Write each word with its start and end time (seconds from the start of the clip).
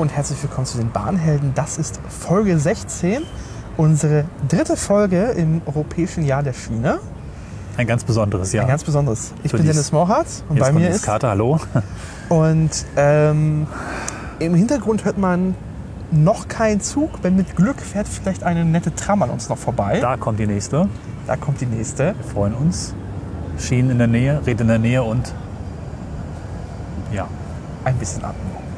und 0.00 0.16
herzlich 0.16 0.42
willkommen 0.42 0.66
zu 0.66 0.78
den 0.78 0.90
Bahnhelden. 0.90 1.52
Das 1.54 1.76
ist 1.76 2.00
Folge 2.08 2.58
16, 2.58 3.22
unsere 3.76 4.24
dritte 4.48 4.78
Folge 4.78 5.24
im 5.36 5.60
Europäischen 5.66 6.24
Jahr 6.24 6.42
der 6.42 6.54
Schiene. 6.54 7.00
Ein 7.76 7.86
ganz 7.86 8.02
besonderes 8.04 8.50
Jahr. 8.54 8.64
Ein 8.64 8.70
ganz 8.70 8.82
besonderes. 8.82 9.32
Ich 9.42 9.50
Für 9.50 9.58
bin 9.58 9.66
Dennis 9.66 9.92
Morhardt 9.92 10.26
und 10.48 10.58
bei 10.58 10.72
mir 10.72 10.88
ist. 10.88 11.02
Kater, 11.02 11.28
hallo. 11.28 11.60
Und 12.30 12.70
ähm, 12.96 13.66
im 14.38 14.54
Hintergrund 14.54 15.04
hört 15.04 15.18
man 15.18 15.54
noch 16.10 16.48
keinen 16.48 16.80
Zug. 16.80 17.10
Wenn 17.20 17.36
mit 17.36 17.54
Glück 17.54 17.80
fährt 17.82 18.08
vielleicht 18.08 18.42
eine 18.42 18.64
nette 18.64 18.94
Tram 18.94 19.22
an 19.22 19.28
uns 19.28 19.50
noch 19.50 19.58
vorbei. 19.58 19.98
Da 20.00 20.16
kommt 20.16 20.38
die 20.38 20.46
nächste. 20.46 20.88
Da 21.26 21.36
kommt 21.36 21.60
die 21.60 21.66
nächste. 21.66 22.14
Wir 22.16 22.32
freuen 22.32 22.54
uns. 22.54 22.94
Schienen 23.58 23.90
in 23.90 23.98
der 23.98 24.06
Nähe, 24.06 24.40
Red 24.46 24.62
in 24.62 24.68
der 24.68 24.78
Nähe 24.78 25.02
und 25.02 25.34
ja, 27.12 27.28
Ein 27.84 27.96
bisschen 27.96 28.24
Atmung. 28.24 28.69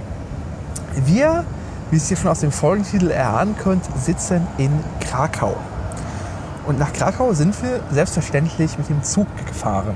Wir, 1.06 1.44
wie 1.90 1.96
ihr 1.96 2.02
es 2.02 2.08
hier 2.08 2.16
schon 2.16 2.30
aus 2.30 2.40
dem 2.40 2.52
Folgentitel 2.52 3.10
erahnen 3.10 3.56
könnt, 3.56 3.84
sitzen 3.98 4.46
in 4.58 4.72
Krakau. 5.00 5.56
Und 6.66 6.78
nach 6.78 6.92
Krakau 6.92 7.32
sind 7.32 7.60
wir 7.62 7.80
selbstverständlich 7.90 8.78
mit 8.78 8.88
dem 8.88 9.02
Zug 9.02 9.26
gefahren. 9.46 9.94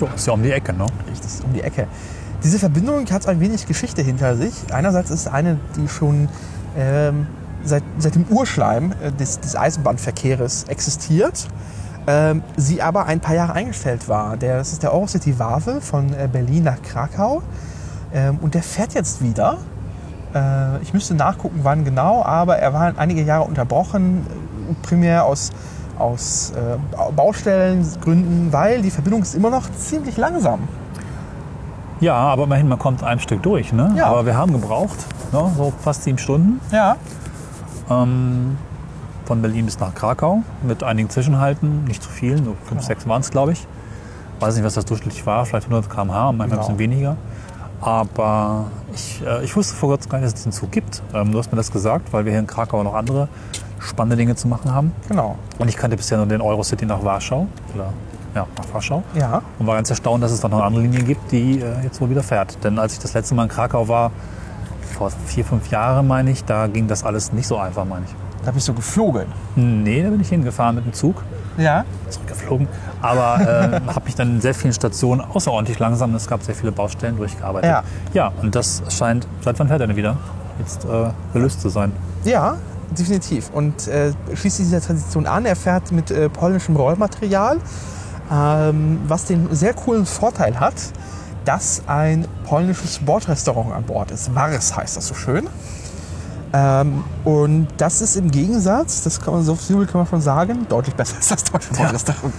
Jo, 0.00 0.08
ist 0.14 0.26
ja 0.26 0.32
um 0.32 0.42
die 0.42 0.50
Ecke, 0.50 0.72
ne? 0.72 0.86
Richtig, 1.08 1.44
um 1.44 1.52
die 1.52 1.62
Ecke. 1.62 1.86
Diese 2.42 2.58
Verbindung 2.58 3.06
hat 3.10 3.26
ein 3.28 3.38
wenig 3.40 3.66
Geschichte 3.66 4.02
hinter 4.02 4.36
sich. 4.36 4.54
Einerseits 4.72 5.10
ist 5.10 5.28
eine, 5.28 5.58
die 5.76 5.88
schon 5.88 6.28
ähm, 6.76 7.26
seit, 7.64 7.82
seit 7.98 8.14
dem 8.14 8.24
Urschleim 8.30 8.92
äh, 9.02 9.12
des, 9.12 9.40
des 9.40 9.56
Eisenbahnverkehrs 9.56 10.64
existiert, 10.64 11.46
ähm, 12.06 12.42
sie 12.56 12.80
aber 12.80 13.06
ein 13.06 13.20
paar 13.20 13.34
Jahre 13.34 13.52
eingestellt 13.52 14.08
war. 14.08 14.36
Der, 14.36 14.58
das 14.58 14.72
ist 14.72 14.82
der 14.82 14.92
Eurocity 14.92 15.38
Wawel 15.38 15.80
von 15.80 16.12
äh, 16.14 16.28
Berlin 16.32 16.64
nach 16.64 16.80
Krakau. 16.82 17.42
Ähm, 18.12 18.38
und 18.40 18.54
der 18.54 18.62
fährt 18.62 18.94
jetzt 18.94 19.22
wieder. 19.22 19.58
Äh, 20.34 20.80
ich 20.82 20.92
müsste 20.94 21.14
nachgucken, 21.14 21.60
wann 21.62 21.84
genau, 21.84 22.22
aber 22.24 22.58
er 22.58 22.72
war 22.72 22.92
einige 22.96 23.22
Jahre 23.22 23.44
unterbrochen, 23.44 24.26
primär 24.82 25.24
aus, 25.24 25.50
aus 25.98 26.52
äh, 26.56 26.76
Baustellengründen, 27.14 28.52
weil 28.52 28.82
die 28.82 28.90
Verbindung 28.90 29.22
ist 29.22 29.34
immer 29.34 29.50
noch 29.50 29.70
ziemlich 29.72 30.16
langsam. 30.16 30.60
Ja, 32.00 32.14
aber 32.14 32.44
immerhin, 32.44 32.68
man 32.68 32.78
kommt 32.78 33.02
ein 33.02 33.18
Stück 33.20 33.42
durch, 33.42 33.72
ne? 33.72 33.92
Ja. 33.96 34.06
Aber 34.06 34.24
wir 34.24 34.36
haben 34.36 34.52
gebraucht, 34.52 34.96
ne? 35.32 35.50
so 35.56 35.72
fast 35.82 36.04
sieben 36.04 36.16
Stunden. 36.18 36.60
Ja. 36.72 36.96
Ähm, 37.90 38.56
von 39.26 39.42
Berlin 39.42 39.66
bis 39.66 39.78
nach 39.80 39.94
Krakau 39.94 40.42
mit 40.62 40.82
einigen 40.82 41.10
Zwischenhalten, 41.10 41.84
nicht 41.84 42.02
zu 42.02 42.08
viel, 42.08 42.36
nur 42.40 42.54
fünf, 42.54 42.70
Genau. 42.70 42.82
sechs 42.82 43.06
waren 43.06 43.20
es, 43.20 43.30
glaube 43.30 43.52
ich. 43.52 43.66
Weiß 44.38 44.54
nicht, 44.54 44.64
was 44.64 44.74
das 44.74 44.86
durchschnittlich 44.86 45.26
war, 45.26 45.44
vielleicht 45.44 45.66
100 45.66 45.90
km/h, 45.90 46.32
manchmal 46.32 46.48
Genau. 46.48 46.60
ein 46.60 46.60
bisschen 46.60 46.78
weniger. 46.78 47.16
Aber 47.80 48.66
ich, 48.92 49.22
äh, 49.24 49.44
ich 49.44 49.56
wusste 49.56 49.74
vor 49.74 49.90
kurzem 49.90 50.10
gar 50.10 50.18
nicht, 50.18 50.32
dass 50.32 50.40
es 50.40 50.44
den 50.44 50.52
Zug 50.52 50.70
gibt. 50.70 51.02
Ähm, 51.14 51.32
du 51.32 51.38
hast 51.38 51.50
mir 51.50 51.56
das 51.56 51.72
gesagt, 51.72 52.12
weil 52.12 52.24
wir 52.24 52.32
hier 52.32 52.40
in 52.40 52.46
Krakau 52.46 52.82
noch 52.82 52.94
andere 52.94 53.28
spannende 53.78 54.16
Dinge 54.16 54.36
zu 54.36 54.48
machen 54.48 54.72
haben. 54.72 54.92
Genau. 55.08 55.36
Und 55.58 55.68
ich 55.68 55.76
kannte 55.76 55.96
bisher 55.96 56.18
nur 56.18 56.26
den 56.26 56.42
Eurocity 56.42 56.84
nach 56.84 57.02
Warschau. 57.02 57.46
Oder, 57.74 57.92
ja, 58.34 58.46
nach 58.58 58.74
Warschau. 58.74 59.02
Ja. 59.14 59.42
Und 59.58 59.66
war 59.66 59.76
ganz 59.76 59.88
erstaunt, 59.88 60.22
dass 60.22 60.32
es 60.32 60.40
dann 60.40 60.50
noch 60.50 60.58
eine 60.58 60.66
andere 60.66 60.82
Linie 60.82 61.02
gibt, 61.02 61.32
die 61.32 61.60
äh, 61.60 61.82
jetzt 61.82 62.00
wohl 62.00 62.10
wieder 62.10 62.22
fährt. 62.22 62.62
Denn 62.62 62.78
als 62.78 62.92
ich 62.92 62.98
das 62.98 63.14
letzte 63.14 63.34
Mal 63.34 63.44
in 63.44 63.48
Krakau 63.48 63.88
war, 63.88 64.10
vor 64.98 65.10
vier, 65.26 65.44
fünf 65.46 65.70
Jahren 65.70 66.06
meine 66.06 66.30
ich, 66.30 66.44
da 66.44 66.66
ging 66.66 66.86
das 66.86 67.04
alles 67.04 67.32
nicht 67.32 67.46
so 67.46 67.56
einfach, 67.56 67.86
meine 67.86 68.04
ich. 68.04 68.14
Da 68.44 68.50
bist 68.50 68.68
du 68.68 68.74
geflogen. 68.74 69.26
Nee, 69.56 70.02
da 70.02 70.10
bin 70.10 70.20
ich 70.20 70.28
hingefahren 70.28 70.76
mit 70.76 70.84
dem 70.84 70.92
Zug, 70.92 71.22
Ja. 71.60 71.84
zurückgeflogen. 72.08 72.68
Aber 73.02 73.40
äh, 73.40 73.80
habe 73.94 74.04
mich 74.04 74.14
dann 74.14 74.36
in 74.36 74.40
sehr 74.40 74.54
vielen 74.54 74.72
Stationen 74.72 75.20
außerordentlich 75.20 75.78
langsam, 75.78 76.14
es 76.14 76.26
gab 76.26 76.42
sehr 76.42 76.54
viele 76.54 76.72
Baustellen, 76.72 77.16
durchgearbeitet. 77.16 77.70
Ja. 77.70 77.82
ja, 78.12 78.32
und 78.42 78.54
das 78.54 78.82
scheint, 78.88 79.26
seit 79.42 79.58
wann 79.58 79.68
fährt 79.68 79.80
er 79.80 79.86
denn 79.86 79.96
wieder? 79.96 80.16
Jetzt 80.58 80.84
äh, 80.84 81.10
gelöst 81.32 81.60
zu 81.60 81.68
sein. 81.68 81.92
Ja, 82.24 82.56
definitiv. 82.90 83.50
Und 83.52 83.88
äh, 83.88 84.12
schließt 84.34 84.58
sich 84.58 84.66
dieser 84.66 84.80
Tradition 84.80 85.26
an. 85.26 85.46
Er 85.46 85.56
fährt 85.56 85.92
mit 85.92 86.10
äh, 86.10 86.28
polnischem 86.28 86.76
Rollmaterial, 86.76 87.58
ähm, 88.30 89.00
was 89.06 89.24
den 89.24 89.54
sehr 89.54 89.74
coolen 89.74 90.06
Vorteil 90.06 90.60
hat, 90.60 90.74
dass 91.44 91.82
ein 91.86 92.26
polnisches 92.44 92.98
Bordrestaurant 92.98 93.72
an 93.72 93.84
Bord 93.84 94.10
ist. 94.10 94.34
Wars 94.34 94.76
heißt 94.76 94.96
das 94.96 95.08
so 95.08 95.14
schön. 95.14 95.48
Ähm, 96.52 97.04
und 97.24 97.68
das 97.76 98.00
ist 98.00 98.16
im 98.16 98.30
Gegensatz, 98.30 99.04
das 99.04 99.20
kann 99.20 99.34
man 99.34 99.44
so 99.44 99.54
viel 99.54 99.86
kann 99.86 100.00
man 100.00 100.06
schon 100.06 100.20
sagen, 100.20 100.66
deutlich 100.68 100.94
besser 100.94 101.16
als 101.16 101.28
das 101.28 101.44
deutsche 101.44 101.72
Bordrestaurant. 101.74 102.34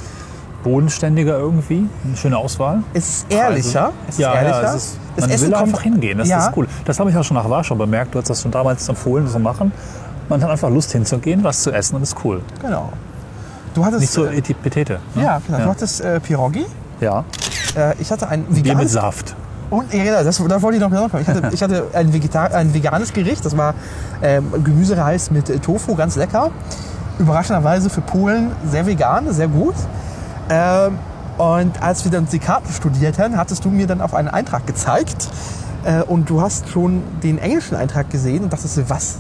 Bodenständiger 0.64 1.40
irgendwie, 1.40 1.88
eine 2.06 2.16
schöne 2.16 2.38
Auswahl. 2.38 2.84
Es 2.94 3.10
ist 3.10 3.32
ehrlicher. 3.32 3.92
Es 4.08 4.16
ist 4.16 4.20
ja, 4.20 4.34
ehrlicher. 4.36 4.62
ja, 4.62 4.76
es 4.76 4.84
ist, 4.84 4.98
man 5.20 5.30
Essen 5.30 5.48
will 5.48 5.56
einfach 5.56 5.82
hingehen, 5.82 6.18
das 6.20 6.28
ja, 6.28 6.48
ist 6.48 6.58
cool. 6.58 6.68
Das 6.86 7.00
habe 7.00 7.10
ich 7.10 7.18
auch 7.18 7.24
schon 7.24 7.36
nach 7.36 7.50
Warschau 7.50 7.76
bemerkt, 7.76 8.14
du 8.14 8.20
hast 8.20 8.30
das 8.30 8.42
schon 8.42 8.52
damals 8.52 8.88
empfohlen, 8.88 9.28
zu 9.28 9.40
machen. 9.40 9.72
Man 10.30 10.44
hat 10.44 10.50
einfach 10.50 10.70
Lust 10.70 10.92
hinzugehen, 10.92 11.44
was 11.44 11.64
zu 11.64 11.72
essen 11.72 11.96
und 11.96 12.04
ist 12.04 12.16
cool. 12.24 12.42
Genau. 12.62 12.92
Du 13.74 13.86
hattest, 13.86 14.02
Nicht 14.02 14.14
so 14.14 14.26
äh, 14.26 14.38
etipetete. 14.38 15.00
Ne? 15.16 15.24
ja, 15.24 15.42
genau. 15.46 15.60
Du 15.60 15.66
hattest 15.66 16.02
äh, 16.02 16.20
Pierogi. 16.20 16.66
ja. 17.00 17.24
Äh, 17.76 17.96
ich 18.00 18.12
hatte 18.12 18.28
ein 18.28 18.44
Bier 18.44 18.58
mit 18.58 18.66
veganes 18.66 18.92
Saft. 18.92 19.36
Und 19.72 19.94
ja, 19.94 20.04
genau, 20.04 20.24
das, 20.24 20.38
da 20.38 20.62
wollte 20.62 20.78
ich 20.78 20.84
noch 20.84 20.92
kommen. 20.92 21.22
Ich 21.22 21.28
hatte, 21.28 21.50
ich 21.54 21.64
hatte 21.64 21.88
ein, 21.94 22.14
Vegetar 22.14 22.54
ein 22.54 22.74
veganes 22.74 23.14
Gericht, 23.14 23.46
das 23.46 23.56
war 23.56 23.74
ähm, 24.22 24.52
Gemüsereis 24.64 25.32
mit 25.32 25.50
äh, 25.50 25.60
Tofu, 25.60 25.96
ganz 25.96 26.18
lecker. 26.18 26.52
Überraschenderweise 27.18 27.90
für 27.90 28.02
Polen 28.02 28.52
sehr 28.70 28.86
vegan, 28.86 29.32
sehr 29.34 29.48
gut. 29.48 29.76
Ähm, 30.50 31.00
und 31.38 31.82
als 31.82 32.04
wir 32.04 32.12
dann 32.12 32.28
die 32.28 32.40
Karten 32.40 32.72
studierten, 32.72 33.38
hattest 33.38 33.64
du 33.64 33.70
mir 33.70 33.88
dann 33.88 34.02
auf 34.02 34.14
einen 34.14 34.28
Eintrag 34.28 34.68
gezeigt. 34.68 35.30
Äh, 35.86 36.02
und 36.02 36.30
du 36.30 36.42
hast 36.42 36.68
schon 36.68 37.02
den 37.24 37.40
englischen 37.40 37.76
Eintrag 37.76 38.10
gesehen 38.10 38.44
und 38.44 38.54
dachtest, 38.54 38.90
was? 38.90 39.18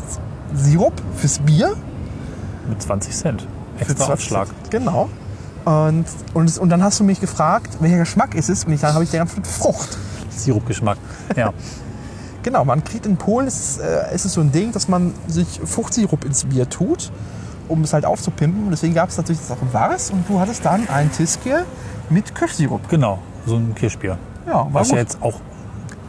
Sirup 0.53 0.93
fürs 1.15 1.39
Bier? 1.39 1.75
Mit 2.67 2.81
20 2.81 3.15
Cent. 3.15 3.47
Für 3.77 3.83
Extra 3.83 4.05
20 4.07 4.13
Aufschlag. 4.13 4.47
Genau. 4.69 5.09
Und, 5.63 6.05
und, 6.33 6.57
und 6.57 6.69
dann 6.69 6.83
hast 6.83 6.99
du 6.99 7.05
mich 7.05 7.21
gefragt, 7.21 7.77
welcher 7.79 7.99
Geschmack 7.99 8.35
ist 8.35 8.49
es? 8.49 8.65
Und 8.65 8.73
ich, 8.73 8.81
dann 8.81 8.93
habe 8.93 9.05
ich 9.05 9.11
dir 9.11 9.17
geantwortet, 9.17 9.47
Frucht. 9.47 9.97
Sirupgeschmack. 10.31 10.97
Ja. 11.35 11.53
Genau, 12.43 12.65
man 12.65 12.83
kriegt 12.83 13.05
in 13.05 13.17
Polen, 13.17 13.45
ist, 13.45 13.79
äh, 13.79 14.15
ist 14.15 14.25
es 14.25 14.33
so 14.33 14.41
ein 14.41 14.51
Ding, 14.51 14.71
dass 14.71 14.87
man 14.87 15.13
sich 15.27 15.61
Fruchtsirup 15.63 16.25
ins 16.25 16.45
Bier 16.45 16.67
tut, 16.67 17.11
um 17.67 17.83
es 17.83 17.93
halt 17.93 18.03
aufzupimpen. 18.03 18.63
Und 18.63 18.71
deswegen 18.71 18.95
gab 18.95 19.09
es 19.09 19.17
natürlich 19.17 19.41
das 19.41 19.51
auch 19.51 19.73
Wars 19.73 20.09
und 20.09 20.27
du 20.27 20.39
hattest 20.39 20.65
dann 20.65 20.89
ein 20.89 21.11
Tiske 21.11 21.65
mit 22.09 22.33
Kirschsirup. 22.33 22.89
genau, 22.89 23.19
so 23.45 23.57
ein 23.57 23.75
Kirschbier. 23.75 24.17
Ja, 24.47 24.53
war 24.53 24.73
Was 24.73 24.87
gut. 24.87 24.95
ja 24.95 25.01
jetzt 25.03 25.21
auch, 25.21 25.39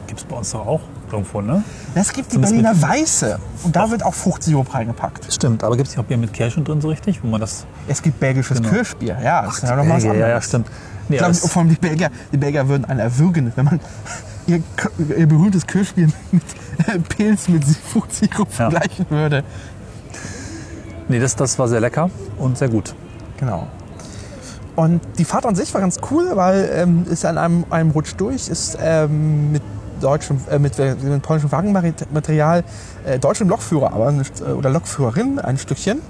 gibt 0.07 0.21
es 0.21 0.27
bei 0.27 0.37
uns 0.37 0.51
doch 0.53 0.67
auch 0.67 0.81
irgendwo, 1.13 1.41
ne? 1.41 1.63
Das 1.95 2.13
gibt 2.13 2.29
die 2.33 2.41
Zumindest 2.41 2.63
Berliner 2.81 2.83
Weiße 2.83 3.39
und 3.65 3.77
da 3.77 3.91
wird 3.91 4.03
auch 4.05 4.15
Fruchtsirup 4.15 4.73
reingepackt. 4.75 5.33
Stimmt, 5.33 5.63
aber 5.65 5.77
gibt 5.77 5.89
es 5.89 5.99
auch 5.99 6.05
Bier 6.05 6.17
mit 6.17 6.33
Kirschen 6.33 6.65
drin 6.65 6.81
so 6.81 6.89
richtig, 6.89 7.23
wo 7.23 7.29
man 7.29 7.41
das... 7.41 7.67
Es 7.89 8.03
gibt 8.03 8.19
belgisches 8.21 8.59
Genau. 8.59 8.71
Kirschbier, 8.71 9.19
ja, 9.23 9.43
das 9.43 9.57
ist 9.59 9.63
ja 9.69 9.77
noch 9.77 9.89
was 9.89 10.03
ja, 10.05 10.13
ja, 10.13 10.19
ja, 10.19 10.25
anderes. 10.27 10.45
stimmt. 10.47 10.67
Nee, 11.09 11.17
Ich 11.17 11.19
glaube, 11.19 11.25
aber 11.37 11.45
es- 11.45 11.51
vor 11.51 11.61
allem 11.63 11.69
die 11.71 11.77
Belgier, 11.77 12.11
die 12.33 12.37
Belgier 12.37 12.69
würden 12.69 12.85
einen 12.85 13.01
erwürgen, 13.01 13.53
wenn 13.57 13.65
man 13.65 13.81
ihr, 14.47 14.63
K- 14.77 14.89
ihr 15.17 15.27
berühmtes 15.27 15.67
Kirschbier 15.67 16.09
mit 16.31 16.43
äh, 16.87 16.99
Pilz 16.99 17.49
mit 17.49 17.65
Fruchtsirup 17.65 18.49
Ja. 18.51 18.71
vergleichen 18.71 19.07
würde. 19.11 19.45
nee, 21.09 21.19
das, 21.19 21.37
das 21.37 21.59
war 21.59 21.69
sehr 21.69 21.81
lecker 21.81 22.11
und 22.39 22.57
sehr 22.59 22.69
gut. 22.69 22.95
Genau. 23.39 23.67
Und 24.75 25.01
die 25.19 25.25
Fahrt 25.27 25.45
an 25.45 25.55
sich 25.55 25.73
war 25.75 25.83
ganz 25.83 25.99
cool, 26.11 26.31
weil 26.35 26.71
ähm, 26.75 27.05
ist 27.11 27.27
an 27.27 27.37
einem, 27.37 27.65
einem 27.69 27.91
Rutsch 27.91 28.15
durch, 28.17 28.49
ist 28.49 28.79
ähm, 28.81 29.53
mit 29.53 29.63
deutschem, 30.03 30.41
äh, 30.51 30.59
mit, 30.59 30.79
mit 30.79 31.23
polnischem 31.23 31.53
Wagenmaterial, 31.53 32.65
äh, 33.05 33.19
deutschem 33.19 33.49
Lokführer, 33.49 33.93
aber 33.93 34.13
äh, 34.13 34.53
oder 34.53 34.71
Lokführerin 34.71 35.39
ein 35.39 35.59
Stückchen, 35.59 36.01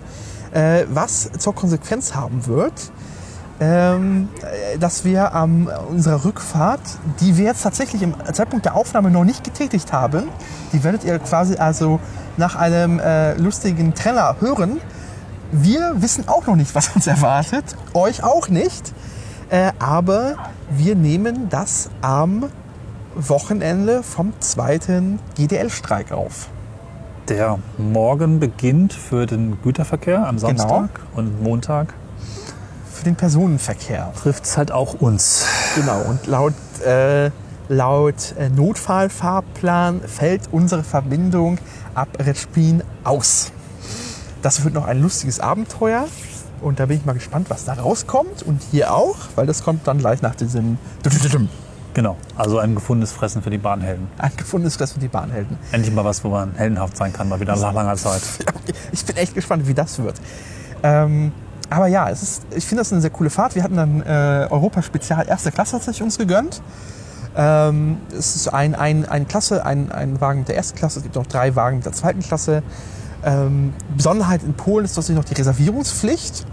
äh, 0.52 0.84
was 0.90 1.30
zur 1.38 1.54
Konsequenz 1.54 2.14
haben 2.14 2.46
wird, 2.46 2.92
ähm, 3.60 4.28
äh, 4.42 4.78
dass 4.78 5.04
wir 5.04 5.34
an 5.34 5.68
unserer 5.88 6.24
Rückfahrt, 6.24 6.80
die 7.20 7.36
wir 7.36 7.44
jetzt 7.44 7.62
tatsächlich 7.62 8.02
im 8.02 8.14
Zeitpunkt 8.32 8.64
der 8.64 8.74
Aufnahme 8.74 9.10
noch 9.10 9.24
nicht 9.24 9.44
getätigt 9.44 9.92
haben, 9.92 10.28
die 10.72 10.82
werdet 10.82 11.04
ihr 11.04 11.18
quasi 11.18 11.56
also 11.56 12.00
nach 12.36 12.56
einem 12.56 12.98
äh, 12.98 13.34
lustigen 13.34 13.94
Treller 13.94 14.36
hören, 14.40 14.80
wir 15.52 15.92
wissen 15.96 16.28
auch 16.28 16.46
noch 16.46 16.56
nicht, 16.56 16.74
was 16.74 16.88
uns 16.94 17.06
erwartet. 17.06 17.64
Euch 17.92 18.24
auch 18.24 18.48
nicht. 18.48 18.92
Äh, 19.50 19.72
aber 19.78 20.36
wir 20.70 20.96
nehmen 20.96 21.50
das 21.50 21.90
am 22.00 22.48
Wochenende 23.14 24.02
vom 24.02 24.32
zweiten 24.40 25.18
GDL-Streik 25.36 26.12
auf. 26.12 26.48
Der 27.28 27.58
Morgen 27.78 28.40
beginnt 28.40 28.92
für 28.92 29.26
den 29.26 29.60
Güterverkehr 29.62 30.26
am 30.26 30.38
Samstag 30.38 30.88
und 31.14 31.42
Montag 31.42 31.94
Für 32.92 33.04
den 33.04 33.14
Personenverkehr. 33.14 34.12
trifft 34.20 34.44
es 34.44 34.56
halt 34.56 34.72
auch 34.72 34.94
uns. 34.94 35.46
Genau. 35.76 36.00
Und 36.02 36.26
laut, 36.26 36.54
äh, 36.84 37.30
laut 37.68 38.34
äh, 38.38 38.48
Notfallfahrplan 38.48 40.00
fällt 40.00 40.42
unsere 40.50 40.82
Verbindung 40.82 41.58
ab 41.94 42.08
Retspin 42.18 42.82
aus. 43.04 43.52
Das 44.42 44.64
wird 44.64 44.74
noch 44.74 44.86
ein 44.86 45.00
lustiges 45.00 45.38
Abenteuer. 45.38 46.06
Und 46.60 46.80
da 46.80 46.86
bin 46.86 46.96
ich 46.96 47.04
mal 47.04 47.12
gespannt, 47.12 47.50
was 47.50 47.64
da 47.64 47.74
rauskommt. 47.74 48.42
Und 48.42 48.62
hier 48.70 48.92
auch, 48.94 49.16
weil 49.36 49.46
das 49.46 49.62
kommt 49.64 49.86
dann 49.86 49.98
gleich 49.98 50.22
nach 50.22 50.34
diesem 50.34 50.78
Genau, 51.94 52.16
also 52.36 52.58
ein 52.58 52.74
gefundenes 52.74 53.12
Fressen 53.12 53.42
für 53.42 53.50
die 53.50 53.58
Bahnhelden. 53.58 54.08
ein 54.18 54.32
gefundenes 54.36 54.76
Fressen 54.76 54.94
für 54.94 55.00
die 55.00 55.08
Bahnhelden. 55.08 55.58
Endlich 55.72 55.94
mal 55.94 56.04
was, 56.04 56.24
wo 56.24 56.30
man 56.30 56.54
heldenhaft 56.54 56.96
sein 56.96 57.12
kann, 57.12 57.28
mal 57.28 57.38
wieder 57.38 57.54
nach 57.56 57.74
langer 57.74 57.96
Zeit. 57.96 58.22
Ich 58.92 59.04
bin 59.04 59.16
echt 59.16 59.34
gespannt, 59.34 59.66
wie 59.66 59.74
das 59.74 59.98
wird. 59.98 60.20
Ähm, 60.82 61.32
aber 61.68 61.86
ja, 61.86 62.08
es 62.08 62.22
ist, 62.22 62.42
ich 62.54 62.64
finde 62.66 62.82
das 62.82 62.92
eine 62.92 63.00
sehr 63.00 63.10
coole 63.10 63.30
Fahrt. 63.30 63.54
Wir 63.54 63.62
hatten 63.62 63.76
dann 63.76 64.02
äh, 64.02 64.46
Europa 64.50 64.82
Spezial 64.82 65.26
erste 65.26 65.50
Klasse 65.50 65.72
tatsächlich 65.72 66.02
uns 66.02 66.18
gegönnt. 66.18 66.62
Ähm, 67.34 67.98
es 68.16 68.36
ist 68.36 68.48
ein, 68.48 68.74
ein, 68.74 69.06
ein 69.06 69.26
Klasse, 69.26 69.64
ein, 69.64 69.90
ein 69.90 70.20
Wagen 70.20 70.40
mit 70.40 70.48
der 70.48 70.56
ersten 70.56 70.76
Klasse, 70.76 70.98
es 70.98 71.02
gibt 71.02 71.14
noch 71.14 71.26
drei 71.26 71.56
Wagen 71.56 71.76
mit 71.76 71.86
der 71.86 71.92
zweiten 71.92 72.20
Klasse. 72.20 72.62
Ähm, 73.24 73.72
Besonderheit 73.96 74.42
in 74.42 74.54
Polen 74.54 74.84
ist 74.84 74.94
tatsächlich 74.94 75.16
noch 75.16 75.28
die 75.28 75.34
Reservierungspflicht. 75.34 76.44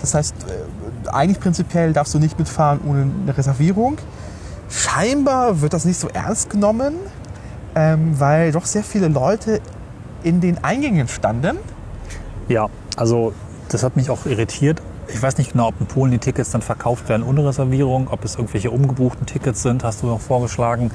Das 0.00 0.14
heißt, 0.14 0.34
äh, 0.34 1.08
eigentlich 1.08 1.40
prinzipiell 1.40 1.92
darfst 1.92 2.14
du 2.14 2.18
nicht 2.18 2.38
mitfahren 2.38 2.80
ohne 2.86 3.10
eine 3.22 3.36
Reservierung. 3.36 3.98
Scheinbar 4.68 5.60
wird 5.60 5.72
das 5.72 5.84
nicht 5.84 5.98
so 5.98 6.08
ernst 6.08 6.50
genommen, 6.50 6.94
ähm, 7.74 8.18
weil 8.18 8.52
doch 8.52 8.64
sehr 8.66 8.82
viele 8.84 9.08
Leute 9.08 9.60
in 10.22 10.40
den 10.40 10.62
Eingängen 10.64 11.08
standen. 11.08 11.56
Ja, 12.48 12.66
also 12.96 13.32
das 13.68 13.82
hat 13.82 13.96
mich 13.96 14.10
auch 14.10 14.26
irritiert. 14.26 14.82
Ich 15.08 15.22
weiß 15.22 15.38
nicht 15.38 15.52
genau, 15.52 15.68
ob 15.68 15.80
in 15.80 15.86
Polen 15.86 16.10
die 16.10 16.18
Tickets 16.18 16.50
dann 16.50 16.62
verkauft 16.62 17.08
werden 17.08 17.22
ohne 17.22 17.46
Reservierung, 17.46 18.08
ob 18.10 18.24
es 18.24 18.34
irgendwelche 18.34 18.72
umgebuchten 18.72 19.24
Tickets 19.24 19.62
sind, 19.62 19.84
hast 19.84 20.02
du 20.02 20.08
noch 20.08 20.20
vorgeschlagen. 20.20 20.90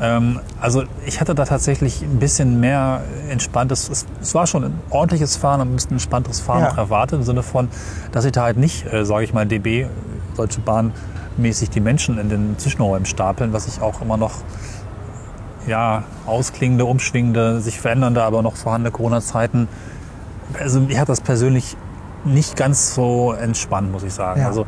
Ähm, 0.00 0.38
also 0.60 0.84
ich 1.06 1.20
hatte 1.20 1.34
da 1.34 1.44
tatsächlich 1.44 2.02
ein 2.02 2.20
bisschen 2.20 2.60
mehr 2.60 3.00
entspanntes, 3.30 3.88
es, 3.88 4.06
es 4.22 4.32
war 4.36 4.46
schon 4.46 4.62
ein 4.62 4.80
ordentliches 4.90 5.36
Fahren, 5.36 5.60
ein 5.60 5.74
bisschen 5.74 5.92
entspannteres 5.92 6.38
Fahren 6.38 6.62
Ja. 6.62 6.76
erwartet, 6.76 7.18
im 7.18 7.24
Sinne 7.24 7.42
von, 7.42 7.68
dass 8.12 8.24
ich 8.24 8.30
da 8.30 8.42
halt 8.44 8.58
nicht, 8.58 8.86
äh, 8.92 9.04
sage 9.04 9.24
ich 9.24 9.34
mal, 9.34 9.44
DB, 9.44 9.88
Deutsche 10.36 10.60
Bahn, 10.60 10.92
mäßig 11.38 11.70
die 11.70 11.80
Menschen 11.80 12.18
in 12.18 12.28
den 12.28 12.58
Zwischenräumen 12.58 13.06
stapeln, 13.06 13.52
was 13.52 13.66
ich 13.66 13.80
auch 13.80 14.00
immer 14.02 14.16
noch 14.16 14.34
ja, 15.66 16.04
ausklingende, 16.26 16.84
umschwingende, 16.84 17.60
sich 17.60 17.80
verändernde, 17.80 18.22
aber 18.22 18.42
noch 18.42 18.56
vorhandene 18.56 18.90
Corona-Zeiten. 18.90 19.68
Also 20.58 20.80
mir 20.80 20.98
hat 21.00 21.08
das 21.08 21.20
persönlich 21.20 21.76
nicht 22.24 22.56
ganz 22.56 22.94
so 22.94 23.32
entspannt, 23.32 23.92
muss 23.92 24.02
ich 24.02 24.12
sagen. 24.12 24.40
Ja. 24.40 24.48
Also 24.48 24.66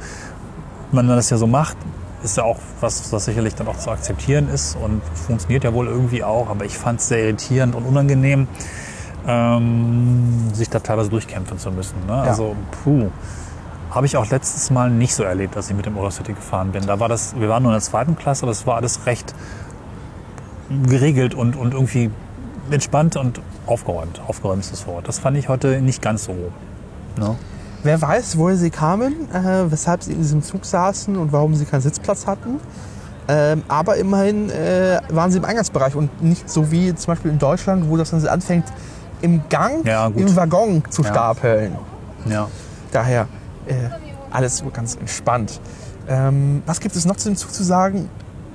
wenn 0.92 1.06
man 1.06 1.16
das 1.16 1.30
ja 1.30 1.36
so 1.36 1.46
macht, 1.46 1.76
ist 2.22 2.36
ja 2.36 2.44
auch 2.44 2.58
was, 2.80 3.12
was 3.12 3.24
sicherlich 3.24 3.54
dann 3.54 3.66
auch 3.68 3.78
zu 3.78 3.90
akzeptieren 3.90 4.48
ist 4.48 4.76
und 4.76 5.02
funktioniert 5.14 5.64
ja 5.64 5.72
wohl 5.72 5.86
irgendwie 5.86 6.22
auch, 6.22 6.50
aber 6.50 6.64
ich 6.64 6.76
fand 6.76 7.00
es 7.00 7.08
sehr 7.08 7.24
irritierend 7.24 7.74
und 7.74 7.84
unangenehm, 7.84 8.46
ähm, 9.26 10.52
sich 10.52 10.68
da 10.68 10.80
teilweise 10.80 11.08
durchkämpfen 11.08 11.58
zu 11.58 11.70
müssen. 11.70 11.94
Ne? 12.06 12.14
Also 12.14 12.56
puh. 12.84 13.10
Habe 13.90 14.06
ich 14.06 14.16
auch 14.16 14.28
letztes 14.30 14.70
Mal 14.70 14.90
nicht 14.90 15.14
so 15.14 15.24
erlebt, 15.24 15.56
als 15.56 15.68
ich 15.68 15.76
mit 15.76 15.84
dem 15.86 15.98
Eurocity 15.98 16.32
gefahren 16.32 16.70
bin. 16.70 16.86
Da 16.86 17.00
war 17.00 17.08
das, 17.08 17.34
wir 17.38 17.48
waren 17.48 17.62
nur 17.62 17.72
in 17.72 17.76
der 17.76 17.82
zweiten 17.82 18.16
Klasse, 18.16 18.44
aber 18.44 18.52
es 18.52 18.66
war 18.66 18.76
alles 18.76 19.06
recht 19.06 19.34
geregelt 20.86 21.34
und, 21.34 21.56
und 21.56 21.74
irgendwie 21.74 22.10
entspannt 22.70 23.16
und 23.16 23.40
aufgeräumt. 23.66 24.20
Aufgeräumt 24.28 24.62
ist 24.62 24.72
das 24.72 24.86
Wort. 24.86 25.08
Das 25.08 25.18
fand 25.18 25.36
ich 25.36 25.48
heute 25.48 25.80
nicht 25.80 26.00
ganz 26.02 26.24
so. 26.24 26.32
Ne? 27.18 27.36
Wer 27.82 28.00
weiß, 28.00 28.38
woher 28.38 28.56
sie 28.56 28.70
kamen, 28.70 29.28
äh, 29.32 29.70
weshalb 29.70 30.02
sie 30.04 30.12
in 30.12 30.18
diesem 30.18 30.42
Zug 30.42 30.64
saßen 30.64 31.16
und 31.16 31.32
warum 31.32 31.54
sie 31.54 31.64
keinen 31.64 31.80
Sitzplatz 31.80 32.26
hatten. 32.26 32.60
Ähm, 33.26 33.62
aber 33.68 33.96
immerhin 33.96 34.50
äh, 34.50 35.00
waren 35.08 35.30
sie 35.32 35.38
im 35.38 35.44
Eingangsbereich 35.44 35.96
und 35.96 36.22
nicht 36.22 36.48
so 36.48 36.70
wie 36.70 36.94
zum 36.94 37.12
Beispiel 37.12 37.30
in 37.30 37.38
Deutschland, 37.38 37.88
wo 37.88 37.96
das 37.96 38.10
dann 38.10 38.24
anfängt, 38.26 38.66
im 39.22 39.42
Gang, 39.48 39.84
Ja, 39.84 40.06
im 40.06 40.36
Waggon 40.36 40.82
zu 40.90 41.02
Ja. 41.02 41.08
stapeln. 41.08 41.72
Ja. 42.26 42.48
Daher 42.92 43.26
alles 44.30 44.58
so 44.58 44.66
ganz 44.72 44.94
entspannt. 44.96 45.60
Ähm, 46.08 46.62
was 46.66 46.80
gibt 46.80 46.96
es 46.96 47.04
noch 47.04 47.16
zu 47.16 47.28
dem 47.28 47.36
Zug 47.36 47.52
zu 47.52 47.62
sagen? 47.62 48.08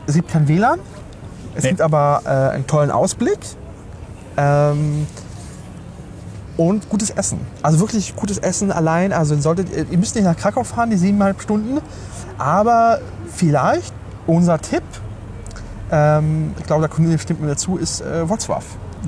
Es 0.08 0.16
gibt 0.16 0.30
kein 0.30 0.48
WLAN. 0.48 0.80
Es 1.56 1.64
Nee. 1.64 1.70
gibt 1.70 1.82
aber 1.82 2.22
äh, 2.26 2.54
einen 2.56 2.68
tollen 2.68 2.92
Ausblick. 2.92 3.40
Ähm, 4.38 5.08
und 6.58 6.90
gutes 6.90 7.10
Essen. 7.10 7.40
Also 7.62 7.80
wirklich 7.80 8.16
gutes 8.16 8.38
Essen 8.38 8.72
allein. 8.72 9.12
Also 9.14 9.40
solltet, 9.40 9.70
ihr 9.76 9.86
ihr 9.90 9.98
müsst 9.98 10.16
nicht 10.16 10.24
nach 10.26 10.38
Krakau 10.38 10.64
fahren, 10.64 10.90
die 10.90 10.98
siebeneinhalb 10.98 11.42
Stunden. 11.42 11.80
Aber 12.38 13.00
vielleicht 13.34 13.94
unser 14.28 14.60
Tipp, 14.60 14.84
ähm, 15.92 16.54
ich 16.58 16.66
glaube, 16.66 16.82
der 16.82 16.90
Kunde 16.90 17.18
stimmt 17.20 17.42
mir 17.42 17.48
dazu, 17.48 17.78
ist 17.78 18.02
äh, 18.02 18.24
Wrocław, 18.26 18.64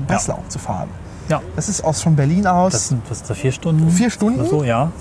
Breslau 0.06 0.42
zu 0.48 0.58
fahren. 0.58 0.88
ja. 1.28 1.40
Das 1.56 1.68
ist 1.68 1.82
aus 1.82 2.02
von 2.02 2.16
Berlin 2.16 2.46
aus. 2.46 2.72
Das 2.72 2.88
sind 2.88 3.02
was 3.10 3.18
ist 3.22 3.30
da 3.30 3.34
vier 3.34 3.52
Stunden? 3.52 3.90
Vier 3.90 4.10
Stunden? 4.10 4.40
Oder 4.40 4.48
so, 4.48 4.64
ja. 4.64 4.92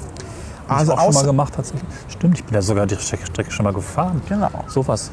Also 0.68 0.94
ich 0.94 1.00
auch 1.00 1.06
schon 1.06 1.14
mal 1.14 1.26
gemacht 1.26 1.54
tatsächlich. 1.56 1.90
Stimmt, 2.10 2.38
ich 2.40 2.44
bin 2.44 2.56
ja 2.56 2.62
sogar 2.62 2.86
die 2.86 2.96
Strecke, 2.96 3.52
schon 3.52 3.64
mal 3.64 3.74
gefahren. 3.74 4.22
Genau. 4.28 4.50
Sowas. 4.68 5.12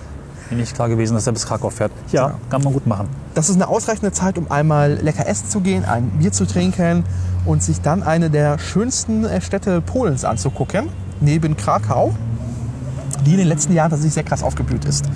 Bin 0.51 0.59
nicht 0.59 0.75
klar 0.75 0.89
gewesen, 0.89 1.15
dass 1.15 1.27
er 1.27 1.33
bis 1.33 1.47
Krakau 1.47 1.71
fährt. 1.71 1.93
Ja, 2.13 2.27
Genau. 2.27 2.39
kann 2.51 2.63
man 2.63 2.73
gut 2.73 2.87
machen. 2.87 3.09
Das 3.35 3.49
ist 3.49 3.55
eine 3.57 3.69
ausreichende 3.69 4.13
Zeit, 4.13 4.37
um 4.37 4.51
einmal 4.51 4.95
lecker 4.95 5.27
essen 5.27 5.49
zu 5.49 5.61
gehen, 5.61 5.85
ein 5.85 6.11
Bier 6.19 6.33
zu 6.33 6.47
trinken 6.47 7.05
und 7.47 7.63
sich 7.63 7.81
dann 7.81 8.03
eine 8.03 8.31
der 8.31 8.59
schönsten 8.59 9.25
äh, 9.25 9.41
Städte 9.41 9.81
Polens 9.81 10.25
anzugucken, 10.25 10.89
neben 11.21 11.57
Krakau, 11.57 12.15
die 13.25 13.33
in 13.33 13.39
den 13.39 13.49
letzten 13.49 13.73
Jahren 13.73 13.91
tatsächlich 13.91 14.15
sehr 14.15 14.25
krass 14.25 14.43
aufgeblüht 14.43 14.85
ist. 14.85 15.07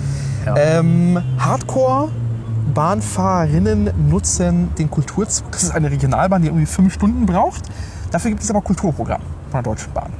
Ja. 0.45 0.55
Ähm, 0.57 1.21
Hardcore-Bahnfahrerinnen 1.37 3.91
nutzen 4.09 4.69
den 4.77 4.89
Kulturzug. 4.89 5.51
Das 5.51 5.63
ist 5.63 5.71
eine 5.71 5.91
Regionalbahn, 5.91 6.41
die 6.41 6.47
irgendwie 6.47 6.65
fünf 6.65 6.93
Stunden 6.93 7.25
braucht. 7.25 7.63
Dafür 8.11 8.31
gibt 8.31 8.41
es 8.43 8.49
aber 8.49 8.61
Kulturprogramm 8.61 9.21
von 9.51 9.63
der 9.63 9.73
Deutschen 9.73 9.91
Bahn. 9.93 10.11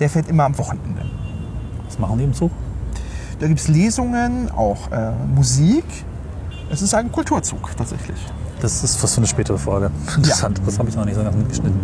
Der 0.00 0.08
fährt 0.08 0.28
immer 0.28 0.44
am 0.44 0.56
Wochenende. 0.58 1.02
Was 1.86 1.98
machen 1.98 2.18
die 2.18 2.24
im 2.24 2.34
Zug? 2.34 2.50
Da 3.38 3.46
gibt 3.46 3.60
es 3.60 3.68
Lesungen, 3.68 4.50
auch 4.50 4.90
äh, 4.90 5.12
Musik. 5.34 5.84
Es 6.70 6.82
ist 6.82 6.94
ein 6.94 7.12
Kulturzug 7.12 7.76
tatsächlich. 7.76 8.18
Das 8.60 8.84
ist 8.84 9.02
was 9.02 9.14
für 9.14 9.18
eine 9.18 9.26
spätere 9.26 9.58
Folge. 9.58 9.90
Interessant, 10.16 10.60
das 10.66 10.78
habe 10.78 10.88
ich 10.88 10.96
noch 10.96 11.04
nicht 11.04 11.14
so 11.14 11.22
ganz 11.22 11.34
mitgeschnitten. 11.36 11.80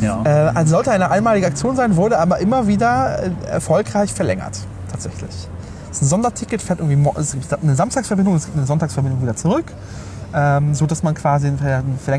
Ja. 0.00 0.22
Äh, 0.24 0.28
also 0.54 0.74
sollte 0.74 0.90
eine 0.90 1.10
einmalige 1.10 1.46
Aktion 1.46 1.76
sein, 1.76 1.96
wurde 1.96 2.18
aber 2.18 2.38
immer 2.38 2.66
wieder 2.66 3.22
äh, 3.22 3.30
erfolgreich 3.48 4.12
verlängert. 4.12 4.58
Tatsächlich. 4.90 5.30
Es 5.90 5.96
ist 5.98 6.02
ein 6.02 6.08
Sonderticket, 6.08 6.60
fährt 6.60 6.80
irgendwie 6.80 7.08
es 7.18 7.32
gibt 7.32 7.62
eine 7.62 7.74
Samstagsverbindung, 7.74 8.34
es 8.34 8.46
gibt 8.46 8.56
eine 8.56 8.66
Sonntagsverbindung 8.66 9.22
wieder 9.22 9.36
zurück. 9.36 9.66
Ähm, 10.34 10.74
so 10.74 10.86
dass 10.86 11.02
man 11.02 11.14
quasi, 11.14 11.50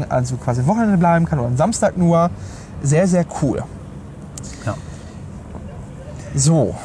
also 0.09 0.37
quasi 0.37 0.61
ein 0.61 0.67
Wochenende 0.67 0.97
bleiben 0.97 1.25
kann 1.25 1.39
oder 1.39 1.49
am 1.49 1.57
Samstag 1.57 1.97
nur. 1.97 2.29
Sehr, 2.81 3.07
sehr 3.07 3.25
cool. 3.41 3.63
Ja. 4.65 4.75
So, 6.39 6.75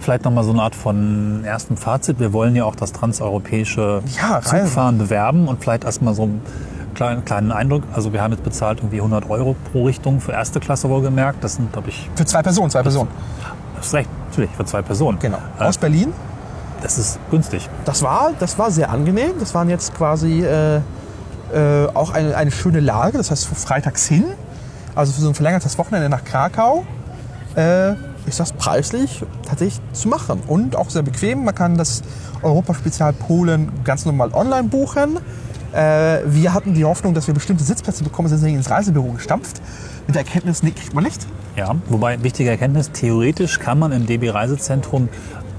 Vielleicht 0.00 0.24
nochmal 0.24 0.44
so 0.44 0.50
eine 0.50 0.60
Art 0.62 0.74
von 0.74 1.44
erstem 1.44 1.78
Fazit. 1.78 2.18
Wir 2.20 2.34
wollen 2.34 2.54
ja 2.56 2.64
auch 2.64 2.74
das 2.74 2.92
transeuropäische 2.92 4.02
Ja. 4.20 4.42
Zugfahren 4.42 4.98
bewerben 4.98 5.48
und 5.48 5.62
vielleicht 5.62 5.84
erstmal 5.84 6.14
so 6.14 6.24
einen 6.24 6.42
kleinen, 6.94 7.24
kleinen 7.24 7.52
Eindruck. 7.52 7.84
Also 7.94 8.12
wir 8.12 8.20
haben 8.22 8.32
jetzt 8.32 8.44
bezahlt 8.44 8.80
irgendwie 8.80 8.96
100 8.98 9.30
Euro 9.30 9.56
pro 9.72 9.86
Richtung 9.86 10.20
für 10.20 10.32
erste 10.32 10.60
Klasse 10.60 10.90
wohlgemerkt. 10.90 11.42
Das 11.42 11.54
sind, 11.54 11.72
glaube 11.72 11.88
ich, 11.88 12.10
für 12.16 12.26
zwei 12.26 12.42
Personen, 12.42 12.70
zwei 12.70 12.82
Personen. 12.82 13.08
das 13.76 13.86
ist 13.86 13.94
recht, 13.94 14.10
natürlich, 14.28 14.50
für 14.50 14.66
zwei 14.66 14.82
Personen. 14.82 15.18
Genau. 15.20 15.38
Äh, 15.58 15.64
Aus 15.64 15.78
Berlin. 15.78 16.12
das 16.82 16.98
ist 16.98 17.18
günstig. 17.30 17.68
Das 17.86 18.02
war, 18.02 18.32
das 18.38 18.58
war 18.58 18.70
sehr 18.70 18.90
angenehm. 18.90 19.32
Das 19.40 19.54
waren 19.54 19.70
jetzt 19.70 19.94
quasi 19.94 20.42
äh, 20.44 20.76
äh, 20.76 21.88
auch 21.94 22.10
eine, 22.12 22.36
eine 22.36 22.50
schöne 22.50 22.80
Lage. 22.80 23.16
Das 23.16 23.30
heißt, 23.30 23.46
freitags 23.46 24.06
hin, 24.06 24.24
also 24.94 25.12
für 25.14 25.22
so 25.22 25.28
ein 25.28 25.34
verlängertes 25.34 25.78
Wochenende 25.78 26.10
nach 26.10 26.24
Krakau, 26.24 26.84
ist 28.26 28.40
das 28.40 28.52
preislich 28.52 29.22
tatsächlich 29.46 29.80
zu 29.92 30.08
machen. 30.08 30.40
Und 30.46 30.76
auch 30.76 30.90
sehr 30.90 31.02
bequem. 31.02 31.44
Man 31.44 31.54
kann 31.54 31.76
das 31.76 32.02
Europaspezial 32.42 33.12
Polen 33.12 33.70
ganz 33.84 34.04
normal 34.04 34.30
online 34.32 34.68
buchen. 34.68 35.18
Äh, 35.72 36.20
wir 36.26 36.54
hatten 36.54 36.74
die 36.74 36.84
Hoffnung, 36.84 37.14
dass 37.14 37.26
wir 37.26 37.34
bestimmte 37.34 37.64
Sitzplätze 37.64 38.04
bekommen, 38.04 38.28
sind 38.28 38.46
ins 38.48 38.70
Reisebüro 38.70 39.12
gestampft. 39.12 39.60
Mit 40.06 40.14
der 40.14 40.22
Erkenntnis, 40.24 40.62
nee, 40.62 40.70
kriegt 40.70 40.94
man 40.94 41.04
nicht. 41.04 41.26
Ja, 41.56 41.74
wobei 41.88 42.22
wichtige 42.22 42.50
Erkenntnis, 42.50 42.90
theoretisch 42.92 43.58
kann 43.58 43.78
man 43.78 43.92
im 43.92 44.06
DB 44.06 44.30
Reisezentrum 44.30 45.08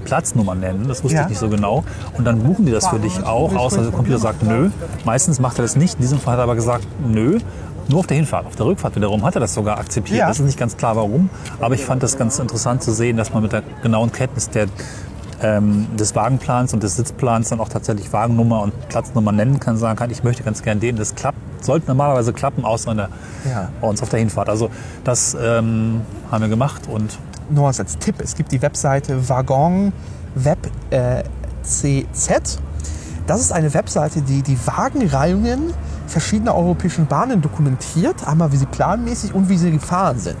Platznummer 0.04 0.54
nennen, 0.54 0.86
das 0.88 1.02
wusste 1.02 1.16
Ja. 1.16 1.22
ich 1.24 1.30
nicht 1.30 1.38
so 1.38 1.48
genau. 1.48 1.84
Und 2.16 2.24
dann 2.24 2.38
buchen 2.42 2.64
die 2.64 2.72
das 2.72 2.86
für 2.86 2.98
dich 3.00 3.22
auch, 3.24 3.54
außer 3.54 3.82
der 3.82 3.90
Computer 3.90 4.18
sagt 4.18 4.42
nö. 4.42 4.70
Meistens 5.04 5.40
macht 5.40 5.58
er 5.58 5.62
das 5.62 5.76
nicht. 5.76 5.94
In 5.96 6.00
diesem 6.02 6.18
Fall 6.20 6.34
hat 6.34 6.40
er 6.40 6.44
aber 6.44 6.54
gesagt 6.54 6.86
nö. 7.04 7.38
Nur 7.88 8.00
auf 8.00 8.06
der 8.06 8.16
Hinfahrt. 8.16 8.46
Auf 8.46 8.56
der 8.56 8.66
Rückfahrt 8.66 8.96
wiederum 8.96 9.24
hat 9.24 9.34
er 9.36 9.40
das 9.40 9.54
sogar 9.54 9.78
akzeptiert. 9.78 10.18
Ja. 10.20 10.28
Das 10.28 10.38
ist 10.40 10.46
nicht 10.46 10.58
ganz 10.58 10.76
klar 10.76 10.96
warum. 10.96 11.30
Aber 11.60 11.74
ich 11.74 11.84
fand 11.84 12.02
das 12.02 12.18
ganz 12.18 12.38
interessant 12.38 12.82
zu 12.82 12.92
sehen, 12.92 13.16
dass 13.16 13.32
man 13.32 13.42
mit 13.42 13.52
der 13.52 13.62
genauen 13.82 14.10
Kenntnis 14.12 14.50
der, 14.50 14.66
ähm, 15.42 15.86
des 15.96 16.14
Wagenplans 16.14 16.72
und 16.74 16.82
des 16.82 16.96
Sitzplans 16.96 17.50
dann 17.50 17.60
auch 17.60 17.68
tatsächlich 17.68 18.12
Wagennummer 18.12 18.62
und 18.62 18.88
Platznummer 18.88 19.32
nennen 19.32 19.60
kann, 19.60 19.76
sagen 19.76 19.96
kann, 19.96 20.10
ich 20.10 20.24
möchte 20.24 20.42
ganz 20.42 20.62
gern 20.62 20.80
den. 20.80 20.96
Das 20.96 21.14
klappt, 21.14 21.38
sollte 21.60 21.86
normalerweise 21.88 22.32
klappen, 22.32 22.64
außer 22.64 22.90
in 22.90 22.96
der, 22.96 23.08
Ja. 23.48 23.68
bei 23.80 23.86
uns 23.88 24.02
auf 24.02 24.08
der 24.08 24.18
Hinfahrt. 24.18 24.48
Also 24.48 24.70
das 25.04 25.36
ähm, 25.40 26.00
haben 26.30 26.42
wir 26.42 26.48
gemacht 26.48 26.82
und 26.90 27.18
nur 27.50 27.68
als 27.68 27.78
Tipp, 27.98 28.16
es 28.18 28.34
gibt 28.34 28.50
die 28.50 28.60
Webseite 28.62 29.28
Waggon 29.28 29.92
Web 30.34 30.58
äh, 30.90 31.22
CZ. 31.62 32.58
Das 33.28 33.40
ist 33.40 33.52
eine 33.52 33.72
Webseite, 33.74 34.22
die 34.22 34.42
die 34.42 34.58
Wagenreihungen 34.66 35.72
verschiedener 36.06 36.54
europäischen 36.54 37.06
Bahnen 37.06 37.42
dokumentiert, 37.42 38.26
einmal 38.26 38.52
wie 38.52 38.56
sie 38.56 38.66
planmäßig 38.66 39.34
und 39.34 39.48
wie 39.48 39.56
sie 39.56 39.70
gefahren 39.70 40.18
sind. 40.18 40.38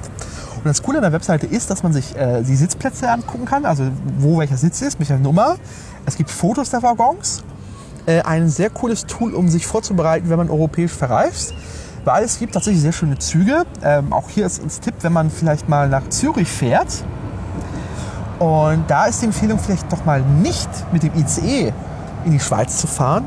Und 0.56 0.64
das 0.64 0.82
Coole 0.82 0.98
an 0.98 1.02
der 1.02 1.12
Webseite 1.12 1.46
ist, 1.46 1.70
dass 1.70 1.82
man 1.82 1.92
sich 1.92 2.16
äh, 2.16 2.42
die 2.42 2.56
Sitzplätze 2.56 3.10
angucken 3.10 3.44
kann, 3.44 3.64
also 3.64 3.84
wo 4.18 4.38
welcher 4.38 4.56
Sitz 4.56 4.82
ist, 4.82 4.98
welcher 4.98 5.18
Nummer. 5.18 5.56
Es 6.06 6.16
gibt 6.16 6.30
Fotos 6.30 6.70
der 6.70 6.82
Waggons. 6.82 7.42
Äh, 8.06 8.22
ein 8.22 8.48
sehr 8.48 8.70
cooles 8.70 9.06
Tool, 9.06 9.34
um 9.34 9.48
sich 9.48 9.66
vorzubereiten, 9.66 10.30
wenn 10.30 10.38
man 10.38 10.50
europäisch 10.50 10.92
verreist. 10.92 11.54
Weil 12.04 12.24
es 12.24 12.38
gibt 12.38 12.54
tatsächlich 12.54 12.82
sehr 12.82 12.92
schöne 12.92 13.18
Züge. 13.18 13.64
Ähm, 13.82 14.12
auch 14.12 14.28
hier 14.28 14.46
ist 14.46 14.62
uns 14.62 14.80
Tipp, 14.80 14.94
wenn 15.02 15.12
man 15.12 15.30
vielleicht 15.30 15.68
mal 15.68 15.88
nach 15.88 16.08
Zürich 16.08 16.48
fährt. 16.48 17.04
Und 18.38 18.84
da 18.88 19.06
ist 19.06 19.22
die 19.22 19.26
Empfehlung 19.26 19.58
vielleicht 19.58 19.90
doch 19.92 20.04
mal 20.04 20.20
nicht 20.20 20.68
mit 20.92 21.02
dem 21.02 21.12
ICE 21.16 21.72
in 22.24 22.32
die 22.32 22.40
Schweiz 22.40 22.78
zu 22.78 22.86
fahren, 22.86 23.24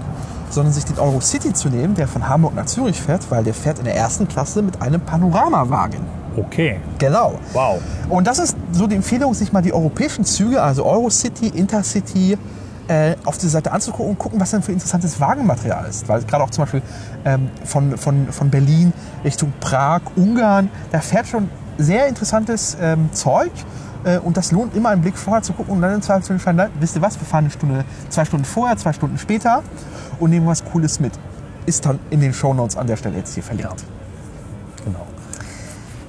sondern 0.50 0.74
sich 0.74 0.86
den 0.86 1.00
Eurocity 1.00 1.54
zu 1.54 1.70
nehmen, 1.70 1.96
der 1.96 2.08
von 2.08 2.28
Hamburg 2.28 2.56
nach 2.56 2.66
Zürich 2.66 3.02
fährt, 3.02 3.30
weil 3.30 3.44
der 3.44 3.54
fährt 3.54 3.80
in 3.80 3.86
der 3.86 3.96
ersten 3.96 4.28
Klasse 4.28 4.62
mit 4.62 4.82
einem 4.82 5.02
Panoramawagen. 5.02 6.02
Okay. 6.36 6.80
Genau. 6.98 7.40
Wow. 7.54 7.82
Und 8.10 8.28
das 8.28 8.40
ist 8.40 8.56
so 8.72 8.88
die 8.88 8.96
Empfehlung, 8.96 9.34
sich 9.34 9.52
mal 9.52 9.62
die 9.62 9.74
europäischen 9.74 10.24
Züge, 10.26 10.62
also 10.62 10.86
Eurocity, 10.86 11.48
Intercity, 11.48 12.38
äh, 12.88 13.16
auf 13.26 13.38
dieser 13.38 13.52
Seite 13.52 13.72
anzugucken 13.72 14.12
und 14.12 14.18
gucken, 14.18 14.40
was 14.40 14.52
denn 14.52 14.64
für 14.64 14.72
interessantes 14.72 15.20
Wagenmaterial 15.20 15.88
ist. 15.88 16.08
Weil 16.10 16.22
gerade 16.24 16.44
auch 16.44 16.50
zum 16.50 16.64
Beispiel 16.64 16.82
ähm, 17.26 17.50
von, 17.64 17.98
von, 17.98 18.32
von 18.32 18.50
Berlin 18.50 18.94
Richtung 19.24 19.54
Prag, 19.60 20.02
Ungarn, 20.16 20.70
da 20.92 21.00
fährt 21.00 21.28
schon 21.28 21.50
sehr 21.78 22.08
interessantes 22.08 22.78
ähm, 22.82 23.10
Zeug. 23.14 23.52
Äh, 24.04 24.20
und 24.20 24.38
das 24.38 24.52
lohnt 24.52 24.76
immer 24.76 24.90
einen 24.90 25.02
Blick 25.02 25.18
vorher 25.18 25.42
zu 25.42 25.54
gucken 25.54 25.76
und 25.76 25.82
dann 25.82 25.96
im 25.96 26.02
Zweifel 26.02 26.24
zu 26.24 26.34
entscheiden, 26.34 26.58
nein, 26.58 26.70
wisst 26.80 26.96
ihr 26.96 27.02
was, 27.02 27.20
wir 27.20 27.26
fahren 27.26 27.46
eine 27.46 27.52
Stunde, 27.52 27.86
zwei 28.10 28.26
Stunden 28.26 28.46
vorher, 28.46 28.78
zwei 28.78 28.94
Stunden 28.94 29.18
später 29.18 29.64
und 30.20 30.30
nehmen 30.30 30.48
was 30.48 30.64
Cooles 30.64 31.00
mit. 31.00 31.14
Ist 31.66 31.86
dann 31.86 32.00
in 32.10 32.22
den 32.22 32.34
Shownotes 32.34 32.78
an 32.78 32.88
der 32.88 32.98
Stelle 32.98 33.18
jetzt 33.18 33.34
hier 33.34 33.44
verlinkt. 33.44 33.84
Genau. 34.86 35.06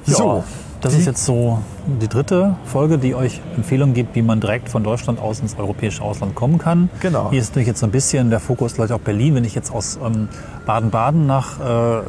So, 0.06 0.36
Ja, 0.36 0.44
das 0.80 0.94
ist 0.94 1.06
jetzt 1.06 1.24
so 1.26 1.58
die 2.00 2.08
dritte 2.08 2.56
Folge, 2.64 2.96
die 2.96 3.14
euch 3.14 3.42
Empfehlungen 3.54 3.94
gibt, 3.94 4.14
wie 4.14 4.22
man 4.22 4.40
direkt 4.40 4.70
von 4.70 4.82
Deutschland 4.82 5.18
aus 5.18 5.40
ins 5.40 5.58
europäische 5.58 6.02
Ausland 6.02 6.34
kommen 6.34 6.58
kann. 6.58 6.88
Genau. 7.00 7.30
Hier 7.30 7.40
ist 7.40 7.50
natürlich 7.50 7.68
jetzt 7.68 7.80
so 7.80 7.86
ein 7.86 7.92
bisschen 7.92 8.30
der 8.30 8.40
Fokus 8.40 8.74
gleich 8.74 8.90
auf 8.92 9.02
Berlin. 9.02 9.34
Wenn 9.34 9.44
ich 9.44 9.54
jetzt 9.54 9.70
aus 9.72 9.98
ähm, 10.02 10.28
Baden-Baden 10.64 11.26
nach, 11.26 11.60
äh, 11.60 11.98
äh, 11.98 12.02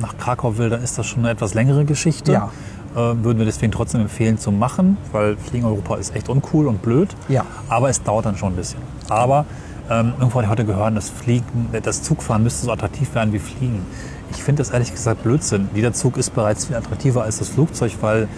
nach 0.00 0.18
Krakau 0.18 0.58
will, 0.58 0.68
dann 0.68 0.82
ist 0.82 0.98
das 0.98 1.06
schon 1.06 1.20
eine 1.20 1.30
etwas 1.30 1.54
längere 1.54 1.86
Geschichte. 1.86 2.32
Ja. 2.32 2.50
Äh, 2.94 3.24
würden 3.24 3.38
wir 3.38 3.46
deswegen 3.46 3.72
trotzdem 3.72 4.02
empfehlen 4.02 4.36
zu 4.38 4.52
machen, 4.52 4.98
weil 5.12 5.36
Fliegen 5.38 5.64
Europa 5.64 5.96
ist 5.96 6.14
echt 6.14 6.28
uncool 6.28 6.66
und 6.66 6.82
blöd. 6.82 7.08
Ja. 7.28 7.46
Aber 7.68 7.88
es 7.88 8.02
dauert 8.02 8.26
dann 8.26 8.36
schon 8.36 8.52
ein 8.52 8.56
bisschen. 8.56 8.80
Aber 9.08 9.46
ähm, 9.90 10.12
irgendwo 10.18 10.34
habe 10.34 10.44
ich 10.44 10.50
heute 10.50 10.64
gehört, 10.66 10.94
das 10.96 11.08
Fliegen, 11.08 11.70
das 11.82 12.02
Zugfahren 12.02 12.42
müsste 12.42 12.66
so 12.66 12.72
attraktiv 12.72 13.14
werden 13.14 13.32
wie 13.32 13.38
Fliegen. 13.38 13.86
Ich 14.30 14.42
finde 14.42 14.60
das 14.62 14.70
ehrlich 14.70 14.92
gesagt 14.92 15.22
Blödsinn. 15.22 15.68
Jeder 15.74 15.92
Zug 15.92 16.16
ist 16.18 16.34
bereits 16.34 16.66
viel 16.66 16.76
attraktiver 16.76 17.22
als 17.22 17.38
das 17.38 17.48
Flugzeug, 17.48 17.92
weil 18.02 18.28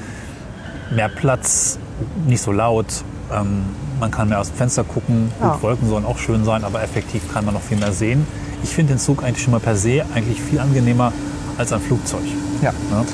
mehr 0.95 1.09
Platz, 1.09 1.79
nicht 2.27 2.41
so 2.41 2.53
laut, 2.53 2.87
ähm, 3.33 3.65
man 3.99 4.11
kann 4.11 4.29
mehr 4.29 4.41
aus 4.41 4.49
dem 4.51 4.57
Fenster 4.57 4.85
gucken. 4.85 5.33
Ja. 5.41 5.53
Gut, 5.53 5.63
Wolken 5.63 5.89
sollen 5.89 6.05
auch 6.05 6.19
schön 6.19 6.45
sein, 6.45 6.63
aber 6.65 6.83
effektiv 6.83 7.33
kann 7.33 7.45
man 7.45 7.55
noch 7.55 7.63
viel 7.63 7.79
mehr 7.79 7.93
sehen. 7.93 8.27
Ich 8.63 8.71
finde 8.71 8.95
den 8.95 8.99
Zug 8.99 9.25
eigentlich 9.25 9.43
schon 9.43 9.53
mal 9.53 9.61
per 9.61 9.77
se 9.77 10.05
eigentlich 10.15 10.41
viel 10.41 10.61
angenehmer 10.61 11.13
als 11.59 11.73
ein 11.73 11.81
Flugzeug. 11.81 12.23
Ja. 12.63 12.73
Ne? 12.91 13.05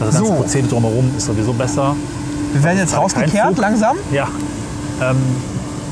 Das 0.00 0.14
ganze 0.14 0.28
So. 0.28 0.34
Prozedere 0.34 0.70
drumherum 0.70 1.10
ist 1.16 1.26
sowieso 1.26 1.52
besser. 1.52 1.94
Wir 2.52 2.62
werden 2.62 2.78
jetzt 2.78 2.96
rausgekehrt 2.96 3.58
langsam. 3.58 3.96
Ja. 4.12 4.28
Ähm, 5.02 5.16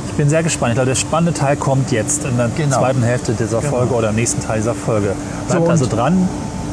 ich 0.08 0.12
bin 0.14 0.28
sehr 0.28 0.42
gespannt. 0.42 0.72
Ich 0.72 0.76
glaube, 0.76 0.88
der 0.88 0.94
spannende 0.94 1.32
Teil 1.32 1.56
kommt 1.56 1.90
jetzt 1.90 2.24
in 2.24 2.36
der 2.36 2.48
Genau. 2.56 2.78
zweiten 2.78 3.02
Hälfte 3.02 3.32
dieser 3.32 3.62
Folge 3.62 3.94
oder 3.94 4.10
im 4.10 4.16
nächsten 4.16 4.42
Teil 4.42 4.58
dieser 4.58 4.74
Folge. 4.74 5.14
Bleibt 5.48 5.64
So, 5.64 5.70
also 5.70 5.86
dran. 5.86 6.28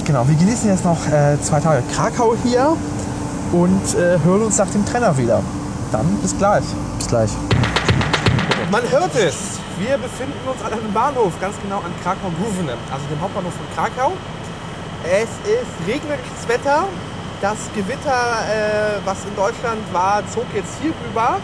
Genau, 0.05 0.27
wir 0.27 0.35
genießen 0.35 0.69
jetzt 0.69 0.83
noch 0.83 0.97
äh, 1.07 1.37
zwei 1.41 1.59
Tage 1.59 1.83
Krakau 1.95 2.33
hier 2.43 2.75
und 3.51 3.81
äh, 3.95 4.17
hören 4.23 4.41
uns 4.43 4.57
nach 4.57 4.69
dem 4.69 4.85
Trenner 4.85 5.17
wieder. 5.17 5.41
Dann 5.91 6.05
bis 6.21 6.37
gleich. 6.37 6.63
Bis 6.97 7.07
gleich. 7.07 7.29
Man 8.71 8.81
hört 8.91 9.15
es. 9.15 9.57
Wir 9.79 9.97
befinden 9.97 10.33
uns 10.45 10.61
an 10.61 10.73
einem 10.73 10.91
Bahnhof, 10.93 11.31
ganz 11.39 11.55
genau 11.63 11.77
an 11.77 11.91
Krakau-Główne, 12.03 12.73
also 12.91 13.05
dem 13.09 13.21
Hauptbahnhof 13.21 13.53
von 13.53 13.65
Krakau. 13.73 14.11
Es 15.05 15.29
ist 15.47 15.87
regnerisches 15.87 16.43
Wetter. 16.47 16.83
Das 17.41 17.57
Gewitter, 17.73 18.11
äh, 18.11 18.99
was 19.05 19.23
in 19.23 19.33
Deutschland 19.35 19.81
war, 19.93 20.21
zog 20.27 20.43
jetzt 20.53 20.73
hier 20.81 20.91
rüber. 21.07 21.37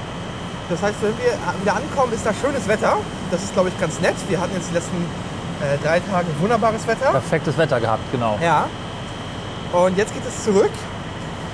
Das 0.70 0.82
heißt, 0.82 0.96
wenn 1.02 1.18
wir 1.18 1.34
wieder 1.62 1.76
ankommen, 1.76 2.12
ist 2.12 2.26
da 2.26 2.34
schönes 2.34 2.68
Wetter. 2.68 2.98
Das 3.32 3.44
ist, 3.44 3.54
glaube 3.54 3.70
ich, 3.70 3.80
ganz 3.80 4.00
nett. 4.02 4.16
Wir 4.28 4.42
hatten 4.42 4.54
jetzt 4.56 4.70
die 4.72 4.74
letzten 4.74 4.98
äh, 5.62 5.78
drei 5.82 6.00
Tage 6.02 6.28
wunderbares 6.40 6.86
Wetter. 6.88 7.12
Perfektes 7.12 7.58
Wetter 7.58 7.80
gehabt, 7.80 8.04
genau. 8.12 8.38
Ja. 8.42 8.68
Und 9.72 9.98
jetzt 9.98 10.14
geht 10.14 10.24
es 10.28 10.44
zurück. 10.44 10.72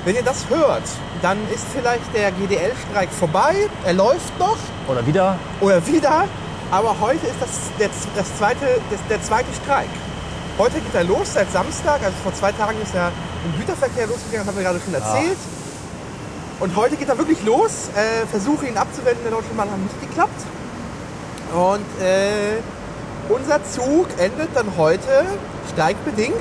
Wenn 0.06 0.16
ihr 0.16 0.24
das 0.24 0.50
hört, 0.50 0.84
dann 1.22 1.38
ist 1.54 1.66
vielleicht 1.72 2.12
der 2.16 2.32
GDL-Streik 2.32 3.10
vorbei. 3.12 3.70
Er 3.86 3.94
läuft 3.94 4.40
noch 4.40 4.58
Oder 4.88 5.06
wieder. 5.06 5.36
oder 5.60 5.86
wieder. 5.86 6.26
Aber 6.72 6.96
heute 7.00 7.28
ist 7.28 7.36
das 7.40 7.50
der, 7.80 7.90
das 8.16 8.38
zweite, 8.38 8.66
das, 8.90 9.00
der 9.08 9.22
zweite 9.22 9.54
Streik. 9.64 9.90
Heute 10.58 10.80
geht 10.80 10.96
er 10.96 11.04
los 11.04 11.34
seit 11.34 11.52
Samstag. 11.52 12.00
Also 12.04 12.18
vor 12.24 12.34
zwei 12.34 12.52
Tagen 12.54 12.82
ist 12.82 12.96
er 12.96 13.12
im 13.46 13.60
Güterverkehr 13.60 14.08
losgegangen, 14.08 14.46
das 14.46 14.48
haben 14.48 14.58
wir 14.58 14.64
gerade 14.64 14.80
schon 14.84 14.94
erzählt. 14.94 15.38
Und 16.60 16.76
heute 16.76 16.96
geht 16.96 17.10
er 17.10 17.18
wirklich 17.18 17.44
los. 17.44 17.90
Äh, 17.96 18.28
Versuche 18.28 18.68
ihn 18.68 18.78
abzuwenden 18.78 19.26
in 19.26 19.58
Bahn 19.58 19.72
haben 19.72 19.84
nicht 19.84 20.00
geklappt. 20.02 20.42
Und 21.54 22.06
äh, 22.06 22.62
unser 23.30 23.60
Zug 23.66 24.08
endet 24.20 24.50
dann 24.54 24.68
heute 24.78 25.26
streikbedingt 25.74 26.36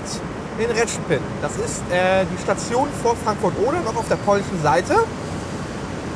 in 0.59 0.71
Retschpin. 0.71 1.21
Das 1.41 1.53
ist 1.53 1.81
äh, 1.91 2.27
die 2.27 2.43
Station 2.43 2.89
vor 3.03 3.17
Frankfurt-Oder, 3.17 3.81
noch 3.81 3.97
auf 3.97 4.09
der 4.09 4.17
polnischen 4.17 4.63
Seite. 4.63 4.95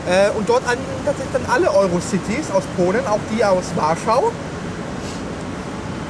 Äh, 0.07 0.31
und 0.37 0.47
dort 0.49 0.69
anliegen 0.69 0.91
tatsächlich 1.07 1.33
dann 1.33 1.51
alle 1.51 1.75
Eurocities 1.75 2.51
aus 2.55 2.65
Polen, 2.77 3.07
auch 3.07 3.21
die 3.35 3.43
aus 3.43 3.65
Warschau. 3.75 4.33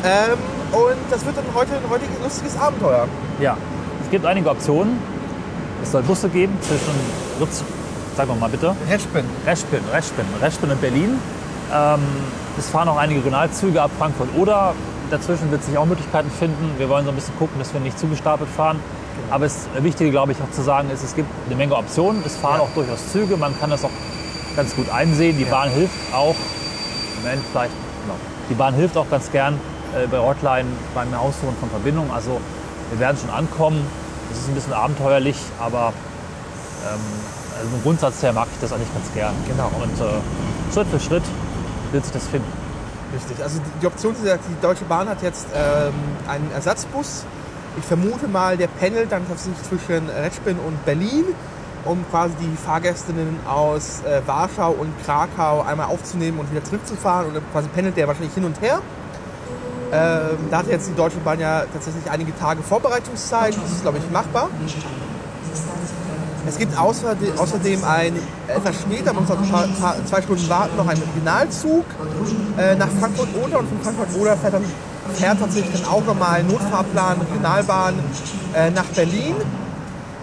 Ähm, 0.04 0.38
und 0.72 0.98
das 1.10 1.24
wird 1.24 1.36
dann 1.36 1.46
heute 1.54 1.76
ein 1.76 1.88
heutiges 1.88 2.18
lustiges 2.20 2.58
Abenteuer. 2.58 3.06
Ja. 3.38 3.56
Es 4.14 4.20
gibt 4.20 4.30
einige 4.30 4.48
Optionen. 4.48 4.96
Es 5.82 5.90
soll 5.90 6.04
Busse 6.04 6.28
geben 6.28 6.56
zwischen 6.60 6.94
Ritz, 7.40 7.64
sag 8.16 8.28
mal 8.38 8.48
bitte. 8.48 8.76
Retschpin. 8.88 9.24
Reschpin, 9.44 9.80
Reschpin, 9.92 10.24
Reschpin 10.40 10.70
und 10.70 10.80
Berlin. 10.80 11.18
Ähm, 11.74 11.98
es 12.56 12.68
fahren 12.68 12.88
auch 12.88 12.96
einige 12.96 13.18
Regionalzüge 13.18 13.82
ab 13.82 13.90
Frankfurt 13.98 14.28
oder 14.38 14.74
dazwischen 15.10 15.50
wird 15.50 15.64
sich 15.64 15.76
auch 15.76 15.84
Möglichkeiten 15.84 16.30
finden. 16.30 16.74
Wir 16.78 16.88
wollen 16.88 17.04
so 17.04 17.10
ein 17.10 17.16
bisschen 17.16 17.36
gucken, 17.40 17.58
dass 17.58 17.74
wir 17.74 17.80
nicht 17.80 17.98
zugestapelt 17.98 18.48
fahren. 18.48 18.78
Aber 19.32 19.46
das 19.46 19.66
Wichtige, 19.80 20.12
glaube 20.12 20.30
ich, 20.30 20.38
auch 20.40 20.50
zu 20.52 20.62
sagen 20.62 20.90
ist, 20.90 21.02
es 21.02 21.16
gibt 21.16 21.28
eine 21.46 21.56
Menge 21.56 21.74
Optionen. 21.74 22.22
Es 22.24 22.36
fahren 22.36 22.58
Ja. 22.58 22.62
auch 22.62 22.70
durchaus 22.72 23.10
Züge. 23.10 23.36
Man 23.36 23.58
kann 23.58 23.70
das 23.70 23.84
auch 23.84 23.90
ganz 24.54 24.76
gut 24.76 24.88
einsehen. 24.90 25.36
Die 25.38 25.44
Bahn 25.44 25.70
hilft 25.70 26.14
auch, 26.14 26.36
Moment, 27.20 27.42
vielleicht, 27.50 27.74
genau. 28.02 28.14
Die 28.48 28.54
Bahn 28.54 28.74
hilft 28.74 28.96
auch 28.96 29.10
ganz 29.10 29.32
gern 29.32 29.58
äh, 29.92 30.06
bei 30.06 30.18
Hotline 30.18 30.68
beim 30.94 31.12
Aussuchen 31.14 31.56
von 31.58 31.68
Verbindungen. 31.68 32.12
Also 32.12 32.40
wir 32.92 33.00
werden 33.00 33.16
schon 33.20 33.30
ankommen. 33.30 34.03
Es 34.34 34.40
ist 34.40 34.48
ein 34.48 34.54
bisschen 34.54 34.72
abenteuerlich, 34.72 35.38
aber 35.60 35.92
ähm, 36.84 37.00
also 37.56 37.70
vom 37.70 37.82
Grundsatz 37.82 38.22
her 38.22 38.32
mag 38.32 38.48
ich 38.52 38.60
das 38.60 38.72
eigentlich 38.72 38.92
ganz 38.92 39.12
gern. 39.14 39.34
Genau. 39.46 39.70
Und 39.80 40.00
äh, 40.00 40.72
Schritt 40.72 40.88
für 40.88 41.00
Schritt 41.00 41.22
wird 41.92 42.04
sich 42.04 42.12
das 42.12 42.26
finden. 42.26 42.52
Richtig. 43.14 43.42
Also 43.42 43.60
die, 43.80 43.86
Option 43.86 44.12
ist, 44.12 44.24
die 44.24 44.60
Deutsche 44.60 44.84
Bahn 44.86 45.08
hat 45.08 45.22
jetzt 45.22 45.46
ähm, 45.54 45.94
einen 46.26 46.50
Ersatzbus. 46.50 47.24
Ich 47.78 47.84
vermute 47.84 48.26
mal, 48.26 48.56
der 48.56 48.66
pendelt 48.66 49.12
dann 49.12 49.26
tatsächlich 49.28 49.62
zwischen 49.62 50.08
Retschpin 50.08 50.58
und 50.58 50.84
Berlin, 50.84 51.24
um 51.84 52.04
quasi 52.10 52.34
die 52.40 52.56
Fahrgästinnen 52.56 53.38
aus 53.46 54.02
äh, 54.02 54.20
Warschau 54.26 54.72
und 54.72 54.92
Krakau 55.04 55.62
einmal 55.62 55.86
aufzunehmen 55.86 56.40
und 56.40 56.50
wieder 56.50 56.64
zurückzufahren. 56.64 57.28
Und 57.28 57.52
quasi 57.52 57.68
pendelt 57.68 57.96
der 57.96 58.08
wahrscheinlich 58.08 58.34
hin 58.34 58.44
und 58.44 58.60
her. 58.60 58.80
Ähm, 59.92 60.38
da 60.50 60.58
hat 60.58 60.66
jetzt 60.68 60.88
die 60.88 60.94
Deutsche 60.94 61.18
Bahn 61.18 61.40
ja 61.40 61.64
tatsächlich 61.72 62.10
einige 62.10 62.36
Tage 62.36 62.62
Vorbereitungszeit. 62.62 63.54
Das 63.56 63.72
ist, 63.72 63.82
glaube 63.82 63.98
ich, 63.98 64.10
machbar. 64.10 64.48
Es 66.46 66.58
gibt 66.58 66.76
außerdem, 66.78 67.84
ein, 67.84 68.16
etwas 68.48 68.74
später, 68.76 69.14
man 69.14 69.24
muss 69.24 69.50
paar, 69.80 69.96
zwei 70.04 70.20
Stunden 70.20 70.46
warten, 70.48 70.76
noch 70.76 70.86
einen 70.86 71.00
Regionalzug 71.02 71.84
äh, 72.58 72.74
nach 72.76 72.88
Frankfurt-Oder 73.00 73.60
und 73.60 73.68
von 73.68 73.80
Frankfurt-Oder 73.82 74.36
fährt, 74.36 74.54
fährt 75.14 75.40
tatsächlich 75.40 75.80
dann 75.80 75.90
auch 75.90 76.04
nochmal 76.04 76.42
Notfahrplan, 76.42 77.20
Regionalbahn 77.22 77.94
äh, 78.54 78.70
nach 78.70 78.84
Berlin. 78.84 79.36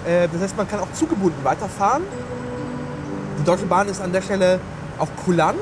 Äh, 0.06 0.28
das 0.32 0.42
heißt, 0.44 0.58
man 0.58 0.68
kann 0.68 0.80
auch 0.82 0.94
zugebunden 0.94 1.44
weiterfahren. 1.44 2.04
Die 3.40 3.44
Deutsche 3.44 3.66
Bahn 3.66 3.88
ist 3.88 4.00
an 4.00 4.14
der 4.14 4.22
Stelle 4.22 4.60
auch 5.00 5.10
kulant 5.26 5.58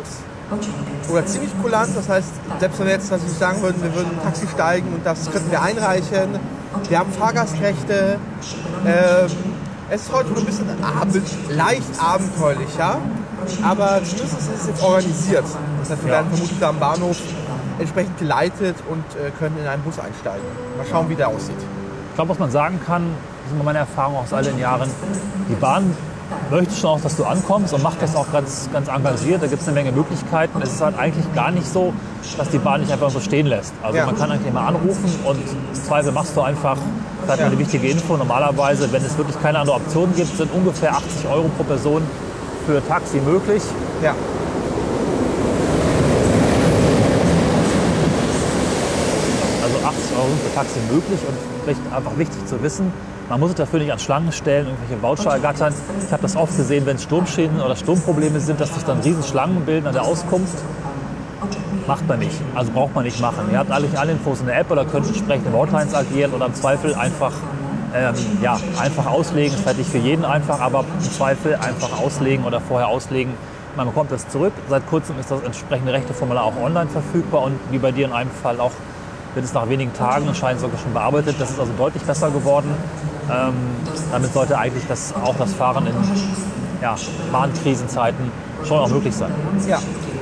oder 1.12 1.26
ziemlich 1.26 1.52
kulant. 1.62 1.90
Das 1.96 2.10
heißt, 2.10 2.30
selbst 2.60 2.80
wenn 2.80 2.88
wir 2.88 2.94
jetzt 2.94 3.12
was 3.12 3.22
ich 3.24 3.32
sagen 3.34 3.62
würden, 3.62 3.82
wir 3.82 3.94
würden 3.96 4.12
ein 4.18 4.24
Taxi 4.24 4.48
steigen 4.48 4.94
und 4.94 5.06
das 5.06 5.30
könnten 5.32 5.52
wir 5.52 5.62
einreichen. 5.62 6.40
Wir 6.88 7.00
haben 7.00 7.12
Fahrgastrechte. 7.12 8.18
Ähm, 8.86 9.28
es 9.90 10.04
ist 10.04 10.14
heute 10.14 10.30
noch 10.30 10.38
ein 10.38 10.46
bisschen 10.46 10.68
abend, 10.84 11.24
leicht 11.50 11.84
abenteuerlicher, 12.00 12.98
aber 13.64 14.02
zumindest 14.04 14.40
ist 14.40 14.50
es 14.62 14.68
jetzt 14.68 14.84
organisiert. 14.84 15.46
Das 15.82 15.90
heißt, 15.90 16.04
wir 16.04 16.12
Ja. 16.12 16.18
werden 16.18 16.30
vermutlich 16.30 16.60
da 16.60 16.70
am 16.70 16.80
Bahnhof 16.80 17.18
entsprechend 17.80 18.18
geleitet 18.20 18.76
und 18.90 19.04
äh, 19.16 19.32
können 19.40 19.58
in 19.60 19.68
einen 19.68 19.82
Bus 19.82 19.98
einsteigen. 19.98 20.46
Mal 20.78 20.86
schauen, 20.92 21.10
wie 21.10 21.16
der 21.16 21.30
aussieht. 21.30 21.56
Ich 22.10 22.16
glaube, 22.16 22.30
was 22.30 22.40
man 22.40 22.52
sagen 22.52 22.80
kann, 22.86 23.04
das 23.44 23.48
ist 23.52 23.56
immer 23.56 23.64
meine 23.64 23.80
Erfahrung 23.80 24.18
aus 24.18 24.32
all 24.32 24.44
den 24.44 24.60
Jahren, 24.60 24.90
die 25.50 25.56
Bahn 25.56 25.96
möchte 26.52 26.76
schon 26.76 26.90
auch, 26.92 27.02
dass 27.02 27.16
du 27.16 27.24
ankommst 27.26 27.74
und 27.74 27.84
macht 27.84 28.02
das 28.02 28.16
auch 28.16 28.32
ganz, 28.32 28.70
ganz 28.72 28.88
engagiert. 28.88 29.42
Da 29.42 29.48
gibt 29.48 29.62
es 29.62 29.68
eine 29.68 29.76
Menge 29.76 29.92
Möglichkeiten. 29.92 30.62
Es 30.62 30.74
ist 30.74 30.82
halt 30.82 30.98
eigentlich 30.98 31.26
gar 31.34 31.52
nicht 31.52 31.68
so, 31.68 31.94
dass 32.38 32.50
die 32.50 32.58
Bahn 32.58 32.82
nicht 32.82 32.92
einfach 32.92 33.10
so 33.10 33.20
stehen 33.20 33.48
lässt. 33.48 33.74
Also 33.84 33.98
Ja. 33.98 34.06
man 34.06 34.18
kann 34.18 34.32
eigentlich 34.32 34.54
mal 34.54 34.68
anrufen 34.68 35.10
und 35.26 35.38
im 35.40 35.74
Zweifel 35.74 36.12
machst 36.12 36.36
du 36.36 36.42
einfach 36.42 36.78
vielleicht 37.24 37.40
Ja. 37.42 37.46
eine 37.48 37.58
wichtige 37.60 37.88
Info. 37.88 38.18
Normalerweise, 38.18 38.92
wenn 38.92 39.04
es 39.04 39.18
wirklich 39.18 39.40
keine 39.42 39.60
andere 39.60 39.76
Option 39.78 40.14
gibt, 40.16 40.36
sind 40.38 40.52
ungefähr 40.54 40.92
80 40.96 41.28
Euro 41.32 41.50
pro 41.58 41.64
Person 41.64 42.02
für 42.66 42.86
Taxi 42.88 43.18
möglich. 43.18 43.64
Ja. 44.04 44.14
Also 49.64 49.76
80 49.86 50.18
Euro 50.18 50.28
sind 50.30 50.42
für 50.50 50.56
Taxi 50.56 50.80
möglich 50.92 51.20
und 51.28 51.38
vielleicht 51.64 51.82
einfach 51.94 52.18
wichtig 52.18 52.46
zu 52.46 52.62
wissen, 52.64 52.92
man 53.30 53.40
muss 53.40 53.50
sich 53.50 53.58
dafür 53.58 53.80
nicht 53.80 53.92
an 53.92 54.00
Schlangen 54.00 54.32
stellen, 54.32 54.68
irgendwelche 54.68 55.02
Voucher 55.02 55.32
ergattern. 55.32 55.74
Ich 56.04 56.12
habe 56.12 56.24
das 56.24 56.36
oft 56.36 56.58
gesehen, 56.58 56.86
wenn 56.86 56.98
Sturmschäden 56.98 57.62
oder 57.62 57.76
Sturmprobleme 57.76 58.40
sind, 58.40 58.60
dass 58.60 58.74
sich 58.74 58.84
dann 58.84 59.00
riesen 59.02 59.24
Schlangen 59.24 59.66
bilden 59.66 59.88
an 59.88 59.94
der 59.94 60.04
Auskunft. 60.04 60.58
Macht 61.86 62.08
man 62.08 62.20
nicht, 62.20 62.36
also 62.56 62.72
braucht 62.72 62.96
man 62.96 63.04
nicht 63.04 63.20
machen. 63.22 63.50
Ihr 63.52 63.60
habt 63.60 63.72
eigentlich 63.72 63.98
alle 63.98 64.12
Infos 64.14 64.42
in 64.42 64.48
der 64.48 64.60
App 64.60 64.72
oder 64.72 64.86
könnt 64.86 65.08
entsprechend 65.08 65.46
in 65.48 65.54
Hotlines 65.54 65.94
agieren 65.94 66.34
oder 66.34 66.48
im 66.48 66.54
Zweifel 66.56 66.96
einfach, 66.96 67.34
ähm, 67.96 68.16
ja, 68.42 68.60
einfach 68.80 69.06
auslegen. 69.06 69.54
Ist 69.54 69.62
vielleicht 69.62 69.78
nicht 69.78 69.92
für 69.92 69.98
jeden 70.00 70.26
einfach, 70.26 70.60
aber 70.60 70.84
im 71.00 71.12
Zweifel 71.12 71.56
einfach 71.56 72.00
auslegen 72.00 72.46
oder 72.46 72.60
vorher 72.60 72.88
auslegen. 72.88 73.34
Man 73.76 73.88
bekommt 73.88 74.12
das 74.12 74.28
zurück. 74.28 74.54
Seit 74.70 74.88
kurzem 74.88 75.20
ist 75.20 75.30
das 75.30 75.42
entsprechende 75.44 75.94
Rechteformular 75.94 76.44
auch 76.44 76.58
online 76.62 76.90
verfügbar 76.90 77.44
und 77.44 77.60
wie 77.70 77.78
bei 77.78 77.92
dir 77.92 78.06
in 78.08 78.14
einem 78.14 78.32
Fall 78.32 78.60
auch 78.60 78.72
wird 79.36 79.46
es 79.46 79.54
nach 79.54 79.70
wenigen 79.70 79.94
Tagen 79.94 80.28
anscheinend 80.28 80.62
sogar 80.62 80.80
schon 80.80 80.94
bearbeitet. 80.94 81.36
Das 81.40 81.52
ist 81.52 81.60
also 81.60 81.72
deutlich 81.78 82.04
besser 82.04 82.32
geworden. 82.32 82.74
Ähm, 83.32 83.54
damit 84.12 84.34
sollte 84.34 84.58
eigentlich 84.58 84.84
das, 84.88 85.14
auch 85.16 85.36
das 85.38 85.54
Fahren 85.54 85.88
in 85.88 85.94
ja, 86.82 86.96
Bahnkrisenzeiten 87.32 88.32
schon 88.66 88.80
auch 88.80 88.90
möglich 88.90 89.16
sein. 89.16 89.32
Ja. 89.68 89.80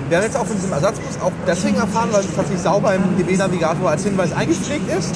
Wir 0.09 0.17
haben 0.17 0.23
jetzt 0.23 0.37
auch 0.37 0.45
von 0.45 0.55
diesem 0.55 0.71
Ersatzbus 0.71 1.21
auch 1.21 1.31
deswegen 1.45 1.75
erfahren, 1.75 2.09
weil 2.11 2.21
es 2.21 2.33
tatsächlich 2.33 2.61
sauber 2.61 2.95
im 2.95 3.17
DB-Navigator 3.17 3.89
als 3.89 4.03
Hinweis 4.05 4.31
eingepflegt 4.31 4.89
ist. 4.97 5.15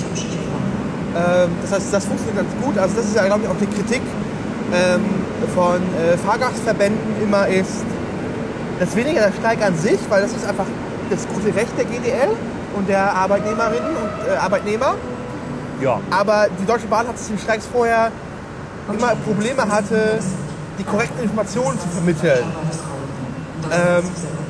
Ähm, 1.15 1.50
das 1.62 1.71
heißt, 1.71 1.93
das 1.93 2.05
funktioniert 2.05 2.38
ganz 2.38 2.65
gut. 2.65 2.77
Also 2.77 2.95
das 2.98 3.05
ist 3.05 3.15
ja, 3.15 3.25
glaube 3.25 3.43
ich, 3.43 3.50
auch 3.50 3.55
die 3.60 3.67
Kritik 3.67 4.01
ähm, 4.74 5.01
von 5.55 5.75
äh, 5.75 6.17
Fahrgastverbänden 6.17 7.24
immer 7.24 7.48
ist, 7.48 7.86
das 8.79 8.95
weniger 8.95 9.21
der 9.21 9.33
Streik 9.33 9.63
an 9.63 9.77
sich, 9.77 10.00
weil 10.10 10.24
das 10.24 10.33
ist 10.33 10.45
einfach 10.45 10.65
das 11.10 11.27
gute 11.27 11.55
Recht 11.55 11.71
der 11.77 11.86
GDL 11.86 12.29
und 12.75 12.89
der 12.89 13.13
Arbeitnehmerinnen 13.13 13.95
und 13.95 14.27
äh, 14.27 14.38
Arbeitnehmer. 14.38 14.95
Ja, 15.81 16.00
Aber 16.11 16.47
die 16.59 16.65
Deutsche 16.65 16.88
Bahn 16.88 17.07
hat 17.07 17.15
es 17.15 17.29
in 17.29 17.39
Streiks 17.39 17.65
vorher 17.65 18.11
immer 18.91 19.15
Probleme 19.25 19.63
hatte, 19.67 20.19
die 20.77 20.83
korrekten 20.83 21.23
Informationen 21.23 21.79
zu 21.79 21.88
vermitteln. 21.88 22.43
Ähm, 23.71 24.03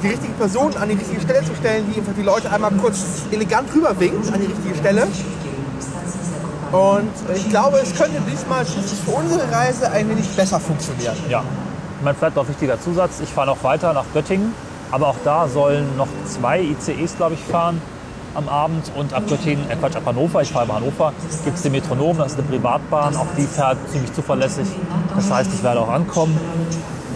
die 0.03 0.07
richtige 0.07 0.33
Person 0.33 0.75
an 0.77 0.89
die 0.89 0.95
richtige 0.95 1.21
Stelle 1.21 1.45
zu 1.45 1.55
stellen, 1.55 1.85
die 1.91 1.99
einfach 1.99 2.13
die 2.17 2.23
Leute 2.23 2.51
einmal 2.51 2.71
kurz 2.71 3.23
elegant 3.31 3.73
rüberwinkt 3.73 4.33
an 4.33 4.41
die 4.41 4.47
richtige 4.47 4.75
Stelle. 4.75 5.07
Und 6.71 7.11
ich 7.35 7.49
glaube, 7.49 7.79
es 7.79 7.95
könnte 7.95 8.19
diesmal 8.29 8.65
für 8.65 9.11
unsere 9.11 9.51
Reise 9.51 9.91
ein 9.91 10.09
wenig 10.09 10.27
besser 10.35 10.59
funktionieren. 10.59 11.15
Ja, 11.29 11.43
ich 11.99 12.03
meine, 12.03 12.15
vielleicht 12.17 12.35
noch 12.35 12.47
wichtiger 12.47 12.79
Zusatz. 12.81 13.19
Ich 13.21 13.29
fahre 13.29 13.47
noch 13.47 13.63
weiter 13.63 13.93
nach 13.93 14.05
Göttingen, 14.13 14.53
aber 14.89 15.07
auch 15.07 15.17
da 15.23 15.47
sollen 15.47 15.97
noch 15.97 16.07
zwei 16.25 16.61
ICEs, 16.61 17.17
glaube 17.17 17.35
ich, 17.35 17.41
fahren 17.41 17.81
am 18.35 18.49
Abend. 18.49 18.91
Und 18.95 19.13
ab 19.13 19.23
Göttingen, 19.27 19.69
äh 19.69 19.75
Quatsch, 19.75 19.95
ab 19.95 20.03
Hannover, 20.05 20.41
ich 20.41 20.51
fahre 20.51 20.67
bei 20.67 20.73
Hannover, 20.75 21.13
gibt 21.43 21.57
es 21.57 21.63
den 21.63 21.71
Metronom, 21.71 22.17
das 22.17 22.33
ist 22.33 22.39
eine 22.39 22.47
Privatbahn. 22.47 23.15
Auch 23.15 23.27
die 23.37 23.45
fährt 23.45 23.77
ziemlich 23.89 24.13
zuverlässig. 24.13 24.67
Das 25.15 25.31
heißt, 25.31 25.53
ich 25.53 25.63
werde 25.63 25.81
auch 25.81 25.89
ankommen. 25.89 26.39